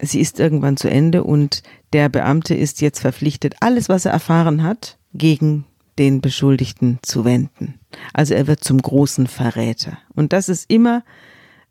Sie 0.00 0.20
ist 0.20 0.40
irgendwann 0.40 0.76
zu 0.76 0.88
Ende 0.88 1.24
und 1.24 1.62
der 1.92 2.08
Beamte 2.08 2.54
ist 2.54 2.80
jetzt 2.80 3.00
verpflichtet, 3.00 3.56
alles, 3.60 3.88
was 3.88 4.06
er 4.06 4.12
erfahren 4.12 4.62
hat, 4.62 4.98
gegen 5.14 5.64
den 5.98 6.20
Beschuldigten 6.20 6.98
zu 7.02 7.24
wenden. 7.24 7.74
Also 8.12 8.34
er 8.34 8.46
wird 8.46 8.62
zum 8.62 8.80
großen 8.80 9.26
Verräter. 9.26 9.98
Und 10.14 10.32
das 10.32 10.48
ist 10.48 10.70
immer 10.70 11.04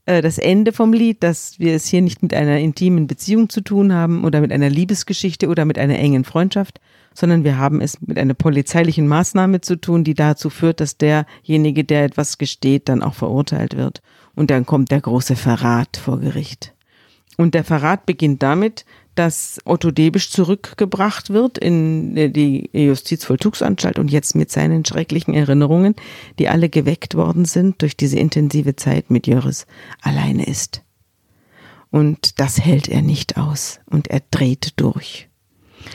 äh, 0.06 0.22
das 0.22 0.38
Ende 0.38 0.72
vom 0.72 0.94
Lied, 0.94 1.24
dass 1.24 1.60
wir 1.60 1.74
es 1.74 1.88
hier 1.88 2.02
nicht 2.02 2.22
mit 2.22 2.34
einer 2.34 2.60
intimen 2.60 3.08
Beziehung 3.08 3.50
zu 3.50 3.62
tun 3.62 3.94
haben 3.94 4.24
oder 4.24 4.42
mit 4.42 4.52
einer 4.52 4.70
Liebesgeschichte 4.70 5.48
oder 5.48 5.66
mit 5.66 5.78
einer 5.78 5.98
engen 5.98 6.24
Freundschaft, 6.24 6.80
sondern 7.14 7.44
wir 7.44 7.58
haben 7.58 7.82
es 7.82 8.02
mit 8.02 8.18
einer 8.18 8.34
polizeilichen 8.34 9.08
Maßnahme 9.08 9.62
zu 9.62 9.78
tun, 9.78 10.04
die 10.04 10.14
dazu 10.14 10.50
führt, 10.50 10.80
dass 10.80 10.98
derjenige, 10.98 11.84
der 11.84 12.04
etwas 12.04 12.38
gesteht, 12.38 12.90
dann 12.90 13.02
auch 13.02 13.14
verurteilt 13.14 13.78
wird. 13.78 14.02
Und 14.36 14.52
dann 14.52 14.66
kommt 14.66 14.92
der 14.92 15.02
große 15.02 15.36
Verrat 15.36 15.98
vor 15.98 16.20
Gericht. 16.20 16.74
Und 17.38 17.54
der 17.54 17.64
Verrat 17.64 18.06
beginnt 18.06 18.44
damit, 18.44 18.86
dass 19.16 19.60
Otto 19.66 19.92
Debisch 19.92 20.30
zurückgebracht 20.30 21.30
wird 21.32 21.58
in 21.58 22.34
die 22.34 22.70
Justizvollzugsanstalt 22.74 23.98
und 23.98 24.12
jetzt 24.12 24.36
mit 24.36 24.52
seinen 24.52 24.86
schrecklichen 24.86 25.34
Erinnerungen, 25.34 25.96
die 26.38 26.50
alle 26.50 26.70
geweckt 26.70 27.16
worden 27.16 27.46
sind 27.46 27.82
durch 27.82 27.98
diese 27.98 28.20
intensive 28.20 28.76
Zeit 28.76 29.10
mit 29.10 29.28
Jöris, 29.28 29.66
alleine 30.02 30.46
ist. 30.46 30.82
Und 31.92 32.40
das 32.40 32.60
hält 32.60 32.90
er 32.90 33.02
nicht 33.02 33.38
aus 33.38 33.80
und 33.90 34.10
er 34.10 34.22
dreht 34.32 34.74
durch. 34.76 35.30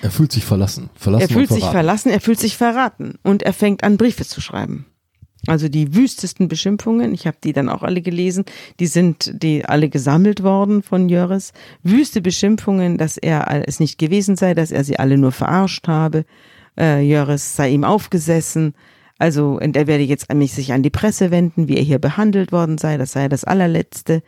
Er 0.02 0.10
fühlt 0.10 0.32
sich 0.32 0.44
verlassen. 0.44 0.88
verlassen 0.94 1.22
Er 1.22 1.28
fühlt 1.28 1.48
sich 1.48 1.58
verraten. 1.58 1.72
verlassen, 1.72 2.10
er 2.10 2.20
fühlt 2.20 2.40
sich 2.40 2.56
verraten 2.56 3.18
und 3.22 3.42
er 3.42 3.52
fängt 3.52 3.84
an, 3.84 3.96
Briefe 3.96 4.24
zu 4.24 4.40
schreiben. 4.40 4.86
Also 5.50 5.68
die 5.68 5.96
wüstesten 5.96 6.46
Beschimpfungen, 6.46 7.12
ich 7.12 7.26
habe 7.26 7.38
die 7.42 7.52
dann 7.52 7.68
auch 7.68 7.82
alle 7.82 8.02
gelesen, 8.02 8.44
die 8.78 8.86
sind 8.86 9.32
die 9.42 9.64
alle 9.64 9.88
gesammelt 9.88 10.44
worden 10.44 10.80
von 10.80 11.08
Jöris. 11.08 11.52
Wüste 11.82 12.20
Beschimpfungen, 12.20 12.98
dass 12.98 13.16
er 13.16 13.64
es 13.66 13.80
nicht 13.80 13.98
gewesen 13.98 14.36
sei, 14.36 14.54
dass 14.54 14.70
er 14.70 14.84
sie 14.84 15.00
alle 15.00 15.18
nur 15.18 15.32
verarscht 15.32 15.88
habe. 15.88 16.24
Äh, 16.78 17.02
Jöris 17.02 17.56
sei 17.56 17.70
ihm 17.70 17.82
aufgesessen. 17.82 18.74
Also 19.18 19.58
und 19.60 19.76
er 19.76 19.88
werde 19.88 20.04
jetzt 20.04 20.30
an 20.30 20.38
mich 20.38 20.52
sich 20.52 20.72
an 20.72 20.84
die 20.84 20.90
Presse 20.90 21.32
wenden, 21.32 21.66
wie 21.66 21.78
er 21.78 21.82
hier 21.82 21.98
behandelt 21.98 22.52
worden 22.52 22.78
sei, 22.78 22.96
das 22.96 23.10
sei 23.10 23.28
das 23.28 23.42
allerletzte 23.42 24.22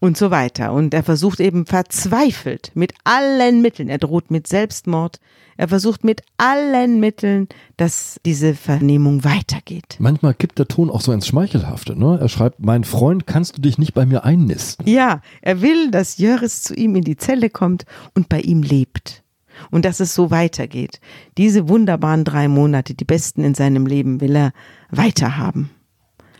und 0.00 0.16
so 0.16 0.30
weiter. 0.30 0.72
Und 0.72 0.94
er 0.94 1.02
versucht 1.02 1.40
eben 1.40 1.66
verzweifelt 1.66 2.70
mit 2.74 2.94
allen 3.04 3.62
Mitteln, 3.62 3.88
er 3.88 3.98
droht 3.98 4.30
mit 4.30 4.46
Selbstmord, 4.46 5.20
er 5.56 5.68
versucht 5.68 6.04
mit 6.04 6.22
allen 6.36 7.00
Mitteln, 7.00 7.48
dass 7.76 8.20
diese 8.26 8.54
Vernehmung 8.54 9.24
weitergeht. 9.24 9.96
Manchmal 9.98 10.34
kippt 10.34 10.58
der 10.58 10.68
Ton 10.68 10.90
auch 10.90 11.00
so 11.00 11.12
ins 11.12 11.26
Schmeichelhafte. 11.26 11.98
Ne? 11.98 12.18
Er 12.20 12.28
schreibt, 12.28 12.60
mein 12.60 12.84
Freund, 12.84 13.26
kannst 13.26 13.56
du 13.56 13.62
dich 13.62 13.78
nicht 13.78 13.94
bei 13.94 14.04
mir 14.04 14.24
einnisten? 14.24 14.86
Ja, 14.86 15.22
er 15.40 15.62
will, 15.62 15.90
dass 15.90 16.18
Jöris 16.18 16.62
zu 16.62 16.74
ihm 16.74 16.94
in 16.94 17.04
die 17.04 17.16
Zelle 17.16 17.48
kommt 17.48 17.86
und 18.14 18.28
bei 18.28 18.40
ihm 18.40 18.62
lebt. 18.62 19.22
Und 19.70 19.86
dass 19.86 20.00
es 20.00 20.14
so 20.14 20.30
weitergeht. 20.30 21.00
Diese 21.38 21.70
wunderbaren 21.70 22.24
drei 22.24 22.46
Monate, 22.46 22.92
die 22.92 23.06
besten 23.06 23.42
in 23.42 23.54
seinem 23.54 23.86
Leben, 23.86 24.20
will 24.20 24.36
er 24.36 24.52
weiterhaben. 24.90 25.70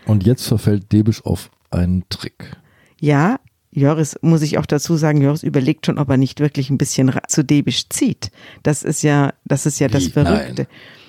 Und 0.04 0.26
jetzt 0.26 0.46
verfällt 0.46 0.92
Debisch 0.92 1.24
auf 1.24 1.50
einen 1.70 2.04
Trick. 2.10 2.58
Ja, 3.00 3.38
Joris, 3.76 4.18
muss 4.22 4.40
ich 4.40 4.56
auch 4.56 4.64
dazu 4.64 4.96
sagen, 4.96 5.20
Joris 5.20 5.42
überlegt 5.42 5.84
schon, 5.84 5.98
ob 5.98 6.08
er 6.08 6.16
nicht 6.16 6.40
wirklich 6.40 6.70
ein 6.70 6.78
bisschen 6.78 7.12
zu 7.28 7.44
Debisch 7.44 7.90
zieht. 7.90 8.30
Das 8.62 8.82
ist 8.82 9.02
ja, 9.02 9.34
das 9.44 9.66
ist 9.66 9.78
ja 9.78 9.88
das? 9.88 10.06
Verrückte. 10.06 10.66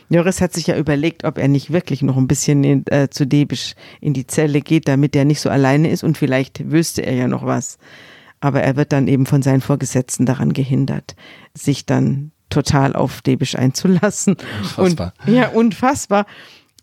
Joris 0.10 0.42
hat 0.42 0.52
sich 0.52 0.68
ja 0.68 0.78
überlegt, 0.78 1.24
ob 1.24 1.38
er 1.38 1.48
nicht 1.48 1.72
wirklich 1.72 2.02
noch 2.02 2.18
ein 2.18 2.28
bisschen 2.28 2.66
in, 2.66 2.86
äh, 2.88 3.10
zu 3.10 3.26
Debisch 3.26 3.76
in 4.02 4.14
die 4.14 4.28
Zelle 4.28 4.60
geht, 4.60 4.90
damit 4.90 5.16
er 5.16 5.24
nicht 5.24 5.40
so 5.40 5.50
alleine 5.50 5.90
ist 5.90 6.04
und 6.04 6.18
vielleicht 6.18 6.70
wüsste 6.70 7.06
er 7.06 7.14
ja 7.14 7.28
noch 7.30 7.46
was. 7.46 7.78
Aber 8.42 8.62
er 8.62 8.76
wird 8.76 8.92
dann 8.92 9.08
eben 9.08 9.26
von 9.26 9.42
seinen 9.42 9.62
Vorgesetzten 9.62 10.26
daran 10.26 10.52
gehindert, 10.52 11.16
sich 11.54 11.86
dann 11.86 12.32
total 12.50 12.98
auf 12.98 13.22
Debisch 13.22 13.56
einzulassen. 13.56 14.36
Unfassbar. 14.76 15.14
Und, 15.26 15.34
ja, 15.34 15.48
unfassbar. 15.48 16.26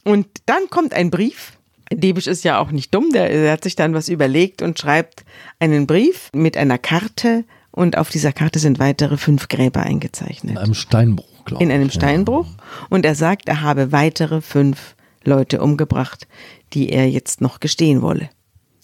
Und 0.02 0.28
dann 0.46 0.70
kommt 0.70 0.94
ein 0.94 1.10
Brief. 1.10 1.53
Debisch 1.94 2.26
ist 2.26 2.44
ja 2.44 2.58
auch 2.58 2.70
nicht 2.70 2.94
dumm, 2.94 3.10
der, 3.12 3.28
der 3.28 3.52
hat 3.52 3.64
sich 3.64 3.76
dann 3.76 3.94
was 3.94 4.08
überlegt 4.08 4.62
und 4.62 4.78
schreibt 4.78 5.24
einen 5.58 5.86
Brief 5.86 6.30
mit 6.34 6.56
einer 6.56 6.78
Karte 6.78 7.44
und 7.70 7.98
auf 7.98 8.10
dieser 8.10 8.32
Karte 8.32 8.58
sind 8.58 8.78
weitere 8.78 9.16
fünf 9.16 9.48
Gräber 9.48 9.82
eingezeichnet 9.82 10.52
In 10.52 10.58
einem 10.58 10.74
Steinbruch, 10.74 11.44
glaube 11.44 11.62
ich. 11.62 11.68
in 11.68 11.74
einem 11.74 11.90
Steinbruch 11.90 12.46
und 12.90 13.04
er 13.04 13.14
sagt, 13.14 13.48
er 13.48 13.62
habe 13.62 13.92
weitere 13.92 14.40
fünf 14.40 14.94
Leute 15.24 15.60
umgebracht, 15.60 16.26
die 16.72 16.90
er 16.90 17.08
jetzt 17.08 17.40
noch 17.40 17.60
gestehen 17.60 18.02
wolle. 18.02 18.28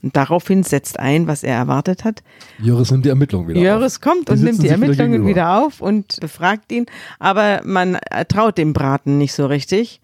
Und 0.02 0.16
daraufhin 0.16 0.62
setzt 0.62 0.98
ein, 0.98 1.26
was 1.26 1.42
er 1.42 1.54
erwartet 1.54 2.04
hat. 2.04 2.22
Jöris 2.58 2.90
nimmt 2.90 3.04
die 3.04 3.10
Ermittlung 3.10 3.46
wieder 3.48 3.60
Jöris 3.60 3.96
auf. 3.96 4.00
kommt 4.00 4.28
Die 4.28 4.32
und 4.32 4.42
nimmt 4.42 4.58
die 4.58 4.62
wieder 4.62 4.72
Ermittlungen 4.72 5.12
gegenüber. 5.12 5.28
wieder 5.30 5.58
auf 5.58 5.82
und 5.82 6.18
befragt 6.20 6.72
ihn, 6.72 6.86
aber 7.18 7.60
man 7.64 7.98
traut 8.28 8.56
dem 8.56 8.72
Braten 8.72 9.18
nicht 9.18 9.34
so 9.34 9.44
richtig 9.46 10.00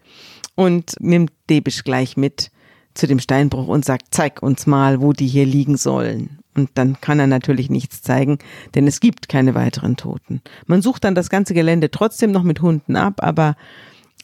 und 0.53 0.93
nimmt 0.99 1.31
Debisch 1.49 1.83
gleich 1.83 2.15
mit 2.15 2.51
zu 2.97 3.07
dem 3.07 3.19
Steinbruch 3.19 3.67
und 3.67 3.85
sagt, 3.85 4.07
zeig 4.11 4.41
uns 4.41 4.67
mal, 4.67 5.01
wo 5.01 5.13
die 5.13 5.27
hier 5.27 5.45
liegen 5.45 5.77
sollen. 5.77 6.39
Und 6.55 6.71
dann 6.73 6.99
kann 6.99 7.19
er 7.19 7.27
natürlich 7.27 7.69
nichts 7.69 8.01
zeigen, 8.01 8.39
denn 8.73 8.87
es 8.87 8.99
gibt 8.99 9.29
keine 9.29 9.53
weiteren 9.53 9.95
Toten. 9.95 10.41
Man 10.65 10.81
sucht 10.81 11.03
dann 11.03 11.15
das 11.15 11.29
ganze 11.29 11.53
Gelände 11.53 11.91
trotzdem 11.91 12.31
noch 12.31 12.43
mit 12.43 12.61
Hunden 12.61 12.95
ab, 12.95 13.23
aber 13.23 13.55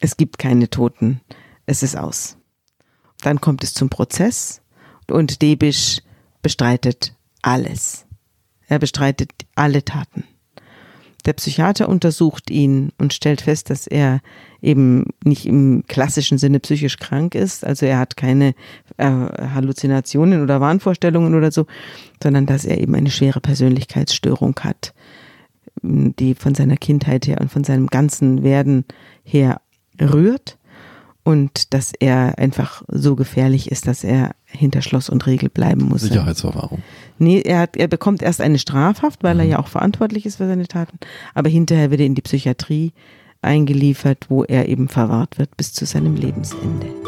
es 0.00 0.16
gibt 0.16 0.38
keine 0.38 0.68
Toten. 0.68 1.20
Es 1.66 1.82
ist 1.82 1.96
aus. 1.96 2.36
Dann 3.22 3.40
kommt 3.40 3.62
es 3.62 3.72
zum 3.72 3.88
Prozess 3.88 4.60
und 5.08 5.40
Debisch 5.42 6.00
bestreitet 6.42 7.14
alles. 7.40 8.06
Er 8.66 8.78
bestreitet 8.78 9.30
alle 9.54 9.84
Taten. 9.84 10.24
Der 11.24 11.32
Psychiater 11.32 11.88
untersucht 11.88 12.50
ihn 12.50 12.92
und 12.98 13.14
stellt 13.14 13.40
fest, 13.40 13.70
dass 13.70 13.86
er 13.86 14.20
eben 14.60 15.06
nicht 15.24 15.46
im 15.46 15.84
klassischen 15.88 16.38
Sinne 16.38 16.60
psychisch 16.60 16.98
krank 16.98 17.34
ist. 17.34 17.64
Also 17.64 17.86
er 17.86 17.98
hat 17.98 18.16
keine 18.16 18.54
äh, 18.98 19.06
Halluzinationen 19.06 20.42
oder 20.42 20.60
Wahnvorstellungen 20.60 21.34
oder 21.34 21.50
so, 21.50 21.66
sondern 22.22 22.46
dass 22.46 22.64
er 22.64 22.78
eben 22.78 22.94
eine 22.94 23.10
schwere 23.10 23.40
Persönlichkeitsstörung 23.40 24.58
hat, 24.60 24.94
die 25.82 26.34
von 26.34 26.54
seiner 26.54 26.76
Kindheit 26.76 27.26
her 27.26 27.40
und 27.40 27.50
von 27.50 27.64
seinem 27.64 27.86
ganzen 27.86 28.42
Werden 28.42 28.84
her 29.22 29.60
rührt 30.00 30.58
und 31.24 31.72
dass 31.72 31.92
er 31.98 32.38
einfach 32.38 32.82
so 32.88 33.16
gefährlich 33.16 33.70
ist, 33.70 33.86
dass 33.86 34.04
er 34.04 34.32
hinter 34.54 34.82
Schloss 34.82 35.08
und 35.08 35.26
Riegel 35.26 35.48
bleiben 35.48 35.84
muss. 35.86 36.02
Sicherheitsverwahrung. 36.02 36.82
Nee, 37.18 37.40
er, 37.40 37.60
hat, 37.60 37.76
er 37.76 37.88
bekommt 37.88 38.22
erst 38.22 38.40
eine 38.40 38.58
Strafhaft, 38.58 39.22
weil 39.22 39.38
er 39.38 39.46
ja 39.46 39.58
auch 39.58 39.68
verantwortlich 39.68 40.26
ist 40.26 40.36
für 40.36 40.46
seine 40.46 40.66
Taten. 40.66 40.98
Aber 41.34 41.48
hinterher 41.48 41.90
wird 41.90 42.00
er 42.00 42.06
in 42.06 42.14
die 42.14 42.22
Psychiatrie 42.22 42.92
eingeliefert, 43.42 44.26
wo 44.30 44.44
er 44.44 44.68
eben 44.68 44.88
verwahrt 44.88 45.38
wird 45.38 45.56
bis 45.56 45.72
zu 45.72 45.84
seinem 45.84 46.16
Lebensende. 46.16 47.03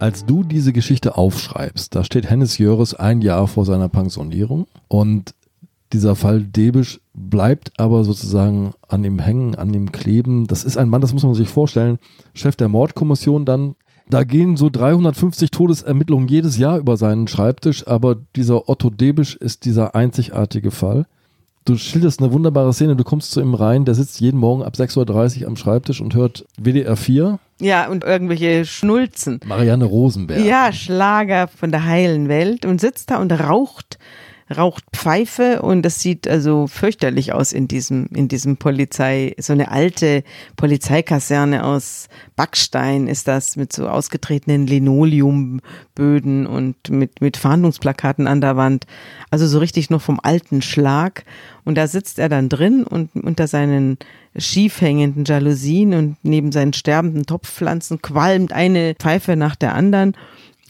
Als 0.00 0.24
du 0.24 0.44
diese 0.44 0.72
Geschichte 0.72 1.18
aufschreibst, 1.18 1.94
da 1.94 2.04
steht 2.04 2.30
Hennes 2.30 2.56
Jöres 2.56 2.94
ein 2.94 3.20
Jahr 3.20 3.46
vor 3.46 3.66
seiner 3.66 3.90
Pensionierung 3.90 4.66
und 4.88 5.34
dieser 5.92 6.16
Fall 6.16 6.42
Debisch 6.42 7.02
bleibt 7.12 7.72
aber 7.76 8.02
sozusagen 8.04 8.72
an 8.88 9.04
ihm 9.04 9.18
hängen, 9.18 9.56
an 9.56 9.74
ihm 9.74 9.92
kleben. 9.92 10.46
Das 10.46 10.64
ist 10.64 10.78
ein 10.78 10.88
Mann, 10.88 11.02
das 11.02 11.12
muss 11.12 11.24
man 11.24 11.34
sich 11.34 11.50
vorstellen, 11.50 11.98
Chef 12.32 12.56
der 12.56 12.68
Mordkommission 12.68 13.44
dann. 13.44 13.74
Da 14.08 14.24
gehen 14.24 14.56
so 14.56 14.70
350 14.70 15.50
Todesermittlungen 15.50 16.28
jedes 16.28 16.56
Jahr 16.56 16.78
über 16.78 16.96
seinen 16.96 17.28
Schreibtisch, 17.28 17.86
aber 17.86 18.16
dieser 18.36 18.70
Otto 18.70 18.88
Debisch 18.88 19.36
ist 19.36 19.66
dieser 19.66 19.94
einzigartige 19.94 20.70
Fall. 20.70 21.04
Du 21.64 21.76
schilderst 21.76 22.20
eine 22.20 22.32
wunderbare 22.32 22.72
Szene, 22.72 22.96
du 22.96 23.04
kommst 23.04 23.32
zu 23.32 23.40
ihm 23.40 23.54
rein, 23.54 23.84
der 23.84 23.94
sitzt 23.94 24.20
jeden 24.20 24.38
Morgen 24.40 24.62
ab 24.62 24.74
6.30 24.74 25.42
Uhr 25.42 25.48
am 25.48 25.56
Schreibtisch 25.56 26.00
und 26.00 26.14
hört 26.14 26.46
WDR 26.58 26.96
4. 26.96 27.38
Ja, 27.60 27.88
und 27.88 28.02
irgendwelche 28.02 28.64
Schnulzen. 28.64 29.40
Marianne 29.44 29.84
Rosenberg. 29.84 30.42
Ja, 30.44 30.72
Schlager 30.72 31.48
von 31.48 31.70
der 31.70 31.84
heilen 31.84 32.28
Welt 32.28 32.64
und 32.64 32.80
sitzt 32.80 33.10
da 33.10 33.18
und 33.18 33.30
raucht 33.32 33.98
raucht 34.54 34.84
Pfeife 34.92 35.62
und 35.62 35.82
das 35.82 36.00
sieht 36.00 36.26
also 36.26 36.66
fürchterlich 36.66 37.32
aus 37.32 37.52
in 37.52 37.68
diesem, 37.68 38.06
in 38.14 38.28
diesem 38.28 38.56
Polizei, 38.56 39.34
so 39.38 39.52
eine 39.52 39.70
alte 39.70 40.24
Polizeikaserne 40.56 41.64
aus 41.64 42.08
Backstein 42.36 43.06
ist 43.06 43.28
das 43.28 43.56
mit 43.56 43.72
so 43.72 43.88
ausgetretenen 43.88 44.66
Linoleumböden 44.66 46.46
und 46.46 46.90
mit, 46.90 47.20
mit 47.20 47.36
Fahndungsplakaten 47.36 48.26
an 48.26 48.40
der 48.40 48.56
Wand. 48.56 48.86
Also 49.30 49.46
so 49.46 49.58
richtig 49.58 49.90
noch 49.90 50.02
vom 50.02 50.18
alten 50.22 50.62
Schlag. 50.62 51.24
Und 51.64 51.76
da 51.76 51.86
sitzt 51.86 52.18
er 52.18 52.28
dann 52.28 52.48
drin 52.48 52.82
und 52.84 53.14
unter 53.14 53.46
seinen 53.46 53.98
schief 54.36 54.80
hängenden 54.80 55.24
Jalousien 55.24 55.94
und 55.94 56.16
neben 56.22 56.50
seinen 56.50 56.72
sterbenden 56.72 57.26
Topfpflanzen 57.26 58.02
qualmt 58.02 58.52
eine 58.52 58.94
Pfeife 58.98 59.36
nach 59.36 59.54
der 59.54 59.74
anderen 59.74 60.16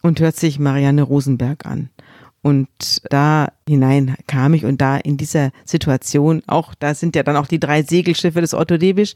und 0.03 0.21
hört 0.21 0.37
sich 0.37 0.59
Marianne 0.59 1.03
Rosenberg 1.03 1.67
an. 1.67 1.91
Und 2.43 2.69
da 3.11 3.53
hinein 3.69 4.17
kam 4.27 4.55
ich 4.55 4.65
und 4.65 4.81
da 4.81 4.97
in 4.97 5.17
dieser 5.17 5.51
Situation, 5.65 6.43
auch 6.47 6.75
da 6.75 6.95
sind 6.95 7.15
ja 7.15 7.23
dann 7.23 7.37
auch 7.37 7.47
die 7.47 7.61
drei 7.61 7.83
Segelschiffe 7.83 8.41
des 8.41 8.55
Otto 8.55 8.79
Debisch, 8.79 9.15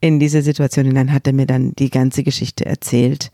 in 0.00 0.20
dieser 0.20 0.42
Situation 0.42 0.86
hinein 0.86 1.12
hat 1.12 1.26
er 1.26 1.32
mir 1.32 1.46
dann 1.46 1.72
die 1.74 1.90
ganze 1.90 2.22
Geschichte 2.22 2.66
erzählt. 2.66 3.30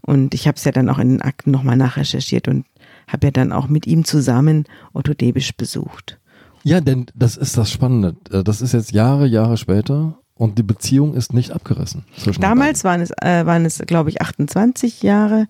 Und 0.00 0.34
ich 0.34 0.46
habe 0.46 0.56
es 0.56 0.64
ja 0.64 0.72
dann 0.72 0.88
auch 0.88 0.98
in 0.98 1.10
den 1.10 1.22
Akten 1.22 1.50
nochmal 1.50 1.76
nachrecherchiert 1.76 2.48
und 2.48 2.64
habe 3.08 3.26
ja 3.26 3.30
dann 3.30 3.52
auch 3.52 3.68
mit 3.68 3.86
ihm 3.86 4.04
zusammen 4.04 4.64
Otto 4.92 5.14
Debisch 5.14 5.56
besucht. 5.56 6.18
Ja, 6.62 6.80
denn 6.80 7.06
das 7.14 7.36
ist 7.36 7.56
das 7.56 7.70
Spannende. 7.70 8.16
Das 8.42 8.60
ist 8.60 8.72
jetzt 8.72 8.92
Jahre, 8.92 9.26
Jahre 9.26 9.56
später 9.56 10.18
und 10.34 10.58
die 10.58 10.62
Beziehung 10.62 11.14
ist 11.14 11.32
nicht 11.32 11.50
abgerissen. 11.52 12.04
Damals 12.40 12.84
waren 12.84 13.00
es, 13.00 13.10
äh, 13.10 13.46
waren 13.46 13.64
es, 13.64 13.78
glaube 13.86 14.10
ich, 14.10 14.20
28 14.20 15.02
Jahre. 15.02 15.46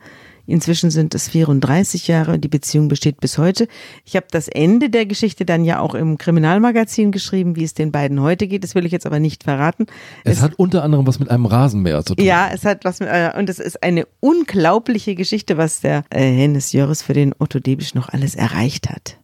Inzwischen 0.46 0.90
sind 0.90 1.14
es 1.14 1.28
34 1.28 2.08
Jahre 2.08 2.32
und 2.32 2.42
die 2.42 2.48
Beziehung 2.48 2.88
besteht 2.88 3.20
bis 3.20 3.38
heute. 3.38 3.68
Ich 4.04 4.16
habe 4.16 4.26
das 4.30 4.48
Ende 4.48 4.90
der 4.90 5.06
Geschichte 5.06 5.44
dann 5.44 5.64
ja 5.64 5.80
auch 5.80 5.94
im 5.94 6.18
Kriminalmagazin 6.18 7.12
geschrieben, 7.12 7.56
wie 7.56 7.64
es 7.64 7.74
den 7.74 7.92
beiden 7.92 8.20
heute 8.20 8.46
geht. 8.46 8.64
Das 8.64 8.74
will 8.74 8.86
ich 8.86 8.92
jetzt 8.92 9.06
aber 9.06 9.18
nicht 9.18 9.44
verraten. 9.44 9.86
Es, 10.24 10.38
es 10.38 10.42
hat 10.42 10.54
unter 10.54 10.82
anderem 10.82 11.06
was 11.06 11.18
mit 11.18 11.30
einem 11.30 11.46
Rasenmäher 11.46 12.04
zu 12.04 12.14
tun. 12.14 12.24
Ja, 12.24 12.48
es 12.52 12.64
hat 12.64 12.84
was 12.84 13.00
mit, 13.00 13.08
äh, 13.08 13.32
und 13.36 13.48
es 13.48 13.58
ist 13.58 13.82
eine 13.82 14.06
unglaubliche 14.20 15.14
Geschichte, 15.14 15.56
was 15.56 15.80
der 15.80 16.04
äh, 16.10 16.20
Hennes 16.20 16.72
Jöris 16.72 17.02
für 17.02 17.14
den 17.14 17.34
Otto 17.38 17.58
Debisch 17.58 17.94
noch 17.94 18.08
alles 18.08 18.34
erreicht 18.34 18.88
hat. 18.88 19.18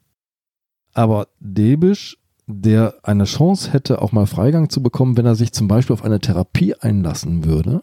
Aber 0.94 1.28
Debisch 1.40 2.18
der 2.46 2.94
eine 3.02 3.24
Chance 3.24 3.72
hätte, 3.72 4.02
auch 4.02 4.12
mal 4.12 4.26
Freigang 4.26 4.68
zu 4.68 4.82
bekommen, 4.82 5.16
wenn 5.16 5.26
er 5.26 5.34
sich 5.34 5.52
zum 5.52 5.68
Beispiel 5.68 5.94
auf 5.94 6.04
eine 6.04 6.20
Therapie 6.20 6.74
einlassen 6.74 7.44
würde, 7.44 7.82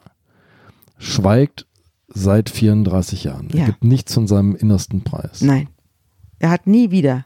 schweigt 0.98 1.66
seit 2.14 2.50
34 2.50 3.26
Jahren. 3.26 3.50
Ja. 3.52 3.62
Er 3.62 3.66
gibt 3.68 3.84
nichts 3.84 4.14
von 4.14 4.28
seinem 4.28 4.56
innersten 4.56 5.04
Preis. 5.04 5.42
Nein. 5.42 5.68
Er 6.40 6.50
hat 6.50 6.68
nie 6.68 6.92
wieder 6.92 7.26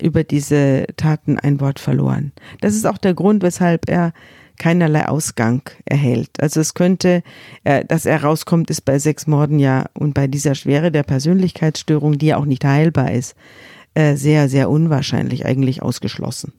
über 0.00 0.24
diese 0.24 0.86
Taten 0.96 1.38
ein 1.38 1.60
Wort 1.60 1.78
verloren. 1.78 2.32
Das 2.60 2.74
ist 2.74 2.86
auch 2.86 2.98
der 2.98 3.14
Grund, 3.14 3.42
weshalb 3.42 3.88
er 3.88 4.12
keinerlei 4.58 5.08
Ausgang 5.08 5.62
erhält. 5.86 6.30
Also 6.40 6.60
es 6.60 6.74
könnte, 6.74 7.22
äh, 7.64 7.84
dass 7.84 8.06
er 8.06 8.22
rauskommt, 8.22 8.70
ist 8.70 8.82
bei 8.82 8.98
sechs 8.98 9.26
Morden 9.26 9.58
ja 9.58 9.86
und 9.94 10.14
bei 10.14 10.26
dieser 10.26 10.54
Schwere 10.54 10.92
der 10.92 11.02
Persönlichkeitsstörung, 11.02 12.18
die 12.18 12.26
ja 12.26 12.36
auch 12.36 12.44
nicht 12.44 12.64
heilbar 12.64 13.10
ist, 13.10 13.34
äh, 13.94 14.16
sehr, 14.16 14.48
sehr 14.48 14.68
unwahrscheinlich, 14.70 15.46
eigentlich 15.46 15.82
ausgeschlossen. 15.82 16.52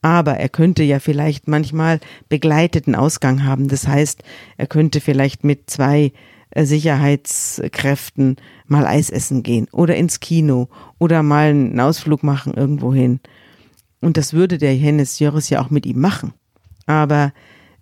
Aber 0.00 0.38
er 0.38 0.48
könnte 0.48 0.82
ja 0.82 0.98
vielleicht 0.98 1.46
manchmal 1.46 2.00
begleiteten 2.28 2.94
Ausgang 2.94 3.44
haben. 3.44 3.68
Das 3.68 3.86
heißt, 3.86 4.22
er 4.56 4.66
könnte 4.66 5.00
vielleicht 5.00 5.44
mit 5.44 5.68
zwei 5.68 6.12
Sicherheitskräften 6.64 8.36
mal 8.66 8.86
Eis 8.86 9.10
essen 9.10 9.42
gehen 9.42 9.68
oder 9.72 9.96
ins 9.96 10.20
Kino 10.20 10.68
oder 10.98 11.22
mal 11.22 11.50
einen 11.50 11.78
Ausflug 11.80 12.22
machen 12.22 12.54
irgendwo 12.54 12.94
hin. 12.94 13.20
Und 14.00 14.16
das 14.16 14.32
würde 14.32 14.56
der 14.56 14.72
Hennes 14.72 15.18
Jöris 15.18 15.50
ja 15.50 15.60
auch 15.60 15.70
mit 15.70 15.84
ihm 15.84 16.00
machen. 16.00 16.32
Aber 16.86 17.32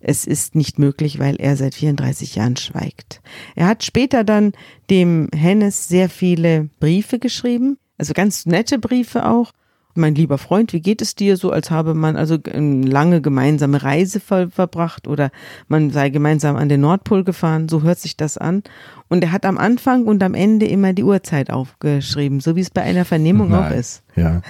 es 0.01 0.27
ist 0.27 0.55
nicht 0.55 0.79
möglich, 0.79 1.19
weil 1.19 1.37
er 1.37 1.57
seit 1.57 1.75
34 1.75 2.35
Jahren 2.35 2.57
schweigt. 2.57 3.23
Er 3.55 3.67
hat 3.67 3.85
später 3.85 4.25
dann 4.25 4.53
dem 4.91 5.29
Hennes 5.35 5.89
sehr 5.89 6.09
viele 6.09 6.69
Briefe 6.81 7.19
geschrieben, 7.19 7.79
also 7.97 8.13
ganz 8.13 8.45
nette 8.45 8.79
Briefe 8.79 9.27
auch, 9.27 9.53
mein 9.97 10.15
lieber 10.15 10.39
Freund, 10.39 10.73
wie 10.73 10.81
geht 10.81 11.03
es 11.03 11.15
dir 11.15 11.37
so, 11.37 11.51
als 11.51 11.71
habe 11.71 11.95
man 11.95 12.17
also 12.17 12.39
eine 12.53 12.87
lange 12.87 13.21
gemeinsame 13.21 13.83
Reise 13.83 14.21
ver 14.21 14.51
verbracht 14.51 15.07
oder 15.07 15.31
man 15.69 15.91
sei 15.91 16.11
gemeinsam 16.11 16.57
an 16.57 16.69
den 16.69 16.81
Nordpol 16.81 17.25
gefahren, 17.25 17.69
so 17.69 17.83
hört 17.83 17.99
sich 17.99 18.17
das 18.17 18.39
an. 18.39 18.63
Und 19.09 19.23
er 19.23 19.33
hat 19.33 19.45
am 19.45 19.59
Anfang 19.59 20.05
und 20.05 20.23
am 20.23 20.35
Ende 20.35 20.67
immer 20.67 20.93
die 20.93 21.05
Uhrzeit 21.05 21.51
aufgeschrieben, 21.51 22.41
so 22.41 22.57
wie 22.57 22.61
es 22.61 22.71
bei 22.71 22.83
einer 22.83 23.05
Vernehmung 23.05 23.51
Nein. 23.51 23.73
auch 23.73 23.77
ist. 23.77 24.03
Ja. 24.17 24.43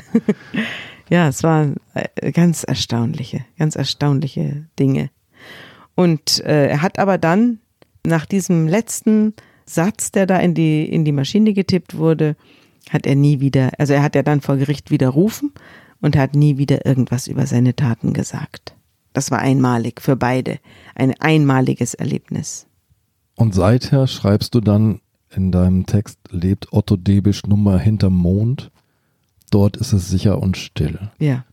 ja, 1.09 1.29
es 1.29 1.43
waren 1.43 1.77
äh, 1.95 2.33
ganz 2.33 2.65
erstaunliche, 2.65 3.45
ganz 3.59 3.77
erstaunliche 3.77 4.67
Dinge. 4.79 5.11
Und 5.95 6.41
äh, 6.45 6.69
er 6.69 6.83
hat 6.83 6.99
aber 6.99 7.19
dann 7.19 7.59
nach 8.07 8.27
diesem 8.27 8.69
letzten 8.69 9.35
Satz, 9.67 10.13
der 10.13 10.27
da 10.27 10.39
in 10.39 10.55
die, 10.55 10.85
in 10.85 11.05
die 11.05 11.13
Maschine 11.13 11.53
getippt 11.53 11.97
wurde, 11.97 12.37
hat 12.91 13.07
er 13.07 13.15
nie 13.15 13.41
wieder, 13.41 13.71
also 13.79 13.93
er 13.93 14.03
hat 14.03 14.15
ja 14.15 14.23
dann 14.23 14.41
vor 14.41 14.57
Gericht 14.57 14.91
widerrufen 14.91 15.53
und 16.01 16.17
hat 16.17 16.35
nie 16.35 16.59
wieder 16.59 16.87
irgendwas 16.87 17.27
über 17.27 17.47
seine 17.47 17.75
Taten 17.75 18.13
gesagt. 18.13 18.75
Das 19.13 19.31
war 19.31 19.39
einmalig 19.39 20.01
für 20.03 20.17
beide, 20.17 20.59
ein 20.95 21.15
einmaliges 21.21 21.95
Erlebnis. 21.95 22.67
Und 23.37 23.55
seither 23.55 24.07
schreibst 24.07 24.55
du 24.55 24.61
dann 24.61 25.01
in 25.31 25.51
deinem 25.51 25.87
Text, 25.87 26.19
lebt 26.31 26.73
Otto 26.73 26.97
Debisch 26.97 27.45
Nummer 27.47 27.79
hinterm 27.79 28.15
Mond, 28.15 28.71
dort 29.51 29.77
ist 29.77 29.93
es 29.93 30.09
sicher 30.09 30.41
und 30.41 30.57
still. 30.57 31.11
Ja. 31.19 31.45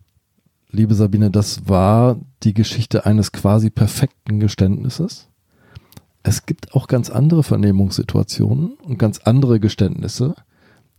Liebe 0.69 0.95
Sabine, 0.95 1.31
das 1.31 1.67
war 1.67 2.17
die 2.43 2.53
Geschichte 2.53 3.05
eines 3.05 3.31
quasi 3.31 3.69
perfekten 3.69 4.39
Geständnisses. 4.39 5.29
Es 6.23 6.45
gibt 6.45 6.73
auch 6.73 6.87
ganz 6.87 7.09
andere 7.09 7.43
Vernehmungssituationen 7.43 8.73
und 8.83 8.97
ganz 8.99 9.19
andere 9.19 9.59
Geständnisse, 9.59 10.35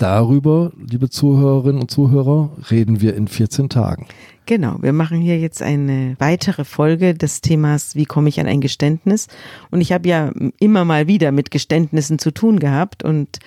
darüber, 0.03 0.72
liebe 0.76 1.09
Zuhörerinnen 1.09 1.80
und 1.80 1.90
Zuhörer, 1.90 2.50
reden 2.70 3.00
wir 3.00 3.14
in 3.14 3.28
14 3.28 3.68
Tagen. 3.68 4.07
Genau, 4.46 4.76
wir 4.80 4.92
machen 4.92 5.20
hier 5.20 5.38
jetzt 5.38 5.62
eine 5.62 6.16
weitere 6.18 6.64
Folge 6.64 7.14
des 7.14 7.40
Themas, 7.40 7.94
wie 7.94 8.05
komme 8.05 8.28
ich 8.28 8.40
an 8.40 8.48
ein 8.48 8.61
Geständnis? 8.61 9.28
Und 9.70 9.80
ich 9.80 9.92
habe 9.92 10.09
ja 10.09 10.32
immer 10.59 10.84
mal 10.84 11.07
wieder 11.07 11.30
mit 11.30 11.53
Geständnissen 11.53 12.18
zu 12.18 12.32
tun 12.32 12.59
gehabt 12.59 13.05
und 13.05 13.38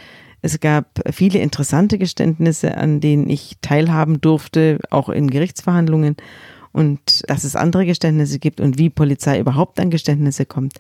es 0.41 0.59
gab 0.61 1.01
viele 1.11 1.39
interessante 1.39 1.97
Geständnisse, 1.97 2.77
an 2.77 3.01
denen 3.01 3.29
ich 3.29 3.57
teilhaben 3.61 4.21
durfte, 4.21 4.79
auch 4.91 5.09
in 5.09 5.29
Gerichtsverhandlungen. 5.29 6.15
Und 6.71 7.23
dass 7.27 7.43
es 7.43 7.55
andere 7.55 7.85
Geständnisse 7.85 8.39
gibt 8.39 8.61
und 8.61 8.77
wie 8.77 8.89
Polizei 8.89 9.39
überhaupt 9.39 9.79
an 9.79 9.89
Geständnisse 9.89 10.45
kommt, 10.45 10.75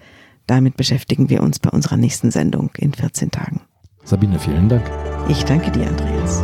damit 0.45 0.77
beschäftigen 0.77 1.29
wir 1.29 1.41
uns 1.41 1.59
bei 1.59 1.71
unserer 1.71 1.97
nächsten 1.97 2.31
Sendung 2.31 2.69
in 2.77 2.93
14 2.93 3.31
Tagen. 3.31 3.61
Sabine, 4.05 4.37
vielen 4.39 4.69
Dank. 4.69 4.83
Ich 5.27 5.43
danke 5.45 5.71
dir, 5.71 5.87
Andreas. 5.87 6.43